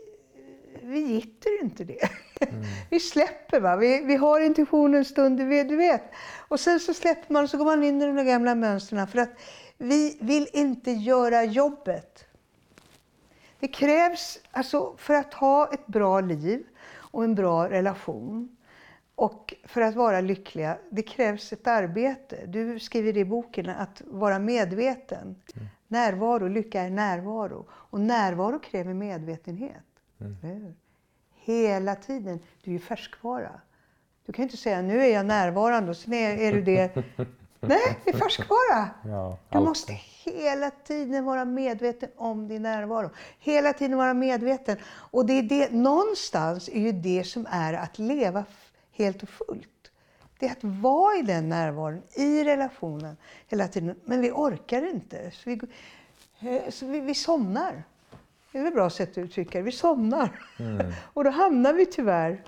vi 0.81 0.99
gitter 0.99 1.63
inte 1.63 1.83
det. 1.83 2.09
vi 2.89 2.99
släpper. 2.99 3.59
Va? 3.59 3.75
Vi, 3.75 4.01
vi 4.01 4.15
har 4.15 4.41
intuitionen 4.41 4.95
en 4.95 5.05
stund, 5.05 5.37
du 5.37 5.45
vet, 5.45 5.69
du 5.69 5.75
vet. 5.75 6.03
Och 6.47 6.59
sen 6.59 6.79
så 6.79 6.93
släpper 6.93 7.33
man 7.33 7.43
och 7.43 7.49
så 7.49 7.57
går 7.57 7.65
man 7.65 7.83
in 7.83 8.01
i 8.01 8.05
de 8.05 8.25
gamla 8.25 8.55
mönstren. 8.55 9.07
För 9.07 9.19
att 9.19 9.31
vi 9.77 10.17
vill 10.21 10.47
inte 10.53 10.91
göra 10.91 11.43
jobbet. 11.43 12.24
Det 13.65 13.69
krävs, 13.69 14.39
alltså 14.51 14.95
för 14.97 15.13
att 15.13 15.33
ha 15.33 15.69
ett 15.73 15.87
bra 15.87 16.21
liv 16.21 16.63
och 16.95 17.23
en 17.23 17.35
bra 17.35 17.69
relation 17.69 18.57
och 19.15 19.53
för 19.63 19.81
att 19.81 19.95
vara 19.95 20.21
lyckliga, 20.21 20.77
det 20.89 21.01
krävs 21.01 21.53
ett 21.53 21.67
arbete. 21.67 22.45
Du 22.45 22.79
skriver 22.79 23.13
det 23.13 23.19
i 23.19 23.25
boken, 23.25 23.69
att 23.69 24.01
vara 24.05 24.39
medveten. 24.39 25.35
Närvaro, 25.87 26.47
lycka 26.47 26.81
är 26.81 26.89
närvaro. 26.89 27.65
Och 27.71 28.01
närvaro 28.01 28.59
kräver 28.59 28.93
medvetenhet. 28.93 29.85
Hur? 30.41 30.75
Hela 31.35 31.95
tiden. 31.95 32.39
Du 32.63 32.71
är 32.71 32.73
ju 32.73 32.79
färskvara. 32.79 33.61
Du 34.25 34.33
kan 34.33 34.43
inte 34.43 34.57
säga 34.57 34.81
nu 34.81 35.01
är 35.01 35.13
jag 35.13 35.25
närvarande 35.25 35.89
och 35.89 35.97
sen 35.97 36.13
är, 36.13 36.37
är 36.37 36.53
du 36.53 36.61
det. 36.61 37.03
Nej, 37.67 37.99
det 38.05 38.11
är 38.11 38.17
färskvara. 38.17 38.89
Ja, 39.05 39.37
Du 39.49 39.59
måste 39.59 39.93
hela 40.23 40.71
tiden 40.71 41.25
vara 41.25 41.45
medveten 41.45 42.09
om 42.15 42.47
din 42.47 42.61
närvaro. 42.61 43.09
Hela 43.39 43.73
tiden 43.73 43.97
vara 43.97 44.13
medveten. 44.13 44.77
Och 44.85 45.25
det 45.25 45.33
är 45.33 45.43
det, 45.43 45.71
någonstans 45.71 46.69
är 46.69 46.79
ju 46.79 46.91
det 46.91 47.23
som 47.23 47.47
är 47.49 47.73
att 47.73 47.99
leva 47.99 48.45
helt 48.91 49.23
och 49.23 49.29
fullt. 49.29 49.91
Det 50.39 50.45
är 50.45 50.51
att 50.51 50.63
vara 50.63 51.15
i 51.15 51.21
den 51.21 51.49
närvaron, 51.49 52.01
i 52.13 52.43
relationen 52.43 53.17
hela 53.47 53.67
tiden. 53.67 53.95
Men 54.05 54.21
vi 54.21 54.31
orkar 54.31 54.89
inte. 54.89 55.31
Så 55.31 55.49
vi, 55.49 55.59
eh, 56.39 56.69
så 56.69 56.85
vi, 56.85 56.99
vi 56.99 57.15
somnar. 57.15 57.83
Det 58.51 58.57
är 58.57 58.63
väl 58.63 58.67
ett 58.67 58.75
bra 58.75 58.89
sätt 58.89 59.11
att 59.11 59.17
uttrycka 59.17 59.57
det. 59.57 59.63
Vi 59.63 59.71
somnar. 59.71 60.39
och 61.13 61.23
då 61.23 61.29
hamnar 61.29 61.73
vi 61.73 61.85
tyvärr 61.85 62.43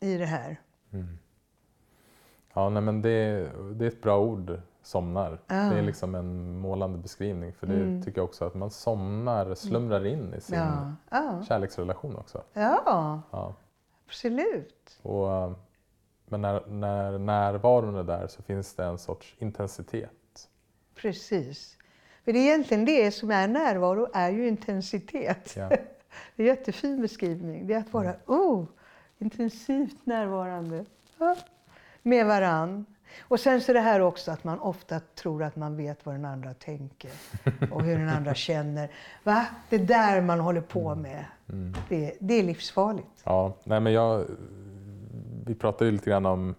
i 0.00 0.16
det 0.16 0.26
här. 0.26 0.60
Ja, 2.54 2.68
nej, 2.68 2.82
men 2.82 3.02
det, 3.02 3.48
det 3.74 3.84
är 3.84 3.88
ett 3.88 4.02
bra 4.02 4.18
ord, 4.18 4.60
somnar. 4.82 5.38
Mm. 5.48 5.70
Det 5.72 5.78
är 5.78 5.82
liksom 5.82 6.14
en 6.14 6.58
målande 6.58 6.98
beskrivning. 6.98 7.52
För 7.52 7.66
det 7.66 8.02
tycker 8.04 8.18
jag 8.18 8.24
också 8.24 8.44
att 8.44 8.54
man 8.54 8.70
somnar, 8.70 9.54
slumrar 9.54 10.06
in 10.06 10.34
i 10.34 10.40
sin 10.40 10.58
Ja, 10.58 10.92
ja. 11.10 11.42
kärleksrelation 11.48 12.16
också. 12.16 12.42
ja 12.52 13.22
Ja. 13.30 13.54
absolut. 14.06 14.98
Och, 15.02 15.32
eh, 15.32 15.52
men 16.26 16.40
när, 16.40 16.66
när 16.66 17.18
närvaron 17.18 17.96
är 17.96 18.02
där 18.04 18.26
så 18.26 18.42
finns 18.42 18.74
det 18.74 18.84
en 18.84 18.98
sorts 18.98 19.34
intensitet. 19.38 20.48
Precis. 20.94 21.78
För 22.24 22.32
det 22.32 22.38
är 22.38 22.42
egentligen 22.46 22.84
det 22.84 23.10
som 23.10 23.30
är 23.30 23.48
närvaro, 23.48 24.08
är 24.14 24.30
ju 24.30 24.48
intensitet. 24.48 25.54
Ja. 25.56 25.68
Det 26.36 26.42
är 26.42 26.46
en 26.50 26.56
jättefin 26.56 27.00
beskrivning. 27.02 27.66
Det 27.66 27.74
är 27.74 27.78
att 27.78 27.92
vara 27.92 28.14
oh, 28.26 28.64
intensivt 29.18 30.06
närvarande 30.06 30.84
ja, 31.18 31.36
med 32.04 32.26
varann. 32.26 32.86
Och 33.20 33.40
sen 33.40 33.60
så 33.60 33.72
det 33.72 33.80
här 33.80 34.00
också 34.00 34.30
att 34.30 34.44
man 34.44 34.58
ofta 34.58 35.00
tror 35.00 35.42
att 35.42 35.56
man 35.56 35.76
vet 35.76 36.06
vad 36.06 36.14
den 36.14 36.24
andra 36.24 36.54
tänker 36.54 37.10
och 37.70 37.82
hur 37.82 37.98
den 37.98 38.08
andra 38.08 38.34
känner. 38.34 38.90
Va? 39.22 39.46
Det 39.68 39.76
är 39.76 39.84
där 39.84 40.20
man 40.20 40.40
håller 40.40 40.60
på 40.60 40.94
med. 40.94 41.24
Det, 41.88 42.16
det 42.20 42.34
är 42.34 42.42
livsfarligt. 42.42 43.22
Ja, 43.24 43.52
nej 43.64 43.80
men 43.80 43.92
jag, 43.92 44.24
vi 45.46 45.54
pratade 45.54 45.84
ju 45.84 45.92
lite 45.92 46.10
grann 46.10 46.26
om, 46.26 46.54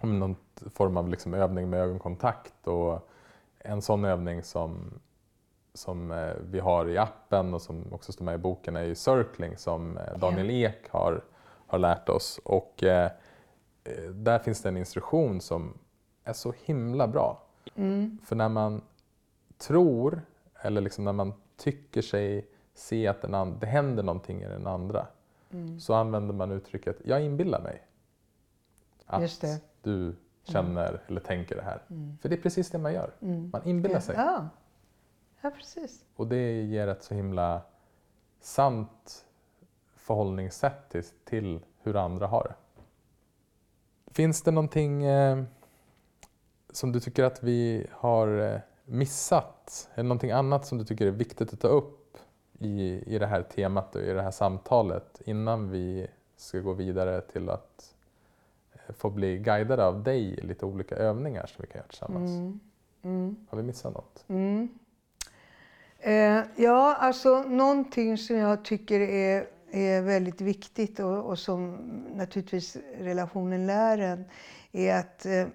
om 0.00 0.18
någon 0.18 0.36
form 0.74 0.96
av 0.96 1.08
liksom 1.08 1.34
övning 1.34 1.70
med 1.70 1.80
ögonkontakt 1.80 2.66
och 2.66 3.08
en 3.58 3.82
sån 3.82 4.04
övning 4.04 4.42
som, 4.42 5.00
som 5.74 6.10
eh, 6.10 6.32
vi 6.50 6.60
har 6.60 6.88
i 6.88 6.98
appen 6.98 7.54
och 7.54 7.62
som 7.62 7.92
också 7.92 8.12
står 8.12 8.24
med 8.24 8.34
i 8.34 8.38
boken 8.38 8.76
är 8.76 8.82
ju 8.82 8.94
circling 8.94 9.56
som 9.56 9.98
eh, 9.98 10.18
Daniel 10.18 10.50
Ek 10.50 10.88
har, 10.90 11.24
har 11.66 11.78
lärt 11.78 12.08
oss. 12.08 12.40
Och 12.44 12.84
eh, 12.84 13.10
där 14.14 14.38
finns 14.38 14.62
det 14.62 14.68
en 14.68 14.76
instruktion 14.76 15.40
som 15.40 15.78
är 16.24 16.32
så 16.32 16.54
himla 16.64 17.08
bra. 17.08 17.42
För 18.24 18.36
när 18.36 18.48
man 18.48 18.82
tror, 19.58 20.22
eller 20.62 20.80
liksom 20.80 21.04
när 21.04 21.12
man 21.12 21.32
tycker 21.56 22.02
sig 22.02 22.48
se 22.74 23.06
att 23.06 23.22
den 23.22 23.58
det 23.60 23.66
händer 23.66 24.02
någonting 24.02 24.42
i 24.42 24.48
den 24.48 24.66
andra, 24.66 25.06
Mm. 25.50 25.80
så 25.80 25.94
använder 25.94 26.34
man 26.34 26.50
uttrycket 26.50 26.96
“jag 27.04 27.22
inbillar 27.22 27.60
mig” 27.60 27.86
att 29.06 29.40
det. 29.40 29.46
Mm. 29.46 29.60
du 29.82 30.16
känner 30.42 31.02
eller 31.06 31.20
tänker 31.20 31.56
det 31.56 31.62
här. 31.62 31.82
För 32.20 32.28
det 32.28 32.34
är 32.34 32.40
precis 32.40 32.70
det 32.70 32.78
man 32.78 32.92
gör. 32.92 33.10
Man 33.52 33.64
inbillar 33.64 34.00
sig. 34.00 34.14
Ja, 34.16 34.48
ja 35.40 35.50
precis. 35.50 36.04
Och 36.16 36.26
det 36.26 36.62
ger 36.62 36.88
ett 36.88 37.02
så 37.02 37.14
himla 37.14 37.62
sant 38.40 39.24
förhållningssätt 39.96 40.88
till, 40.88 41.04
till 41.24 41.60
hur 41.82 41.96
andra 41.96 42.26
har 42.26 42.44
det. 42.44 42.54
Finns 44.14 44.42
det 44.42 44.50
någonting 44.50 45.04
eh, 45.04 45.42
som 46.72 46.92
du 46.92 47.00
tycker 47.00 47.24
att 47.24 47.42
vi 47.42 47.86
har 47.90 48.38
eh, 48.38 48.60
missat? 48.84 49.88
Eller 49.94 50.08
någonting 50.08 50.30
annat 50.30 50.66
som 50.66 50.78
du 50.78 50.84
tycker 50.84 51.06
är 51.06 51.10
viktigt 51.10 51.52
att 51.52 51.60
ta 51.60 51.68
upp 51.68 52.16
i, 52.58 53.02
i 53.14 53.18
det 53.18 53.26
här 53.26 53.42
temat 53.42 53.94
och 53.94 54.02
i 54.02 54.12
det 54.12 54.22
här 54.22 54.30
samtalet 54.30 55.22
innan 55.24 55.70
vi 55.70 56.06
ska 56.36 56.58
gå 56.58 56.72
vidare 56.72 57.20
till 57.20 57.50
att 57.50 57.94
eh, 58.72 58.94
få 58.94 59.10
bli 59.10 59.38
guidade 59.38 59.84
av 59.84 60.02
dig 60.02 60.20
i 60.20 60.40
lite 60.40 60.66
olika 60.66 60.96
övningar 60.96 61.46
som 61.46 61.62
vi 61.62 61.66
kan 61.66 61.78
göra 61.78 61.88
tillsammans? 61.88 62.30
Mm. 62.30 62.60
Mm. 63.02 63.36
Har 63.50 63.58
vi 63.58 63.64
missat 63.64 63.94
något? 63.94 64.24
Mm. 64.28 64.78
Eh, 65.98 66.44
ja, 66.56 66.94
alltså 66.94 67.42
någonting 67.42 68.18
som 68.18 68.36
jag 68.36 68.64
tycker 68.64 69.00
är, 69.00 69.46
är 69.74 70.02
väldigt 70.02 70.40
viktigt 70.40 71.00
och, 71.00 71.24
och 71.24 71.38
som 71.38 71.74
naturligtvis 72.14 72.76
relationen 72.98 73.66
lär 73.66 73.98
en 73.98 74.24
är 74.72 74.94
att 74.94 75.26
eh, 75.26 75.46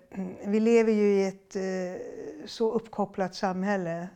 vi 0.45 0.59
lever 0.59 0.91
ju 0.93 1.13
i 1.13 1.28
ett 1.28 1.55
eh, 1.55 2.05
så 2.45 2.72
uppkopplat 2.72 3.36
samhälle 3.36 4.07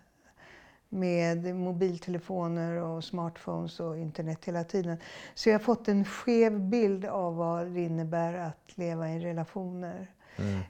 med 0.89 1.55
mobiltelefoner 1.55 2.81
och 2.81 3.03
smartphones 3.03 3.79
och 3.79 3.97
internet 3.97 4.45
hela 4.45 4.63
tiden. 4.63 4.97
Så 5.33 5.49
jag 5.49 5.53
har 5.53 5.63
fått 5.63 5.87
en 5.87 6.05
skev 6.05 6.59
bild 6.59 7.05
av 7.05 7.35
vad 7.35 7.67
det 7.67 7.81
innebär 7.81 8.33
att 8.33 8.77
leva 8.77 9.09
i 9.09 9.19
relationer. 9.19 10.07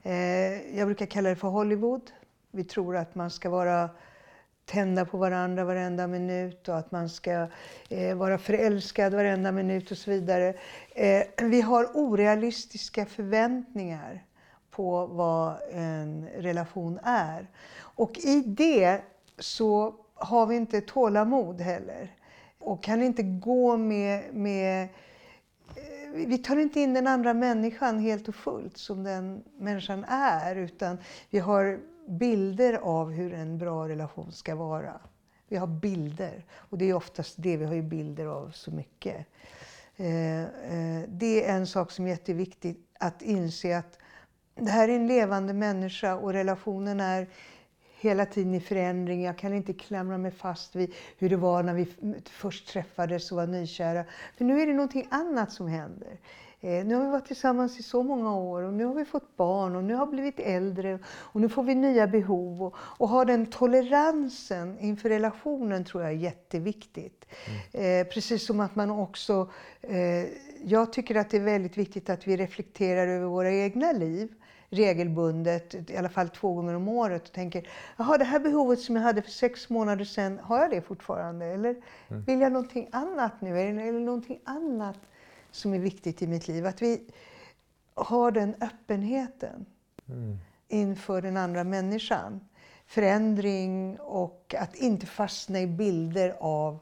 Eh, 0.04 0.78
jag 0.78 0.88
brukar 0.88 1.06
kalla 1.06 1.30
det 1.30 1.36
för 1.36 1.48
Hollywood. 1.48 2.12
Vi 2.52 2.64
tror 2.64 2.98
att 2.98 3.16
man 3.16 3.30
ska 3.32 3.50
vara 3.50 3.90
tända 4.66 5.06
på 5.06 5.18
varandra 5.18 5.64
varenda 5.64 6.08
minut 6.08 6.68
och 6.68 6.78
att 6.78 6.92
man 6.92 7.10
ska 7.10 7.48
eh, 7.90 8.16
vara 8.16 8.38
förälskad 8.38 9.14
varenda 9.14 9.52
minut 9.52 9.92
och 9.92 9.98
så 9.98 10.12
vidare. 10.12 10.54
Eh, 10.96 11.24
vi 11.42 11.62
har 11.62 11.90
orealistiska 11.94 13.06
förväntningar 13.06 14.24
på 14.72 15.06
vad 15.06 15.56
en 15.72 16.28
relation 16.38 17.00
är. 17.04 17.48
Och 17.78 18.18
i 18.18 18.42
det 18.42 19.02
så 19.40 19.96
har 20.16 20.46
vi 20.46 20.56
inte 20.56 20.82
tålamod 20.82 21.62
heller. 21.62 22.16
Och 22.60 22.84
kan 22.84 23.04
inte 23.04 23.24
gå 23.24 23.78
med, 23.78 24.34
med 24.34 24.84
eh, 24.84 26.12
vi 26.14 26.38
tar 26.38 26.58
inte 26.58 26.80
in 26.80 26.94
den 26.94 27.08
andra 27.08 27.34
människan 27.34 28.00
helt 28.00 28.28
och 28.28 28.36
fullt 28.36 28.78
som 28.78 29.04
den 29.04 29.44
människan 29.58 30.06
är 30.08 30.56
utan 30.56 30.98
vi 31.30 31.40
har 31.40 31.80
bilder 32.08 32.74
av 32.74 33.12
hur 33.12 33.34
en 33.34 33.58
bra 33.58 33.88
relation 33.88 34.32
ska 34.32 34.56
vara. 34.56 35.00
Vi 35.48 35.58
har 35.58 35.68
bilder 35.68 36.46
och 36.54 36.78
det 36.78 36.86
är 36.86 36.94
oftast 36.94 37.36
det 37.38 37.58
vi 37.58 37.66
har 37.66 37.74
ju 37.74 37.82
bilder 37.82 38.26
av 38.26 38.50
så 38.50 38.72
mycket. 38.72 39.28
Eh, 39.96 40.42
eh, 40.44 41.04
det 41.08 41.46
är 41.46 41.56
en 41.56 41.68
sak 41.68 41.92
som 41.92 42.06
är 42.06 42.10
jätteviktig 42.10 42.80
att 43.00 43.22
inse 43.22 43.78
att 43.78 44.00
det 44.56 44.70
här 44.70 44.90
är 44.90 44.96
en 44.96 45.08
levande 45.08 45.54
människa 45.54 46.16
och 46.16 46.34
relationen 46.34 47.00
är 47.00 47.28
hela 48.00 48.26
tiden 48.26 48.54
i 48.54 48.60
förändring. 48.60 49.24
Jag 49.24 49.38
kan 49.38 49.54
inte 49.54 49.74
klamra 49.74 50.18
mig 50.18 50.32
fast 50.32 50.76
vid 50.76 50.94
hur 51.18 51.30
det 51.30 51.38
var 51.38 51.64
när 51.64 51.74
vi 51.74 51.88
först 52.30 52.68
träffades 52.68 53.32
och 53.32 53.38
var 53.38 53.48
nykära. 53.48 54.06
För 54.38 54.46
nu 54.46 54.62
är 54.62 54.68
det 54.68 54.74
någonting 54.74 55.08
annat 55.12 55.52
som 55.52 55.68
händer. 55.68 56.18
Eh, 56.64 56.86
nu 56.86 56.96
har 56.96 57.06
vi 57.06 57.12
varit 57.12 57.26
tillsammans 57.28 57.80
i 57.80 57.84
så 57.84 58.04
många 58.04 58.36
år 58.36 58.62
och 58.62 58.74
nu 58.74 58.86
har 58.86 58.94
vi 58.94 59.06
fått 59.06 59.38
barn 59.38 59.76
och 59.76 59.84
nu 59.84 59.94
har 59.96 60.06
vi 60.06 60.12
blivit 60.12 60.40
äldre 60.40 61.00
och 61.06 61.42
nu 61.42 61.50
får 61.50 61.64
vi 61.64 61.76
nya 61.76 62.08
behov. 62.08 62.64
Och, 62.64 62.76
och 62.78 63.10
ha 63.10 63.26
den 63.26 63.46
toleransen 63.46 64.80
inför 64.80 65.10
relationen 65.10 65.86
tror 65.86 66.04
jag 66.04 66.12
är 66.12 66.18
jätteviktigt. 66.18 67.26
Eh, 67.72 68.08
precis 68.08 68.46
som 68.46 68.60
att 68.60 68.76
man 68.76 68.92
också... 68.92 69.50
Eh, 69.82 70.26
jag 70.66 70.94
tycker 70.94 71.16
att 71.16 71.30
det 71.30 71.38
är 71.38 71.42
väldigt 71.42 71.78
viktigt 71.78 72.10
att 72.10 72.28
vi 72.28 72.38
reflekterar 72.38 73.08
över 73.08 73.26
våra 73.26 73.52
egna 73.52 73.92
liv 73.92 74.34
regelbundet, 74.70 75.90
i 75.90 75.98
alla 75.98 76.10
fall 76.10 76.30
två 76.30 76.54
gånger 76.54 76.74
om 76.74 76.88
året 76.88 77.24
och 77.24 77.34
tänker, 77.34 77.70
jaha 77.98 78.18
det 78.18 78.24
här 78.24 78.40
behovet 78.40 78.80
som 78.80 78.96
jag 78.96 79.04
hade 79.04 79.22
för 79.22 79.32
sex 79.32 79.70
månader 79.70 80.06
sedan, 80.06 80.40
har 80.44 80.60
jag 80.60 80.70
det 80.70 80.82
fortfarande? 80.82 81.46
Eller 81.46 81.76
vill 82.08 82.42
jag 82.42 82.52
någonting 82.52 82.90
annat 82.92 83.42
nu? 83.42 83.60
Eller, 83.60 83.88
eller 83.88 84.00
någonting 84.00 84.40
annat 84.44 85.00
som 85.54 85.74
är 85.74 85.80
viktigt 85.80 86.22
i 86.22 86.28
mitt 86.28 86.48
liv? 86.48 86.66
Att 86.66 86.82
vi 86.82 87.02
har 87.94 88.32
den 88.32 88.56
öppenheten 88.62 89.66
inför 90.68 91.22
den 91.22 91.38
andra 91.38 91.64
människan. 91.64 92.40
Förändring 92.86 94.00
och 94.00 94.56
att 94.60 94.76
inte 94.76 95.06
fastna 95.06 95.60
i 95.60 95.68
bilder 95.68 96.36
av 96.40 96.80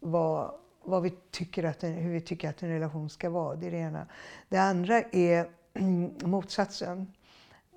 vad, 0.00 0.54
vad 0.84 1.02
vi 1.02 1.10
tycker 1.30 1.64
att 1.64 1.84
en, 1.84 1.92
hur 1.92 2.12
vi 2.12 2.20
tycker 2.20 2.48
att 2.48 2.62
en 2.62 2.68
relation 2.68 3.10
ska 3.10 3.30
vara. 3.30 3.56
Det 3.56 3.66
är 3.66 3.70
det 3.70 3.76
ena. 3.78 4.06
Det 4.48 4.58
andra 4.58 5.02
är 5.02 5.48
motsatsen. 6.26 7.12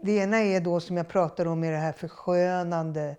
Det 0.01 0.11
ena 0.11 0.37
är 0.37 0.61
då 0.61 0.79
som 0.79 0.97
jag 0.97 1.07
pratade 1.07 1.49
om 1.49 1.63
i 1.63 1.71
det 1.71 1.77
här 1.77 1.91
förskönande 1.91 3.15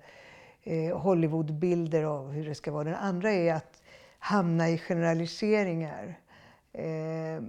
eh, 0.63 0.99
Hollywoodbilder 0.99 2.03
av 2.03 2.31
hur 2.31 2.49
det 2.49 2.55
ska 2.55 2.73
vara. 2.73 2.85
Den 2.85 2.95
andra 2.95 3.31
är 3.31 3.55
att 3.55 3.83
hamna 4.19 4.69
i 4.69 4.79
generaliseringar. 4.79 6.19
Eh, 6.75 7.43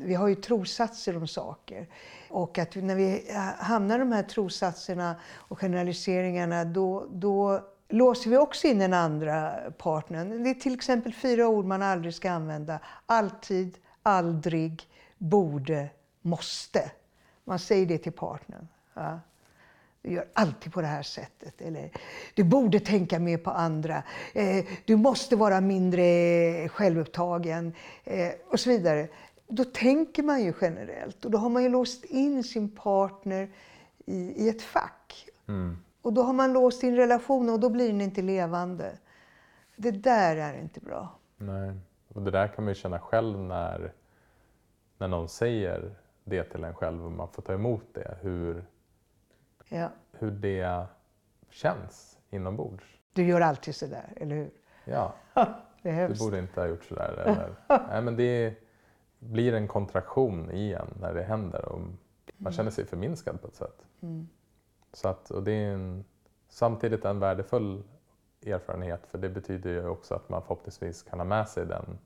vi 0.00 0.14
har 0.14 0.28
ju 0.28 0.34
trossatser 0.34 1.16
om 1.16 1.28
saker. 1.28 1.88
Och 2.30 2.58
att 2.58 2.74
när 2.74 2.94
vi 2.94 3.30
eh, 3.30 3.36
hamnar 3.38 3.96
i 3.96 3.98
de 3.98 4.12
här 4.12 4.22
trossatserna 4.22 5.16
och 5.34 5.58
generaliseringarna 5.58 6.64
då, 6.64 7.06
då 7.10 7.60
låser 7.88 8.30
vi 8.30 8.36
också 8.36 8.66
in 8.66 8.78
den 8.78 8.92
andra 8.92 9.52
partnern. 9.78 10.42
Det 10.44 10.50
är 10.50 10.54
till 10.54 10.74
exempel 10.74 11.14
fyra 11.14 11.48
ord 11.48 11.64
man 11.64 11.82
aldrig 11.82 12.14
ska 12.14 12.30
använda. 12.30 12.78
Alltid, 13.06 13.78
aldrig, 14.02 14.88
borde, 15.18 15.88
måste. 16.22 16.90
Man 17.44 17.58
säger 17.58 17.86
det 17.86 17.98
till 17.98 18.12
partnern. 18.12 18.68
Ja. 18.94 19.20
Du 20.06 20.12
gör 20.12 20.26
alltid 20.32 20.72
på 20.72 20.80
det 20.80 20.86
här 20.86 21.02
sättet. 21.02 21.60
Eller, 21.60 21.90
du 22.34 22.44
borde 22.44 22.80
tänka 22.80 23.18
mer 23.18 23.38
på 23.38 23.50
andra. 23.50 24.02
Eh, 24.34 24.64
du 24.84 24.96
måste 24.96 25.36
vara 25.36 25.60
mindre 25.60 26.68
självupptagen. 26.68 27.72
Eh, 28.04 28.32
och 28.50 28.60
så 28.60 28.70
vidare. 28.70 29.08
Då 29.48 29.64
tänker 29.64 30.22
man 30.22 30.42
ju 30.42 30.52
generellt. 30.60 31.24
Och 31.24 31.30
då 31.30 31.38
har 31.38 31.48
man 31.48 31.62
ju 31.62 31.68
låst 31.68 32.04
in 32.04 32.44
sin 32.44 32.68
partner 32.68 33.48
i, 34.04 34.44
i 34.44 34.48
ett 34.48 34.62
fack. 34.62 35.28
Och 36.02 36.12
då 36.12 36.22
har 36.22 36.32
man 36.32 36.52
låst 36.52 36.82
in 36.82 36.96
relationen 36.96 37.54
och 37.54 37.60
då 37.60 37.68
blir 37.68 37.88
den 37.88 38.00
inte 38.00 38.22
levande. 38.22 38.98
Det 39.76 39.90
där 39.90 40.36
är 40.36 40.58
inte 40.58 40.80
bra. 40.80 41.18
Nej. 41.36 41.72
Och 42.08 42.22
det 42.22 42.30
där 42.30 42.48
kan 42.48 42.64
man 42.64 42.74
ju 42.74 42.74
känna 42.74 43.00
själv 43.00 43.38
när, 43.38 43.92
när 44.98 45.08
någon 45.08 45.28
säger 45.28 45.94
det 46.24 46.44
till 46.44 46.64
en 46.64 46.74
själv 46.74 47.04
och 47.04 47.12
man 47.12 47.28
får 47.28 47.42
ta 47.42 47.52
emot 47.52 47.84
det. 47.92 48.18
Hur, 48.20 48.64
Ja. 49.68 49.90
hur 50.12 50.30
det 50.30 50.86
känns 51.50 52.18
inombords. 52.30 52.84
Du 53.12 53.24
gör 53.26 53.40
alltid 53.40 53.74
sådär, 53.74 54.12
eller 54.16 54.36
hur? 54.36 54.50
Ja, 54.84 55.14
Det 55.82 55.90
är 55.90 56.08
du 56.08 56.14
borde 56.18 56.38
inte 56.38 56.60
ha 56.60 56.66
gjort 56.66 56.84
sådär. 56.84 57.08
Eller, 57.08 57.54
nej, 57.88 58.02
men 58.02 58.16
det 58.16 58.54
blir 59.18 59.54
en 59.54 59.68
kontraktion 59.68 60.50
i 60.50 60.72
en 60.72 60.88
när 61.00 61.14
det 61.14 61.22
händer 61.22 61.64
och 61.64 61.80
man 62.36 62.52
känner 62.52 62.70
sig 62.70 62.84
förminskad 62.84 63.40
på 63.40 63.48
ett 63.48 63.54
sätt. 63.54 63.86
Så 64.92 65.08
att, 65.08 65.30
och 65.30 65.42
det 65.42 65.52
är 65.52 65.72
en, 65.72 66.04
samtidigt 66.48 67.04
en 67.04 67.18
värdefull 67.18 67.82
erfarenhet 68.46 69.06
för 69.06 69.18
det 69.18 69.28
betyder 69.28 69.70
ju 69.70 69.88
också 69.88 70.14
att 70.14 70.28
man 70.28 70.42
förhoppningsvis 70.42 71.02
kan 71.02 71.18
ha 71.20 71.24
med 71.24 71.48
sig 71.48 71.66
den 71.66 71.98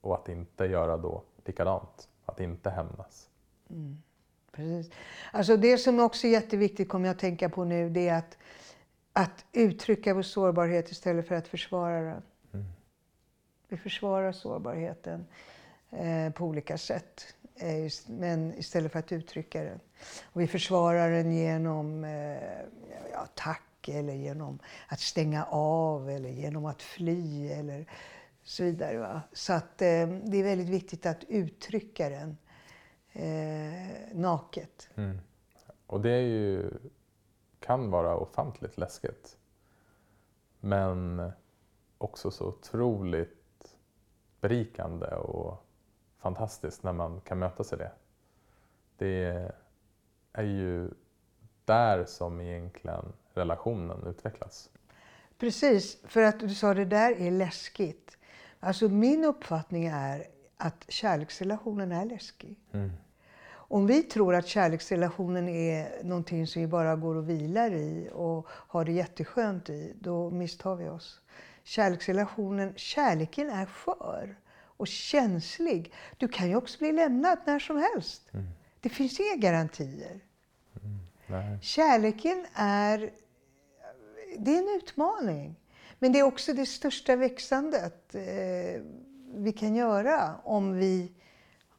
och 0.00 0.14
att 0.14 0.28
inte 0.28 0.64
göra 0.66 0.96
då 0.96 1.22
likadant. 1.44 2.08
Att 2.24 2.40
inte 2.40 2.70
hämnas. 2.70 3.30
Precis. 4.56 4.92
Alltså 5.32 5.56
det 5.56 5.78
som 5.78 6.00
också 6.00 6.26
är 6.26 6.30
jätteviktigt, 6.30 6.88
kommer 6.88 7.06
jag 7.06 7.14
att 7.14 7.20
tänka 7.20 7.48
på 7.48 7.64
nu, 7.64 7.90
det 7.90 8.08
är 8.08 8.18
att, 8.18 8.38
att 9.12 9.44
uttrycka 9.52 10.14
vår 10.14 10.22
sårbarhet 10.22 10.90
istället 10.90 11.28
för 11.28 11.34
att 11.34 11.48
försvara 11.48 12.00
den. 12.00 12.22
Vi 13.68 13.76
försvarar 13.76 14.32
sårbarheten 14.32 15.26
eh, 15.90 16.32
på 16.32 16.44
olika 16.44 16.78
sätt, 16.78 17.34
eh, 17.56 17.82
just- 17.82 18.08
men 18.08 18.54
istället 18.58 18.92
för 18.92 18.98
att 18.98 19.12
uttrycka 19.12 19.62
den. 19.62 19.80
Och 20.24 20.40
vi 20.40 20.46
försvarar 20.46 21.10
den 21.10 21.32
genom 21.32 22.04
eh, 22.04 22.60
ja, 23.12 23.26
tack 23.34 23.88
eller 23.88 24.14
genom 24.14 24.58
att 24.88 25.00
stänga 25.00 25.44
av 25.50 26.10
eller 26.10 26.28
genom 26.28 26.64
att 26.64 26.82
fly 26.82 27.48
eller 27.48 27.86
så 28.42 28.64
vidare. 28.64 28.98
Va? 28.98 29.22
Så 29.32 29.52
att 29.52 29.82
eh, 29.82 30.06
det 30.06 30.36
är 30.36 30.42
väldigt 30.42 30.68
viktigt 30.68 31.06
att 31.06 31.24
uttrycka 31.24 32.08
den 32.08 32.36
eh, 33.16 34.16
naket. 34.16 34.88
Och 35.86 36.00
det 36.00 36.10
är 36.10 36.22
ju 36.22 36.70
kan 37.60 37.90
vara 37.90 38.16
ofantligt 38.16 38.78
läskigt. 38.78 39.36
Men 40.60 41.30
också 41.98 42.30
så 42.30 42.46
otroligt 42.46 43.76
berikande 44.40 45.06
och 45.06 45.66
fantastiskt 46.18 46.82
när 46.82 46.92
man 46.92 47.20
kan 47.20 47.38
mötas 47.38 47.72
i 47.72 47.76
det. 47.76 47.92
Det 48.96 49.50
är 50.32 50.44
ju 50.44 50.90
där 51.64 52.04
som 52.04 52.40
egentligen 52.40 53.12
relationen 53.34 54.06
utvecklas. 54.06 54.70
Precis, 55.38 55.98
för 56.04 56.22
att 56.22 56.40
du 56.40 56.54
sa 56.54 56.74
det 56.74 56.84
där 56.84 57.20
är 57.20 57.30
läskigt. 57.30 58.18
Alltså 58.60 58.88
min 58.88 59.24
uppfattning 59.24 59.86
är 59.86 60.26
att 60.56 60.84
kärleksrelationen 60.88 61.92
är 61.92 62.04
läskig. 62.04 62.60
Mm. 62.72 62.92
Om 63.68 63.86
vi 63.86 64.02
tror 64.02 64.34
att 64.34 64.46
kärleksrelationen 64.46 65.48
är 65.48 66.04
någonting 66.04 66.46
som 66.46 66.62
vi 66.62 66.68
bara 66.68 66.96
går 66.96 67.14
och 67.14 67.28
vilar 67.28 67.70
i 67.70 68.10
och 68.12 68.46
har 68.48 68.84
det 68.84 68.92
jätteskönt 68.92 69.70
i, 69.70 69.92
då 70.00 70.30
misstar 70.30 70.76
vi 70.76 70.88
oss. 70.88 71.20
Kärleksrelationen, 71.62 72.72
kärleken 72.76 73.50
är 73.50 73.66
skör 73.66 74.36
och 74.76 74.86
känslig. 74.86 75.92
Du 76.16 76.28
kan 76.28 76.48
ju 76.48 76.56
också 76.56 76.78
bli 76.78 76.92
lämnad 76.92 77.38
när 77.46 77.58
som 77.58 77.76
helst. 77.76 78.34
Mm. 78.34 78.46
Det 78.80 78.88
finns 78.88 79.20
inga 79.20 79.36
garantier. 79.36 80.20
Nej. 81.26 81.58
Kärleken 81.62 82.46
är, 82.54 83.10
det 84.38 84.56
är 84.56 84.58
en 84.58 84.76
utmaning. 84.82 85.60
Men 85.98 86.12
det 86.12 86.18
är 86.18 86.22
också 86.22 86.52
det 86.52 86.66
största 86.66 87.16
växandet 87.16 88.14
eh, 88.14 88.82
vi 89.34 89.52
kan 89.52 89.74
göra 89.74 90.34
om 90.44 90.76
vi, 90.76 91.12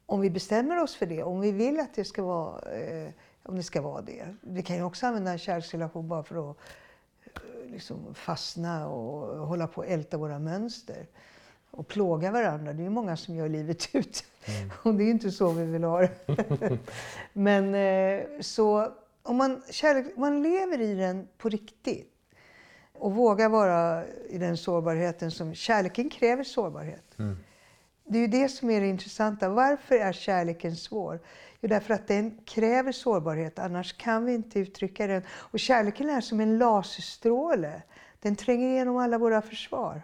om 0.07 0.21
vi 0.21 0.29
bestämmer 0.29 0.83
oss 0.83 0.95
för 0.95 1.05
det. 1.05 1.23
Om 1.23 1.39
vi 1.41 1.51
vill 1.51 1.79
att 1.79 1.93
det 1.93 2.05
ska 2.05 2.23
vara, 2.23 2.71
eh, 2.71 3.09
om 3.43 3.55
det, 3.55 3.63
ska 3.63 3.81
vara 3.81 4.01
det. 4.01 4.35
Vi 4.41 4.63
kan 4.63 4.75
ju 4.75 4.83
också 4.83 5.07
använda 5.07 5.31
en 5.31 5.37
kärleksrelation 5.37 6.07
bara 6.07 6.23
för 6.23 6.51
att 6.51 6.57
eh, 7.23 7.71
liksom 7.71 8.13
fastna 8.13 8.87
och 8.87 9.47
hålla 9.47 9.67
på 9.67 9.81
att 9.81 9.87
älta 9.87 10.17
våra 10.17 10.39
mönster. 10.39 11.07
Och 11.71 11.87
plåga 11.87 12.31
varandra. 12.31 12.73
Det 12.73 12.81
är 12.81 12.83
ju 12.83 12.89
många 12.89 13.17
som 13.17 13.35
gör 13.35 13.49
livet 13.49 13.89
ut. 13.95 14.23
Och 14.83 14.95
det 14.95 15.03
är 15.03 15.09
inte 15.09 15.31
så 15.31 15.51
vi 15.51 15.65
vill 15.65 15.83
ha 15.83 16.01
det. 16.01 16.09
Men 17.33 17.75
eh, 17.75 18.25
så 18.41 18.91
om 19.23 19.37
man, 19.37 19.61
kärlek, 19.69 20.17
man 20.17 20.43
lever 20.43 20.81
i 20.81 20.95
den 20.95 21.27
på 21.37 21.49
riktigt 21.49 22.13
och 22.93 23.15
vågar 23.15 23.49
vara 23.49 24.05
i 24.29 24.37
den 24.37 24.57
sårbarheten 24.57 25.31
som 25.31 25.53
kärleken 25.53 26.09
kräver 26.09 26.43
sårbarhet. 26.43 27.19
Mm. 27.19 27.37
Det 28.09 28.17
är 28.17 28.21
ju 28.21 28.27
det 28.27 28.49
som 28.49 28.69
är 28.69 28.81
det 28.81 28.87
intressanta. 28.87 29.49
Varför 29.49 29.95
är 29.95 30.13
kärleken 30.13 30.75
svår? 30.75 31.19
Jo, 31.61 31.69
därför 31.69 31.93
att 31.93 32.07
den 32.07 32.37
kräver 32.45 32.91
sårbarhet, 32.91 33.59
annars 33.59 33.97
kan 33.97 34.25
vi 34.25 34.33
inte 34.33 34.59
uttrycka 34.59 35.07
den. 35.07 35.21
Och 35.29 35.59
kärleken 35.59 36.09
är 36.09 36.21
som 36.21 36.39
en 36.39 36.57
laserstråle. 36.57 37.81
Den 38.19 38.35
tränger 38.35 38.69
igenom 38.69 38.97
alla 38.97 39.17
våra 39.17 39.41
försvar. 39.41 40.01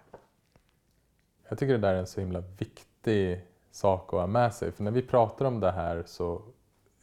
Jag 1.49 1.57
tycker 1.57 1.73
det 1.73 1.79
där 1.79 1.93
är 1.93 1.99
en 1.99 2.07
så 2.07 2.19
himla 2.19 2.39
viktig 2.39 3.41
sak 3.71 4.13
att 4.13 4.19
ha 4.19 4.27
med 4.27 4.53
sig. 4.53 4.71
För 4.71 4.83
när 4.83 4.91
vi 4.91 5.01
pratar 5.01 5.45
om 5.45 5.59
det 5.59 5.71
här 5.71 6.03
så, 6.05 6.41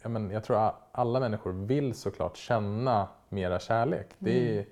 ja, 0.03 0.09
men 0.09 0.31
jag 0.31 0.45
tror 0.45 0.67
att 0.67 0.89
alla 0.93 1.21
människor 1.21 1.53
vill 1.53 1.95
såklart 1.95 2.37
känna 2.37 3.09
mera 3.29 3.61
kärlek. 3.61 4.09
Det 4.19 4.59
är, 4.59 4.67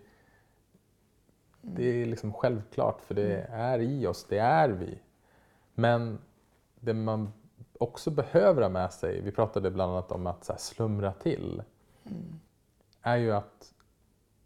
det 1.61 2.03
är 2.03 2.07
liksom 2.07 2.33
självklart 2.33 3.01
för 3.01 3.14
det 3.14 3.47
är 3.51 3.79
i 3.79 4.07
oss, 4.07 4.26
det 4.29 4.39
är 4.39 4.68
vi. 4.68 4.99
Men 5.79 6.18
det 6.81 6.95
man 6.95 7.33
också 7.79 8.11
behöver 8.11 8.62
ha 8.62 8.68
med 8.68 8.93
sig, 8.93 9.20
vi 9.20 9.33
pratade 9.33 9.70
bland 9.70 9.93
annat 9.93 10.12
om 10.12 10.26
att 10.26 10.61
slumra 10.61 11.12
till, 11.12 11.62
är 13.03 13.16
ju 13.16 13.33
att 13.33 13.74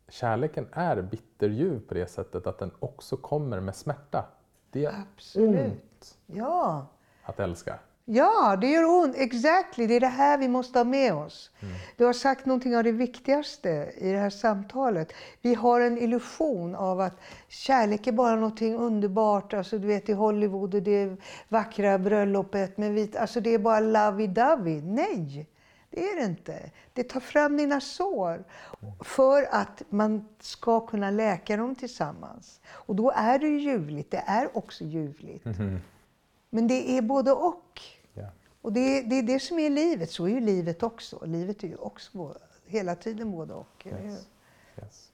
kärleken 0.08 0.68
är 0.72 1.02
bitterljuv 1.02 1.88
på 1.88 1.94
det 1.94 2.06
sättet 2.06 2.46
att 2.46 2.58
den 2.58 2.70
också 2.78 3.16
kommer 3.16 3.60
med 3.60 3.76
smärta. 3.76 4.24
Det 4.70 4.80
gör 4.80 4.94
Absolut. 5.12 5.72
ont 5.72 6.18
Ja. 6.26 6.86
att 7.22 7.40
älska. 7.40 7.78
Ja, 8.04 8.56
det 8.60 8.70
gör 8.70 8.84
ont. 8.84 9.16
Exactly. 9.16 9.86
Det 9.86 9.94
är 9.94 10.00
det 10.00 10.06
här 10.06 10.38
vi 10.38 10.48
måste 10.48 10.78
ha 10.78 10.84
med 10.84 11.14
oss. 11.14 11.50
Mm. 11.60 11.74
Du 11.96 12.04
har 12.04 12.12
sagt 12.12 12.46
någonting 12.46 12.76
av 12.76 12.84
det 12.84 12.92
viktigaste 12.92 13.92
i 13.96 14.12
det 14.12 14.18
här 14.18 14.30
samtalet. 14.30 15.12
Vi 15.42 15.54
har 15.54 15.80
en 15.80 15.98
illusion 15.98 16.74
av 16.74 17.00
att 17.00 17.20
kärlek 17.48 18.06
är 18.06 18.12
bara 18.12 18.34
någonting 18.34 18.74
underbart. 18.74 19.54
Alltså, 19.54 19.78
du 19.78 19.86
vet 19.86 20.08
i 20.08 20.12
Hollywood 20.12 20.74
och 20.74 20.82
det 20.82 21.16
vackra 21.48 21.98
bröllopet 21.98 22.78
med 22.78 22.92
vit... 22.92 23.16
Alltså 23.16 23.40
det 23.40 23.54
är 23.54 23.58
bara 23.58 23.80
lovey-dovey. 23.80 24.82
Nej, 24.82 25.46
det 25.90 26.04
är 26.04 26.16
det 26.16 26.24
inte. 26.24 26.70
Det 26.92 27.02
tar 27.02 27.20
fram 27.20 27.56
dina 27.56 27.80
sår 27.80 28.44
för 29.00 29.48
att 29.50 29.82
man 29.88 30.28
ska 30.40 30.86
kunna 30.86 31.10
läka 31.10 31.56
dem 31.56 31.74
tillsammans. 31.74 32.60
Och 32.68 32.96
då 32.96 33.12
är 33.16 33.38
det 33.38 33.46
ju 33.46 33.60
ljuvligt. 33.60 34.10
Det 34.10 34.24
är 34.26 34.56
också 34.56 34.84
ljuvligt. 34.84 35.46
Men 36.54 36.66
det 36.68 36.98
är 36.98 37.02
både 37.02 37.32
och. 37.32 37.80
Ja. 38.14 38.26
Och 38.62 38.72
det 38.72 39.02
det 39.02 39.18
är 39.18 39.22
det 39.22 39.40
som 39.40 39.58
är 39.58 39.70
livet. 39.70 40.10
Så 40.10 40.24
är 40.24 40.28
ju 40.28 40.40
livet 40.40 40.82
också. 40.82 41.24
Livet 41.24 41.64
är 41.64 41.68
ju 41.68 41.76
också 41.76 42.34
hela 42.64 42.94
tiden 42.94 43.30
både 43.30 43.54
och. 43.54 43.86
Yes. 43.86 44.28
Yes. 44.82 45.12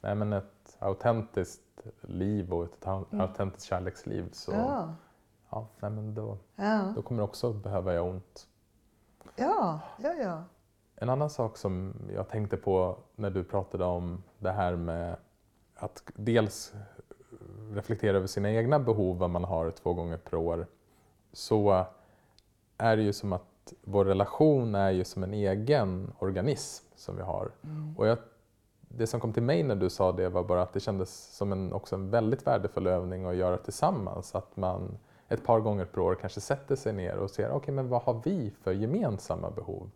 Nej, 0.00 0.14
men 0.14 0.32
ett 0.32 0.76
autentiskt 0.78 1.62
liv 2.00 2.52
och 2.52 2.64
ett 2.64 2.84
au- 2.86 3.20
autentiskt 3.20 3.68
kärleksliv 3.68 4.28
så 4.32 4.52
Ja. 4.52 4.94
ja, 5.50 5.68
nej, 5.80 5.90
men 5.90 6.14
då, 6.14 6.38
Ja. 6.56 6.92
då 6.96 7.02
kommer 7.02 7.18
det 7.20 7.24
också 7.24 7.52
behöva 7.52 7.92
göra 7.94 8.02
ont. 8.10 8.46
ja, 9.36 9.80
ja, 9.98 10.12
ja. 10.12 10.44
En 10.96 11.08
annan 11.08 11.30
sak 11.30 11.56
som 11.56 11.94
jag 12.14 12.28
tänkte 12.28 12.56
på 12.56 12.98
när 13.16 13.30
du 13.30 13.44
pratade 13.44 13.84
om 13.84 14.22
det 14.38 14.50
här 14.52 14.76
med 14.76 15.16
att 15.74 16.02
dels 16.14 16.72
reflektera 17.72 18.16
över 18.16 18.26
sina 18.26 18.50
egna 18.50 18.78
behov, 18.78 19.18
vad 19.18 19.30
man 19.30 19.44
har 19.44 19.70
två 19.70 19.94
gånger 19.94 20.16
per 20.16 20.36
år, 20.36 20.66
så 21.32 21.84
är 22.78 22.96
det 22.96 23.02
ju 23.02 23.12
som 23.12 23.32
att 23.32 23.72
vår 23.82 24.04
relation 24.04 24.74
är 24.74 24.90
ju 24.90 25.04
som 25.04 25.22
en 25.22 25.34
egen 25.34 26.12
organism 26.18 26.86
som 26.96 27.16
vi 27.16 27.22
har. 27.22 27.50
Och 27.96 28.06
jag, 28.06 28.18
det 28.80 29.06
som 29.06 29.20
kom 29.20 29.32
till 29.32 29.42
mig 29.42 29.62
när 29.62 29.76
du 29.76 29.90
sa 29.90 30.12
det 30.12 30.28
var 30.28 30.44
bara 30.44 30.62
att 30.62 30.72
det 30.72 30.80
kändes 30.80 31.36
som 31.36 31.52
en, 31.52 31.72
också 31.72 31.94
en 31.94 32.10
väldigt 32.10 32.46
värdefull 32.46 32.86
övning 32.86 33.24
att 33.24 33.36
göra 33.36 33.56
tillsammans. 33.56 34.34
Att 34.34 34.56
man 34.56 34.98
ett 35.28 35.44
par 35.44 35.60
gånger 35.60 35.84
per 35.84 36.00
år 36.00 36.14
kanske 36.14 36.40
sätter 36.40 36.76
sig 36.76 36.92
ner 36.92 37.16
och 37.16 37.30
ser, 37.30 37.50
okej 37.50 37.74
men 37.74 37.88
vad 37.88 38.02
har 38.02 38.20
vi 38.24 38.50
för 38.62 38.72
gemensamma 38.72 39.50
behov? 39.50 39.90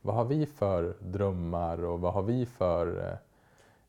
Vad 0.00 0.14
har 0.14 0.24
vi 0.24 0.46
för 0.46 0.96
drömmar 1.00 1.84
och 1.84 2.00
vad 2.00 2.12
har 2.12 2.22
vi 2.22 2.46
för... 2.46 3.18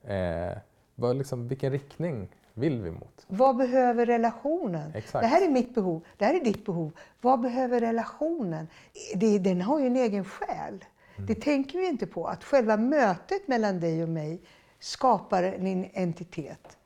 Eh, 0.03 0.15
eh, 0.15 0.57
vad 0.95 1.15
liksom, 1.15 1.47
vilken 1.47 1.71
riktning 1.71 2.29
vill 2.57 2.81
vi 2.81 2.91
mot? 2.91 3.25
Vad 3.27 3.57
behöver 3.57 4.05
relationen? 4.05 4.91
Exakt. 4.95 5.23
Det 5.23 5.27
här 5.27 5.45
är 5.45 5.49
mitt 5.49 5.75
behov. 5.75 6.05
Det 6.17 6.25
här 6.25 6.33
är 6.33 6.43
ditt 6.43 6.65
behov. 6.65 6.91
Vad 7.21 7.41
behöver 7.41 7.79
relationen? 7.79 8.67
Det, 9.15 9.39
den 9.39 9.61
har 9.61 9.79
ju 9.79 9.87
en 9.87 9.95
egen 9.95 10.25
själ. 10.25 10.85
Det 11.27 11.35
tänker 11.35 11.79
vi 11.79 11.87
inte 11.87 12.07
på. 12.07 12.27
Att 12.27 12.43
själva 12.43 12.77
mötet 12.77 13.47
mellan 13.47 13.79
dig 13.79 14.03
och 14.03 14.09
mig 14.09 14.41
skapar 14.79 15.43
en 15.43 15.85
entitet 15.93 16.77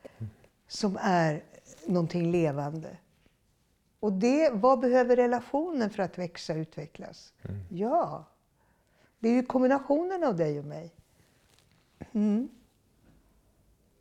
som 0.68 0.98
är 1.02 1.44
någonting 1.86 2.32
levande. 2.32 2.98
Och 4.00 4.14
det, 4.14 4.50
vad 4.54 4.80
behöver 4.80 5.16
relationen 5.16 5.90
för 5.90 6.04
att 6.04 6.18
växa 6.18 6.54
och 6.54 6.58
utvecklas? 6.58 7.34
Ja, 7.70 8.26
det 9.20 9.30
är 9.30 9.34
ju 9.34 9.44
kombinationen 9.44 10.24
av 10.24 10.36
dig 10.36 10.60
och 10.60 10.66
mig. 10.66 10.92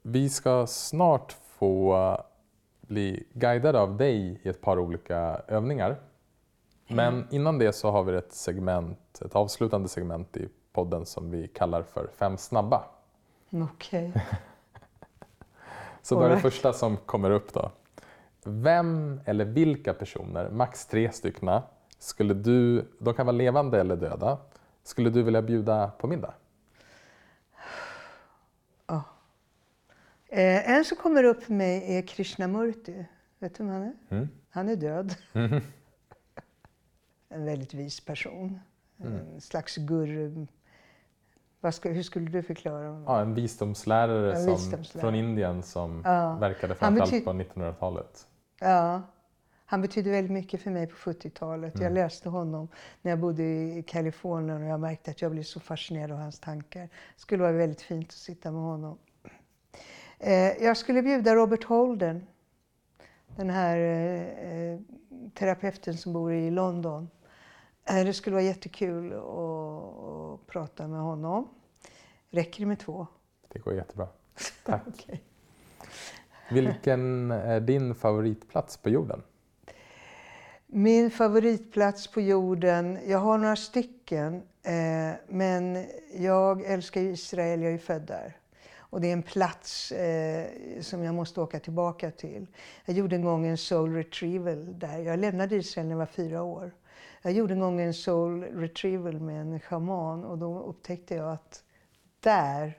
Vi 0.03 0.29
ska 0.29 0.67
snart 0.67 1.37
få 1.59 2.17
bli 2.81 3.27
guidade 3.33 3.81
av 3.81 3.97
dig 3.97 4.41
i 4.43 4.49
ett 4.49 4.61
par 4.61 4.79
olika 4.79 5.41
övningar. 5.49 5.97
Men 6.89 7.27
innan 7.31 7.59
det 7.59 7.73
så 7.73 7.91
har 7.91 8.03
vi 8.03 8.17
ett 8.17 8.33
segment, 8.33 9.23
ett 9.25 9.37
avslutande 9.37 9.89
segment 9.89 10.37
i 10.37 10.49
podden 10.73 11.07
som 11.07 11.31
vi 11.31 11.49
kallar 11.49 11.83
för 11.83 12.09
Fem 12.19 12.37
snabba. 12.37 12.85
Okej. 13.51 14.13
Så 16.03 16.15
då 16.15 16.21
är 16.21 16.31
det 16.31 16.39
första 16.39 16.73
som 16.73 16.97
kommer 16.97 17.31
upp 17.31 17.53
då. 17.53 17.71
Vem 18.45 19.21
eller 19.25 19.45
vilka 19.45 19.95
personer, 19.95 20.51
max 20.51 20.87
tre 20.87 21.13
stycken, 21.13 21.61
skulle 21.99 22.35
du, 22.35 22.85
de 22.99 23.15
kan 23.15 23.27
vara 23.27 23.37
levande 23.37 23.81
eller 23.81 23.97
döda, 23.97 24.39
skulle 24.83 25.11
du 25.11 25.23
vilja 25.23 25.43
bjuda 25.43 25.91
på 25.99 26.07
middag? 26.07 26.35
Eh, 30.29 30.71
en 30.71 30.85
som 30.85 30.97
kommer 30.97 31.25
upp 31.25 31.43
för 31.43 31.53
mig 31.53 31.97
är 31.97 32.03
Krishnamurti. 32.03 33.05
Vet 33.39 33.55
du 33.59 33.65
vem 33.65 33.73
han 33.73 33.83
är? 33.83 33.95
Mm. 34.11 34.29
Han 34.51 34.69
är 34.69 34.77
död. 34.77 35.15
en 37.29 37.45
väldigt 37.45 37.75
vis 37.75 38.01
person. 38.01 38.61
En 38.97 39.41
slags 39.41 39.77
guru. 39.77 40.47
Ska, 41.73 41.89
hur 41.91 42.03
skulle 42.03 42.31
du 42.31 42.43
förklara 42.43 42.87
honom? 42.89 43.05
Ja, 43.07 43.21
en 43.21 43.35
visdomslärare, 43.35 44.33
En 44.35 44.45
som, 44.45 44.53
visdomslärare. 44.53 45.01
från 45.01 45.15
Indien 45.15 45.63
som 45.63 46.03
Ja. 46.05 46.37
verkade 46.41 46.75
framförallt 46.75 47.25
på 47.25 47.33
1900-talet. 47.33 48.27
Ja. 48.61 49.03
Han 49.65 49.83
betydde 49.83 50.11
väldigt 50.11 50.33
mycket 50.33 50.63
för 50.63 50.71
mig 50.71 50.87
på 50.87 50.95
70-talet. 50.97 51.81
Jag 51.81 51.93
läste 51.93 52.29
honom 52.29 52.69
när 53.03 53.13
jag 53.13 53.19
bodde 53.19 53.43
i 53.43 53.85
Kalifornien 53.87 54.63
och 54.63 54.69
jag 54.69 54.81
märkte 54.81 55.11
att 55.11 55.23
jag 55.23 55.31
blev 55.33 55.43
så 55.43 55.61
fascinerad 55.61 56.11
av 56.13 56.19
hans 56.19 56.41
tankar. 56.41 56.81
Det 56.83 56.89
skulle 57.21 57.43
vara 57.43 57.53
väldigt 57.53 57.83
fint 57.83 58.09
att 58.09 58.13
sitta 58.13 58.51
med 58.51 58.61
honom. 58.63 58.99
Eh, 60.19 60.65
jag 60.65 60.77
skulle 60.77 61.03
bjuda 61.03 61.35
Robert 61.35 61.65
Holden, 61.65 62.27
den 63.37 63.51
här 63.51 63.79
eh, 63.79 64.79
terapeuten 65.35 65.97
som 65.97 66.13
bor 66.13 66.33
i 66.33 66.51
London. 66.51 67.11
Eh, 67.85 68.05
det 68.05 68.13
skulle 68.13 68.35
vara 68.35 68.45
jättekul 68.45 69.13
att, 69.13 70.47
prata 70.47 70.89
med 70.89 71.01
honom. 71.01 71.49
Räcker 72.31 72.61
det 72.61 72.67
med 72.67 72.79
två? 72.79 73.07
Det 73.49 73.59
går 73.59 73.75
jättebra. 73.75 74.09
Tack. 74.65 74.83
Okej. 74.87 75.23
Vilken 76.51 77.31
är 77.31 77.61
din 77.61 77.95
favoritplats 77.95 78.77
på 78.77 78.91
jorden? 78.91 79.23
Min 80.67 81.11
favoritplats 81.11 82.07
på 82.07 82.21
jorden, 82.21 82.99
jag 83.07 83.19
har 83.19 83.39
några 83.39 83.57
stycken, 83.57 84.35
eh, 84.63 85.13
men 85.29 85.87
jag 86.15 86.65
älskar 86.65 87.01
Israel, 87.01 87.63
jag 87.63 87.73
är 87.73 87.79
född 87.79 88.03
där. 88.03 88.37
Och 88.91 89.01
det 89.01 89.09
är 89.09 89.13
en 89.13 89.23
plats 89.23 89.93
eh, 89.93 90.47
som 90.81 91.03
jag 91.03 91.15
måste 91.15 91.41
åka 91.41 91.61
tillbaka 91.61 92.11
till. 92.11 92.47
Jag 92.85 92.97
gjorde 92.97 93.17
en 93.17 93.25
gång 93.25 93.47
en 93.47 93.59
soul 93.59 93.95
retrieval 93.95 94.79
där. 94.79 94.99
Jag 94.99 95.19
lämnade 95.19 95.57
Israel 95.57 95.87
när 95.87 95.93
jag 95.93 95.99
var 95.99 96.07
fyra 96.07 96.43
år. 96.43 96.73
Jag 97.23 97.33
gjorde 97.33 97.55
en 97.55 97.61
gång 97.61 97.81
en 97.81 97.95
soul 97.95 98.43
retrieval 98.45 99.21
med 99.21 99.41
en 99.41 99.61
shaman 99.61 100.25
och 100.25 100.39
då 100.39 100.63
upptäckte 100.63 101.15
jag 101.15 101.33
att 101.33 101.63
där, 102.21 102.79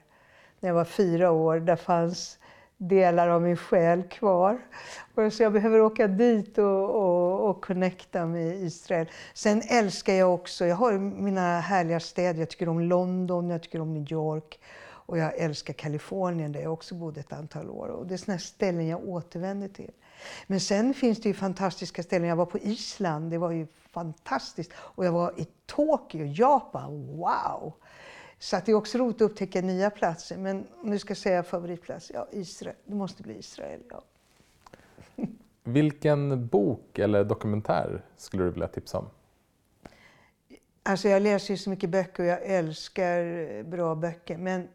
när 0.60 0.68
jag 0.68 0.74
var 0.74 0.84
fyra 0.84 1.30
år, 1.30 1.60
där 1.60 1.76
fanns 1.76 2.38
delar 2.76 3.28
av 3.28 3.42
min 3.42 3.56
själ 3.56 4.02
kvar. 4.02 4.58
Och 5.14 5.32
så 5.32 5.42
jag 5.42 5.52
behöver 5.52 5.80
åka 5.80 6.06
dit 6.06 6.58
och, 6.58 6.90
och, 6.90 7.50
och 7.50 7.64
connecta 7.64 8.26
med 8.26 8.54
Israel. 8.54 9.06
Sen 9.34 9.62
älskar 9.70 10.12
jag 10.12 10.34
också, 10.34 10.66
jag 10.66 10.76
har 10.76 10.92
mina 10.98 11.60
härliga 11.60 12.00
städer. 12.00 12.40
Jag 12.40 12.50
tycker 12.50 12.68
om 12.68 12.80
London, 12.80 13.50
jag 13.50 13.62
tycker 13.62 13.80
om 13.80 13.94
New 13.94 14.12
York. 14.12 14.60
Och 15.10 15.18
jag 15.18 15.38
älskar 15.38 15.74
Kalifornien 15.74 16.52
där 16.52 16.60
jag 16.60 16.72
också 16.72 16.94
bodde 16.94 17.20
ett 17.20 17.32
antal 17.32 17.70
år. 17.70 17.88
Och 17.88 18.06
det 18.06 18.14
är 18.14 18.18
sådana 18.18 18.38
ställen 18.38 18.86
jag 18.86 19.08
återvänder 19.08 19.68
till. 19.68 19.90
Men 20.46 20.60
sen 20.60 20.94
finns 20.94 21.20
det 21.20 21.28
ju 21.28 21.34
fantastiska 21.34 22.02
ställen. 22.02 22.28
Jag 22.28 22.36
var 22.36 22.46
på 22.46 22.58
Island, 22.58 23.30
det 23.30 23.38
var 23.38 23.50
ju 23.50 23.66
fantastiskt. 23.90 24.72
Och 24.76 25.04
jag 25.04 25.12
var 25.12 25.40
i 25.40 25.46
Tokyo, 25.66 26.24
Japan, 26.26 27.06
wow! 27.16 27.72
Så 28.38 28.56
att 28.56 28.66
det 28.66 28.72
är 28.72 28.76
också 28.76 28.98
roligt 28.98 29.16
att 29.16 29.30
upptäcka 29.30 29.60
nya 29.60 29.90
platser. 29.90 30.36
Men 30.36 30.66
om 30.82 30.90
du 30.90 30.98
ska 30.98 31.14
säga 31.14 31.42
favoritplats, 31.42 32.10
ja 32.14 32.26
Israel. 32.32 32.76
Det 32.84 32.94
måste 32.94 33.22
bli 33.22 33.38
Israel, 33.38 33.80
ja. 33.90 34.02
Vilken 35.64 36.46
bok 36.46 36.98
eller 36.98 37.24
dokumentär 37.24 38.02
skulle 38.16 38.44
du 38.44 38.50
vilja 38.50 38.68
tipsa 38.68 38.98
om? 38.98 39.06
Alltså 40.82 41.08
jag 41.08 41.22
läser 41.22 41.54
ju 41.54 41.58
så 41.58 41.70
mycket 41.70 41.90
böcker 41.90 42.22
och 42.22 42.28
jag 42.28 42.42
älskar 42.42 43.62
bra 43.62 43.94
böcker. 43.94 44.36
Men 44.36 44.68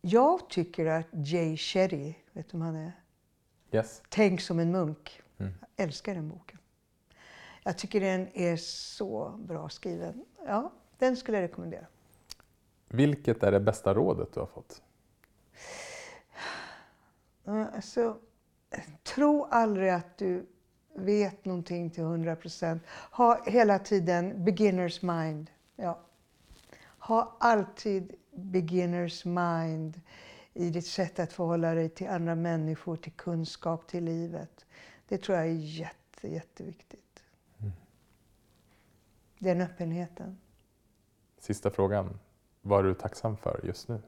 jag 0.00 0.48
tycker 0.48 0.86
att 0.86 1.06
Jay 1.12 1.56
Shetty, 1.56 2.14
vet 2.32 2.50
du 2.50 2.58
vem 2.58 2.60
han 2.60 2.76
är? 2.76 2.92
Yes. 3.72 4.02
Tänk 4.08 4.40
som 4.40 4.58
en 4.58 4.72
munk. 4.72 5.22
Mm. 5.38 5.52
Jag 5.60 5.86
älskar 5.86 6.14
den 6.14 6.28
boken. 6.28 6.58
Jag 7.62 7.78
tycker 7.78 8.00
den 8.00 8.28
är 8.34 8.56
så 8.56 9.28
bra 9.38 9.68
skriven. 9.68 10.24
Ja, 10.46 10.72
den 10.98 11.16
skulle 11.16 11.36
jag 11.38 11.44
rekommendera. 11.44 11.86
Vilket 12.88 13.42
är 13.42 13.52
det 13.52 13.60
bästa 13.60 13.94
rådet 13.94 14.32
du 14.34 14.40
har 14.40 14.46
fått? 14.46 14.82
Alltså, 17.44 18.16
tro 19.02 19.44
aldrig 19.44 19.90
att 19.90 20.18
du 20.18 20.46
vet 20.94 21.44
någonting 21.44 21.90
till 21.90 22.02
100 22.02 22.36
procent. 22.36 22.82
Ha 23.12 23.44
hela 23.46 23.78
tiden 23.78 24.44
beginners 24.44 25.02
mind. 25.02 25.50
Ja. 25.76 26.00
Ha 26.98 27.36
alltid 27.40 28.14
beginners 28.30 29.24
mind 29.24 30.00
i 30.54 30.70
ditt 30.70 30.86
sätt 30.86 31.18
att 31.18 31.32
förhålla 31.32 31.74
dig 31.74 31.88
till 31.88 32.08
andra 32.08 32.34
människor, 32.34 32.96
till 32.96 33.12
kunskap, 33.12 33.86
till 33.88 34.04
livet. 34.04 34.66
Det 35.08 35.18
tror 35.18 35.38
jag 35.38 35.46
är 35.46 35.52
jätte, 35.52 36.28
jätteviktigt. 36.28 37.22
Den 39.38 39.60
öppenheten. 39.60 40.38
Sista 41.38 41.70
frågan. 41.70 42.18
Vad 42.62 42.80
är 42.80 42.88
du 42.88 42.94
tacksam 42.94 43.36
för 43.36 43.60
just 43.64 43.88
nu? 43.88 44.02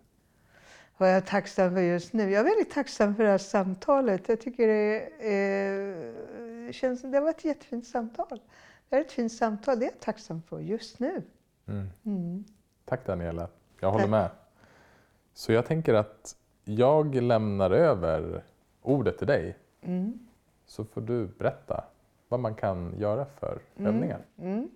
Vad 0.96 1.08
jag 1.08 1.16
är 1.16 1.20
tacksam 1.20 1.74
för 1.74 1.80
just 1.80 2.12
nu? 2.12 2.30
Jag 2.30 2.40
är 2.40 2.44
väldigt 2.44 2.70
tacksam 2.70 3.16
för 3.16 3.24
det 3.24 3.30
här 3.30 3.38
samtalet. 3.38 4.28
Jag 4.28 4.40
tycker 4.40 4.68
det, 4.68 5.10
är, 5.20 6.66
eh, 6.66 6.72
känns, 6.72 7.02
det 7.02 7.20
var 7.20 7.30
ett 7.30 7.44
jättefint 7.44 7.86
samtal. 7.86 8.40
Det 8.88 8.96
är 8.96 9.00
ett 9.00 9.12
fint 9.12 9.32
samtal. 9.32 9.78
Det 9.78 9.84
är 9.86 9.90
jag 9.90 10.00
tacksam 10.00 10.42
för 10.42 10.60
just 10.60 10.98
nu. 10.98 11.22
Mm. 11.66 11.88
Mm. 12.04 12.44
Tack 12.84 13.06
Daniela. 13.06 13.48
Jag 13.82 13.92
håller 13.92 14.08
med. 14.08 14.30
Så 15.34 15.52
jag 15.52 15.66
tänker 15.66 15.94
att 15.94 16.36
jag 16.64 17.14
lämnar 17.14 17.70
över 17.70 18.44
ordet 18.82 19.18
till 19.18 19.26
dig. 19.26 19.56
Mm. 19.82 20.18
Så 20.66 20.84
får 20.84 21.00
du 21.00 21.26
berätta 21.26 21.84
vad 22.28 22.40
man 22.40 22.54
kan 22.54 22.94
göra 22.98 23.26
för 23.40 23.58
övningar. 23.78 24.20
Mm. 24.38 24.70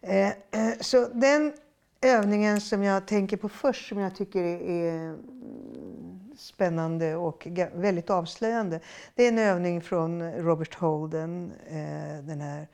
Eh, 0.00 0.28
eh, 0.28 0.78
så 0.80 1.08
den 1.08 1.52
övningen 2.00 2.60
som 2.60 2.82
jag 2.82 3.06
tänker 3.06 3.36
på 3.36 3.48
först, 3.48 3.88
som 3.88 3.98
jag 3.98 4.16
tycker 4.16 4.42
är, 4.44 4.98
mm, 4.98 6.32
spännande 6.36 7.16
och 7.16 7.48
väldigt 7.74 8.10
avslöjande. 8.10 8.80
Det 9.14 9.24
är 9.24 9.28
en 9.28 9.38
övning 9.38 9.80
från 9.80 10.32
Robert 10.32 10.74
Holden, 10.74 11.52
eh, 11.66 12.24
den 12.24 12.40
här 12.40 12.68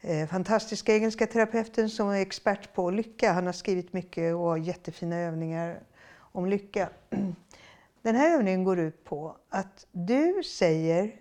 Eh, 0.00 0.28
fantastiska 0.28 0.94
engelska 0.94 1.26
terapeuten 1.26 1.90
som 1.90 2.08
är 2.08 2.20
expert 2.20 2.74
på 2.74 2.90
lycka. 2.90 3.32
Han 3.32 3.46
har 3.46 3.52
skrivit 3.52 3.92
mycket 3.92 4.34
och 4.34 4.40
har 4.40 4.56
jättefina 4.56 5.16
övningar 5.16 5.80
om 6.16 6.46
lycka. 6.46 6.90
Den 8.02 8.16
här 8.16 8.34
övningen 8.34 8.64
går 8.64 8.78
ut 8.78 9.04
på 9.04 9.36
att 9.48 9.86
du 9.92 10.42
säger 10.42 11.20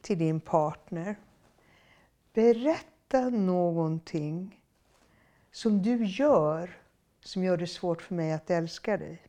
till 0.00 0.18
din 0.18 0.40
partner 0.40 1.16
Berätta 2.32 3.28
någonting 3.28 4.60
som 5.52 5.82
du 5.82 6.04
gör 6.04 6.76
som 7.20 7.44
gör 7.44 7.56
det 7.56 7.66
svårt 7.66 8.02
för 8.02 8.14
mig 8.14 8.32
att 8.32 8.50
älska 8.50 8.96
dig. 8.96 9.22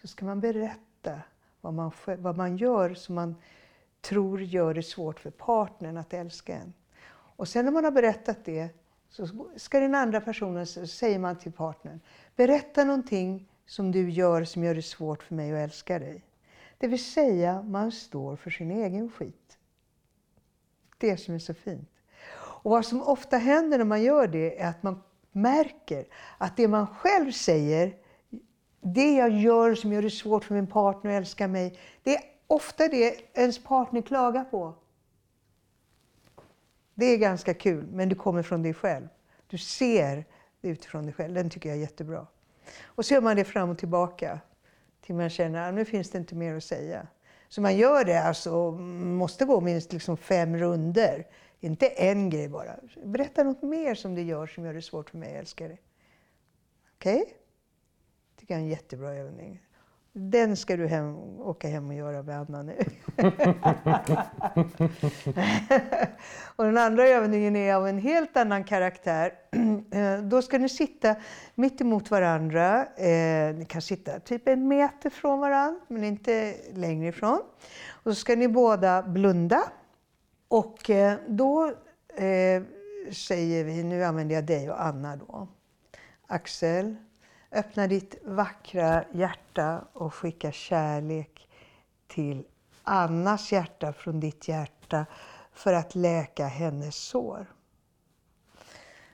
Så 0.00 0.08
ska 0.08 0.24
man 0.24 0.40
berätta 0.40 1.20
vad 1.60 1.74
man, 1.74 1.92
vad 2.18 2.36
man 2.36 2.56
gör 2.56 2.94
som 2.94 3.14
man 3.14 3.36
tror 4.00 4.42
gör 4.42 4.74
det 4.74 4.82
svårt 4.82 5.20
för 5.20 5.30
partnern 5.30 5.96
att 5.96 6.12
älska 6.12 6.56
en. 6.56 6.72
Och 7.38 7.48
sen 7.48 7.64
när 7.64 7.72
man 7.72 7.84
har 7.84 7.90
berättat 7.90 8.44
det 8.44 8.68
så 9.08 9.48
ska 9.56 9.80
den 9.80 9.94
andra 9.94 10.20
personen, 10.20 10.66
så 10.66 10.86
säger 10.86 11.18
man 11.18 11.38
till 11.38 11.52
partnern, 11.52 12.00
berätta 12.36 12.84
någonting 12.84 13.48
som 13.66 13.92
du 13.92 14.10
gör 14.10 14.44
som 14.44 14.64
gör 14.64 14.74
det 14.74 14.82
svårt 14.82 15.22
för 15.22 15.34
mig 15.34 15.52
att 15.52 15.58
älska 15.58 15.98
dig. 15.98 16.24
Det 16.78 16.86
vill 16.86 17.04
säga, 17.04 17.62
man 17.62 17.92
står 17.92 18.36
för 18.36 18.50
sin 18.50 18.70
egen 18.70 19.10
skit. 19.10 19.58
Det 20.98 21.16
som 21.16 21.34
är 21.34 21.38
så 21.38 21.54
fint. 21.54 21.90
Och 22.36 22.70
vad 22.70 22.86
som 22.86 23.02
ofta 23.02 23.36
händer 23.36 23.78
när 23.78 23.84
man 23.84 24.02
gör 24.02 24.26
det 24.26 24.60
är 24.60 24.68
att 24.68 24.82
man 24.82 25.02
märker 25.32 26.06
att 26.38 26.56
det 26.56 26.68
man 26.68 26.86
själv 26.86 27.32
säger, 27.32 27.96
det 28.80 29.14
jag 29.14 29.30
gör 29.30 29.74
som 29.74 29.92
gör 29.92 30.02
det 30.02 30.10
svårt 30.10 30.44
för 30.44 30.54
min 30.54 30.66
partner 30.66 31.10
att 31.10 31.16
älska 31.16 31.48
mig, 31.48 31.78
det 32.02 32.16
är 32.16 32.22
ofta 32.46 32.88
det 32.88 33.38
ens 33.38 33.58
partner 33.58 34.02
klagar 34.02 34.44
på. 34.44 34.74
Det 36.98 37.06
är 37.06 37.18
ganska 37.18 37.54
kul, 37.54 37.86
men 37.86 38.08
du 38.08 38.14
kommer 38.14 38.42
från 38.42 38.62
dig 38.62 38.74
själv. 38.74 39.08
Du 39.46 39.58
ser 39.58 40.24
det 40.60 40.68
utifrån 40.68 41.04
dig 41.04 41.12
själv. 41.12 41.34
Den 41.34 41.50
tycker 41.50 41.68
jag 41.68 41.76
är 41.78 41.80
jättebra. 41.80 42.26
Och 42.84 43.04
så 43.04 43.14
gör 43.14 43.20
man 43.20 43.36
det 43.36 43.44
fram 43.44 43.70
och 43.70 43.78
tillbaka 43.78 44.40
till 45.00 45.14
man 45.14 45.30
känner 45.30 45.68
att 45.68 45.74
nu 45.74 45.84
finns 45.84 46.10
det 46.10 46.18
inte 46.18 46.34
mer 46.34 46.54
att 46.54 46.64
säga. 46.64 47.06
Så 47.48 47.60
man 47.60 47.76
gör 47.76 48.04
det 48.04 48.22
alltså, 48.22 48.70
måste 48.72 49.44
gå 49.44 49.60
minst 49.60 49.92
liksom 49.92 50.16
fem 50.16 50.56
runder. 50.56 51.26
Inte 51.60 51.88
en 51.88 52.30
grej 52.30 52.48
bara. 52.48 52.76
Berätta 53.04 53.42
något 53.42 53.62
mer 53.62 53.94
som 53.94 54.14
du 54.14 54.22
gör 54.22 54.46
som 54.46 54.64
gör 54.64 54.74
det 54.74 54.82
svårt 54.82 55.10
för 55.10 55.18
mig 55.18 55.30
att 55.30 55.40
älska 55.40 55.68
dig. 55.68 55.80
Okej? 56.94 57.34
tycker 58.36 58.54
jag 58.54 58.60
är 58.60 58.64
en 58.64 58.70
jättebra 58.70 59.14
övning. 59.14 59.62
Den 60.20 60.56
ska 60.56 60.76
du 60.76 60.86
hem, 60.86 61.16
åka 61.40 61.68
hem 61.68 61.88
och 61.88 61.94
göra 61.94 62.22
med 62.22 62.38
Anna 62.40 62.62
nu. 62.62 62.76
och 66.56 66.64
den 66.64 66.78
andra 66.78 67.08
övningen 67.08 67.56
är 67.56 67.74
av 67.74 67.88
en 67.88 67.98
helt 67.98 68.36
annan 68.36 68.64
karaktär. 68.64 69.32
Eh, 69.90 70.18
Då 70.22 70.42
ska 70.42 70.58
ni 70.58 70.68
sitta 70.68 71.16
mitt 71.54 71.80
emot 71.80 72.10
varandra. 72.10 72.86
Eh, 72.96 73.54
Ni 73.54 73.66
kan 73.68 73.82
sitta 73.82 74.20
typ 74.20 74.48
en 74.48 74.68
meter 74.68 75.10
från 75.10 75.40
varandra, 75.40 75.80
men 75.88 76.04
inte 76.04 76.54
längre 76.74 77.08
ifrån. 77.08 77.40
Och 77.90 78.12
så 78.12 78.14
ska 78.14 78.36
ni 78.36 78.48
båda 78.48 79.02
blunda. 79.02 79.62
Och 80.48 80.90
eh, 80.90 81.18
då 81.28 81.66
eh, 82.16 82.62
säger 83.12 83.64
vi, 83.64 83.82
nu 83.84 84.04
använder 84.04 84.34
jag 84.34 84.44
dig 84.44 84.70
och 84.70 84.84
Anna 84.84 85.16
då. 85.16 85.48
Axel, 86.26 86.96
öppna 87.52 87.86
ditt 87.86 88.14
vackra 88.24 89.04
hjärta 89.12 89.84
och 89.92 90.14
skicka 90.14 90.52
kärlek 90.52 91.48
till 92.06 92.46
Annas 92.82 93.52
hjärta 93.52 93.92
från 93.92 94.20
ditt 94.20 94.48
hjärta 94.48 95.06
för 95.52 95.72
att 95.72 95.94
läka 95.94 96.46
hennes 96.46 96.96
sår. 96.96 97.46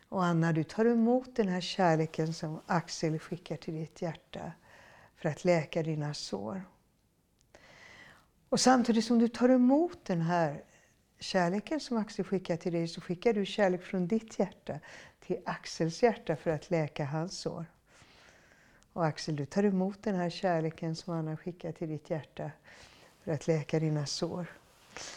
Och 0.08 0.24
Anna, 0.24 0.52
du 0.52 0.64
tar 0.64 0.84
emot 0.84 1.36
den 1.36 1.48
här 1.48 1.60
kärleken 1.60 2.34
som 2.34 2.60
Axel 2.66 3.18
skickar 3.18 3.56
till 3.56 3.74
ditt 3.74 4.02
hjärta 4.02 4.52
för 5.16 5.28
att 5.28 5.44
läka 5.44 5.82
dina 5.82 6.14
sår. 6.14 6.64
Och 8.48 8.60
samtidigt 8.60 9.04
som 9.04 9.18
du 9.18 9.28
tar 9.28 9.48
emot 9.48 10.04
den 10.04 10.20
här 10.20 10.64
kärleken 11.18 11.80
som 11.80 11.96
Axel 11.96 12.24
skickar 12.24 12.56
till 12.56 12.72
dig 12.72 12.88
så 12.88 13.00
skickar 13.00 13.32
du 13.32 13.46
kärlek 13.46 13.82
från 13.82 14.06
ditt 14.06 14.38
hjärta 14.38 14.80
till 15.20 15.40
Axels 15.44 16.02
hjärta 16.02 16.36
för 16.36 16.50
att 16.50 16.70
läka 16.70 17.04
hans 17.04 17.40
sår. 17.40 17.66
Och 18.94 19.06
Axel, 19.06 19.36
du 19.36 19.46
tar 19.46 19.62
emot 19.62 20.02
den 20.02 20.14
här 20.14 20.30
kärleken 20.30 20.96
som 20.96 21.14
han 21.14 21.26
har 21.26 21.36
skickat 21.36 21.76
till 21.76 21.88
ditt 21.88 22.10
hjärta 22.10 22.50
för 23.24 23.32
att 23.32 23.46
läka 23.46 23.80
dina 23.80 24.06
sår. 24.06 24.46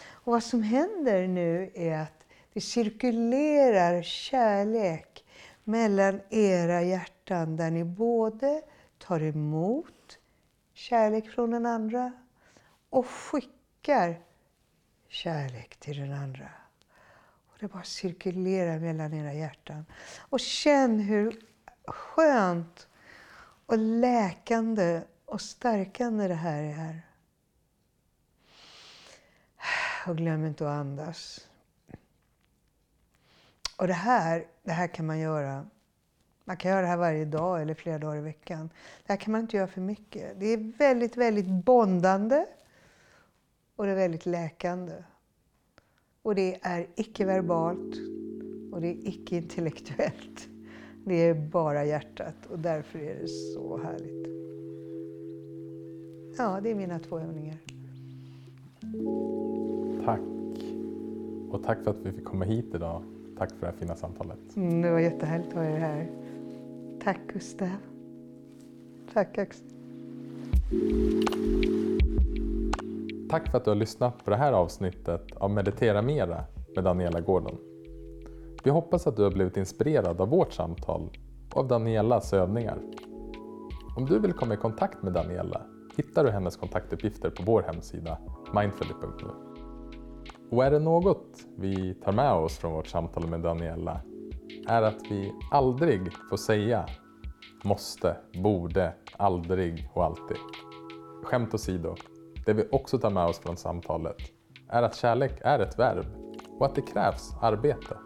Och 0.09 0.31
vad 0.31 0.43
som 0.43 0.63
händer 0.63 1.27
nu 1.27 1.71
är 1.75 1.97
att 1.99 2.25
det 2.53 2.61
cirkulerar 2.61 4.01
kärlek 4.01 5.25
mellan 5.63 6.21
era 6.29 6.81
hjärtan 6.81 7.55
där 7.55 7.71
ni 7.71 7.83
både 7.83 8.61
tar 8.97 9.23
emot 9.23 10.19
kärlek 10.73 11.29
från 11.29 11.51
den 11.51 11.65
andra 11.65 12.11
och 12.89 13.07
skickar 13.07 14.21
kärlek 15.07 15.77
till 15.77 15.97
den 15.97 16.13
andra. 16.13 16.49
Och 17.47 17.55
det 17.59 17.67
bara 17.67 17.83
cirkulerar 17.83 18.79
mellan 18.79 19.13
era 19.13 19.33
hjärtan. 19.33 19.85
Och 20.29 20.39
känn 20.39 20.99
hur 20.99 21.41
skönt 21.85 22.87
och 23.67 23.77
läkande 23.77 25.01
och 25.25 25.41
stärkande 25.41 26.27
det 26.27 26.33
här 26.33 26.63
är. 26.63 27.01
Och 30.07 30.17
glöm 30.17 30.45
inte 30.45 30.65
att 30.65 30.79
andas. 30.79 31.47
Och 33.77 33.87
det 33.87 33.93
här, 33.93 34.47
det 34.63 34.71
här 34.71 34.87
kan 34.87 35.05
man 35.05 35.19
göra. 35.19 35.67
Man 36.43 36.57
kan 36.57 36.71
göra 36.71 36.81
det 36.81 36.87
här 36.87 36.97
varje 36.97 37.25
dag 37.25 37.61
eller 37.61 37.73
flera 37.73 37.99
dagar 37.99 38.17
i 38.17 38.21
veckan. 38.21 38.69
Det 39.05 39.13
här 39.13 39.17
kan 39.17 39.31
man 39.31 39.41
inte 39.41 39.57
göra 39.57 39.67
för 39.67 39.81
mycket. 39.81 40.39
Det 40.39 40.45
är 40.45 40.77
väldigt, 40.77 41.17
väldigt 41.17 41.47
bondande 41.47 42.45
och 43.75 43.85
det 43.85 43.91
är 43.91 43.95
väldigt 43.95 44.25
läkande. 44.25 45.03
Och 46.21 46.35
det 46.35 46.59
är 46.61 46.87
icke-verbalt 46.95 47.95
och 48.71 48.81
det 48.81 48.87
är 48.87 49.07
icke-intellektuellt. 49.07 50.47
Det 51.07 51.15
är 51.15 51.33
bara 51.33 51.85
hjärtat 51.85 52.35
och 52.49 52.59
därför 52.59 52.99
är 52.99 53.15
det 53.21 53.27
så 53.27 53.79
härligt. 53.83 54.27
Ja, 56.37 56.59
det 56.63 56.71
är 56.71 56.75
mina 56.75 56.99
två 56.99 57.19
övningar. 57.19 57.57
Tack. 60.05 60.19
Och 61.51 61.63
tack 61.63 61.83
för 61.83 61.91
att 61.91 61.97
vi 62.03 62.11
fick 62.11 62.25
komma 62.25 62.45
hit 62.45 62.65
idag. 62.75 63.03
Tack 63.37 63.49
för 63.49 63.59
det 63.59 63.65
här 63.65 63.73
fina 63.73 63.95
samtalet. 63.95 64.37
Mm, 64.55 64.81
det 64.81 64.91
var 64.91 64.99
jättehärligt 64.99 65.49
att 65.49 65.55
ha 65.55 65.63
er 65.63 65.77
här. 65.77 66.07
Tack 67.03 67.19
Gustav. 67.33 67.69
Tack 69.13 69.37
Axel. 69.37 69.67
Tack 73.29 73.51
för 73.51 73.57
att 73.57 73.63
du 73.63 73.71
har 73.71 73.75
lyssnat 73.75 74.25
på 74.25 74.29
det 74.29 74.37
här 74.37 74.53
avsnittet 74.53 75.35
av 75.35 75.51
Meditera 75.51 76.01
Mera 76.01 76.43
med 76.75 76.83
Daniela 76.83 77.21
Gordon. 77.21 77.57
Vi 78.63 78.69
hoppas 78.69 79.07
att 79.07 79.15
du 79.15 79.23
har 79.23 79.31
blivit 79.31 79.57
inspirerad 79.57 80.21
av 80.21 80.29
vårt 80.29 80.53
samtal 80.53 81.09
och 81.53 81.57
av 81.59 81.67
Danielas 81.67 82.33
övningar. 82.33 82.77
Om 83.97 84.05
du 84.05 84.19
vill 84.19 84.33
komma 84.33 84.53
i 84.53 84.57
kontakt 84.57 85.03
med 85.03 85.13
Daniela 85.13 85.61
hittar 85.97 86.23
du 86.23 86.31
hennes 86.31 86.57
kontaktuppgifter 86.57 87.29
på 87.29 87.43
vår 87.43 87.61
hemsida 87.61 88.17
mindfully.nu. 88.53 89.29
Och 90.51 90.65
är 90.65 90.71
det 90.71 90.79
något 90.79 91.45
vi 91.57 91.93
tar 91.93 92.11
med 92.11 92.33
oss 92.33 92.57
från 92.57 92.73
vårt 92.73 92.87
samtal 92.87 93.27
med 93.27 93.39
Daniela 93.39 94.01
är 94.67 94.81
att 94.81 95.01
vi 95.09 95.33
aldrig 95.51 96.11
får 96.29 96.37
säga 96.37 96.85
måste, 97.63 98.17
borde, 98.43 98.93
aldrig 99.17 99.89
och 99.93 100.05
alltid. 100.05 100.37
Skämt 101.23 101.53
åsido, 101.53 101.95
det 102.45 102.53
vi 102.53 102.67
också 102.71 102.97
tar 102.97 103.09
med 103.09 103.25
oss 103.25 103.39
från 103.39 103.57
samtalet 103.57 104.17
är 104.69 104.83
att 104.83 104.95
kärlek 104.95 105.33
är 105.41 105.59
ett 105.59 105.79
verb 105.79 106.05
och 106.59 106.65
att 106.65 106.75
det 106.75 106.81
krävs 106.81 107.35
arbete 107.41 107.97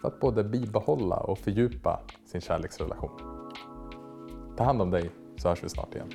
för 0.00 0.08
att 0.08 0.20
både 0.20 0.44
bibehålla 0.44 1.16
och 1.16 1.38
fördjupa 1.38 2.00
sin 2.26 2.40
kärleksrelation. 2.40 3.10
Ta 4.56 4.64
hand 4.64 4.82
om 4.82 4.90
dig 4.90 5.10
så 5.36 5.48
hörs 5.48 5.64
vi 5.64 5.68
snart 5.68 5.94
igen. 5.94 6.08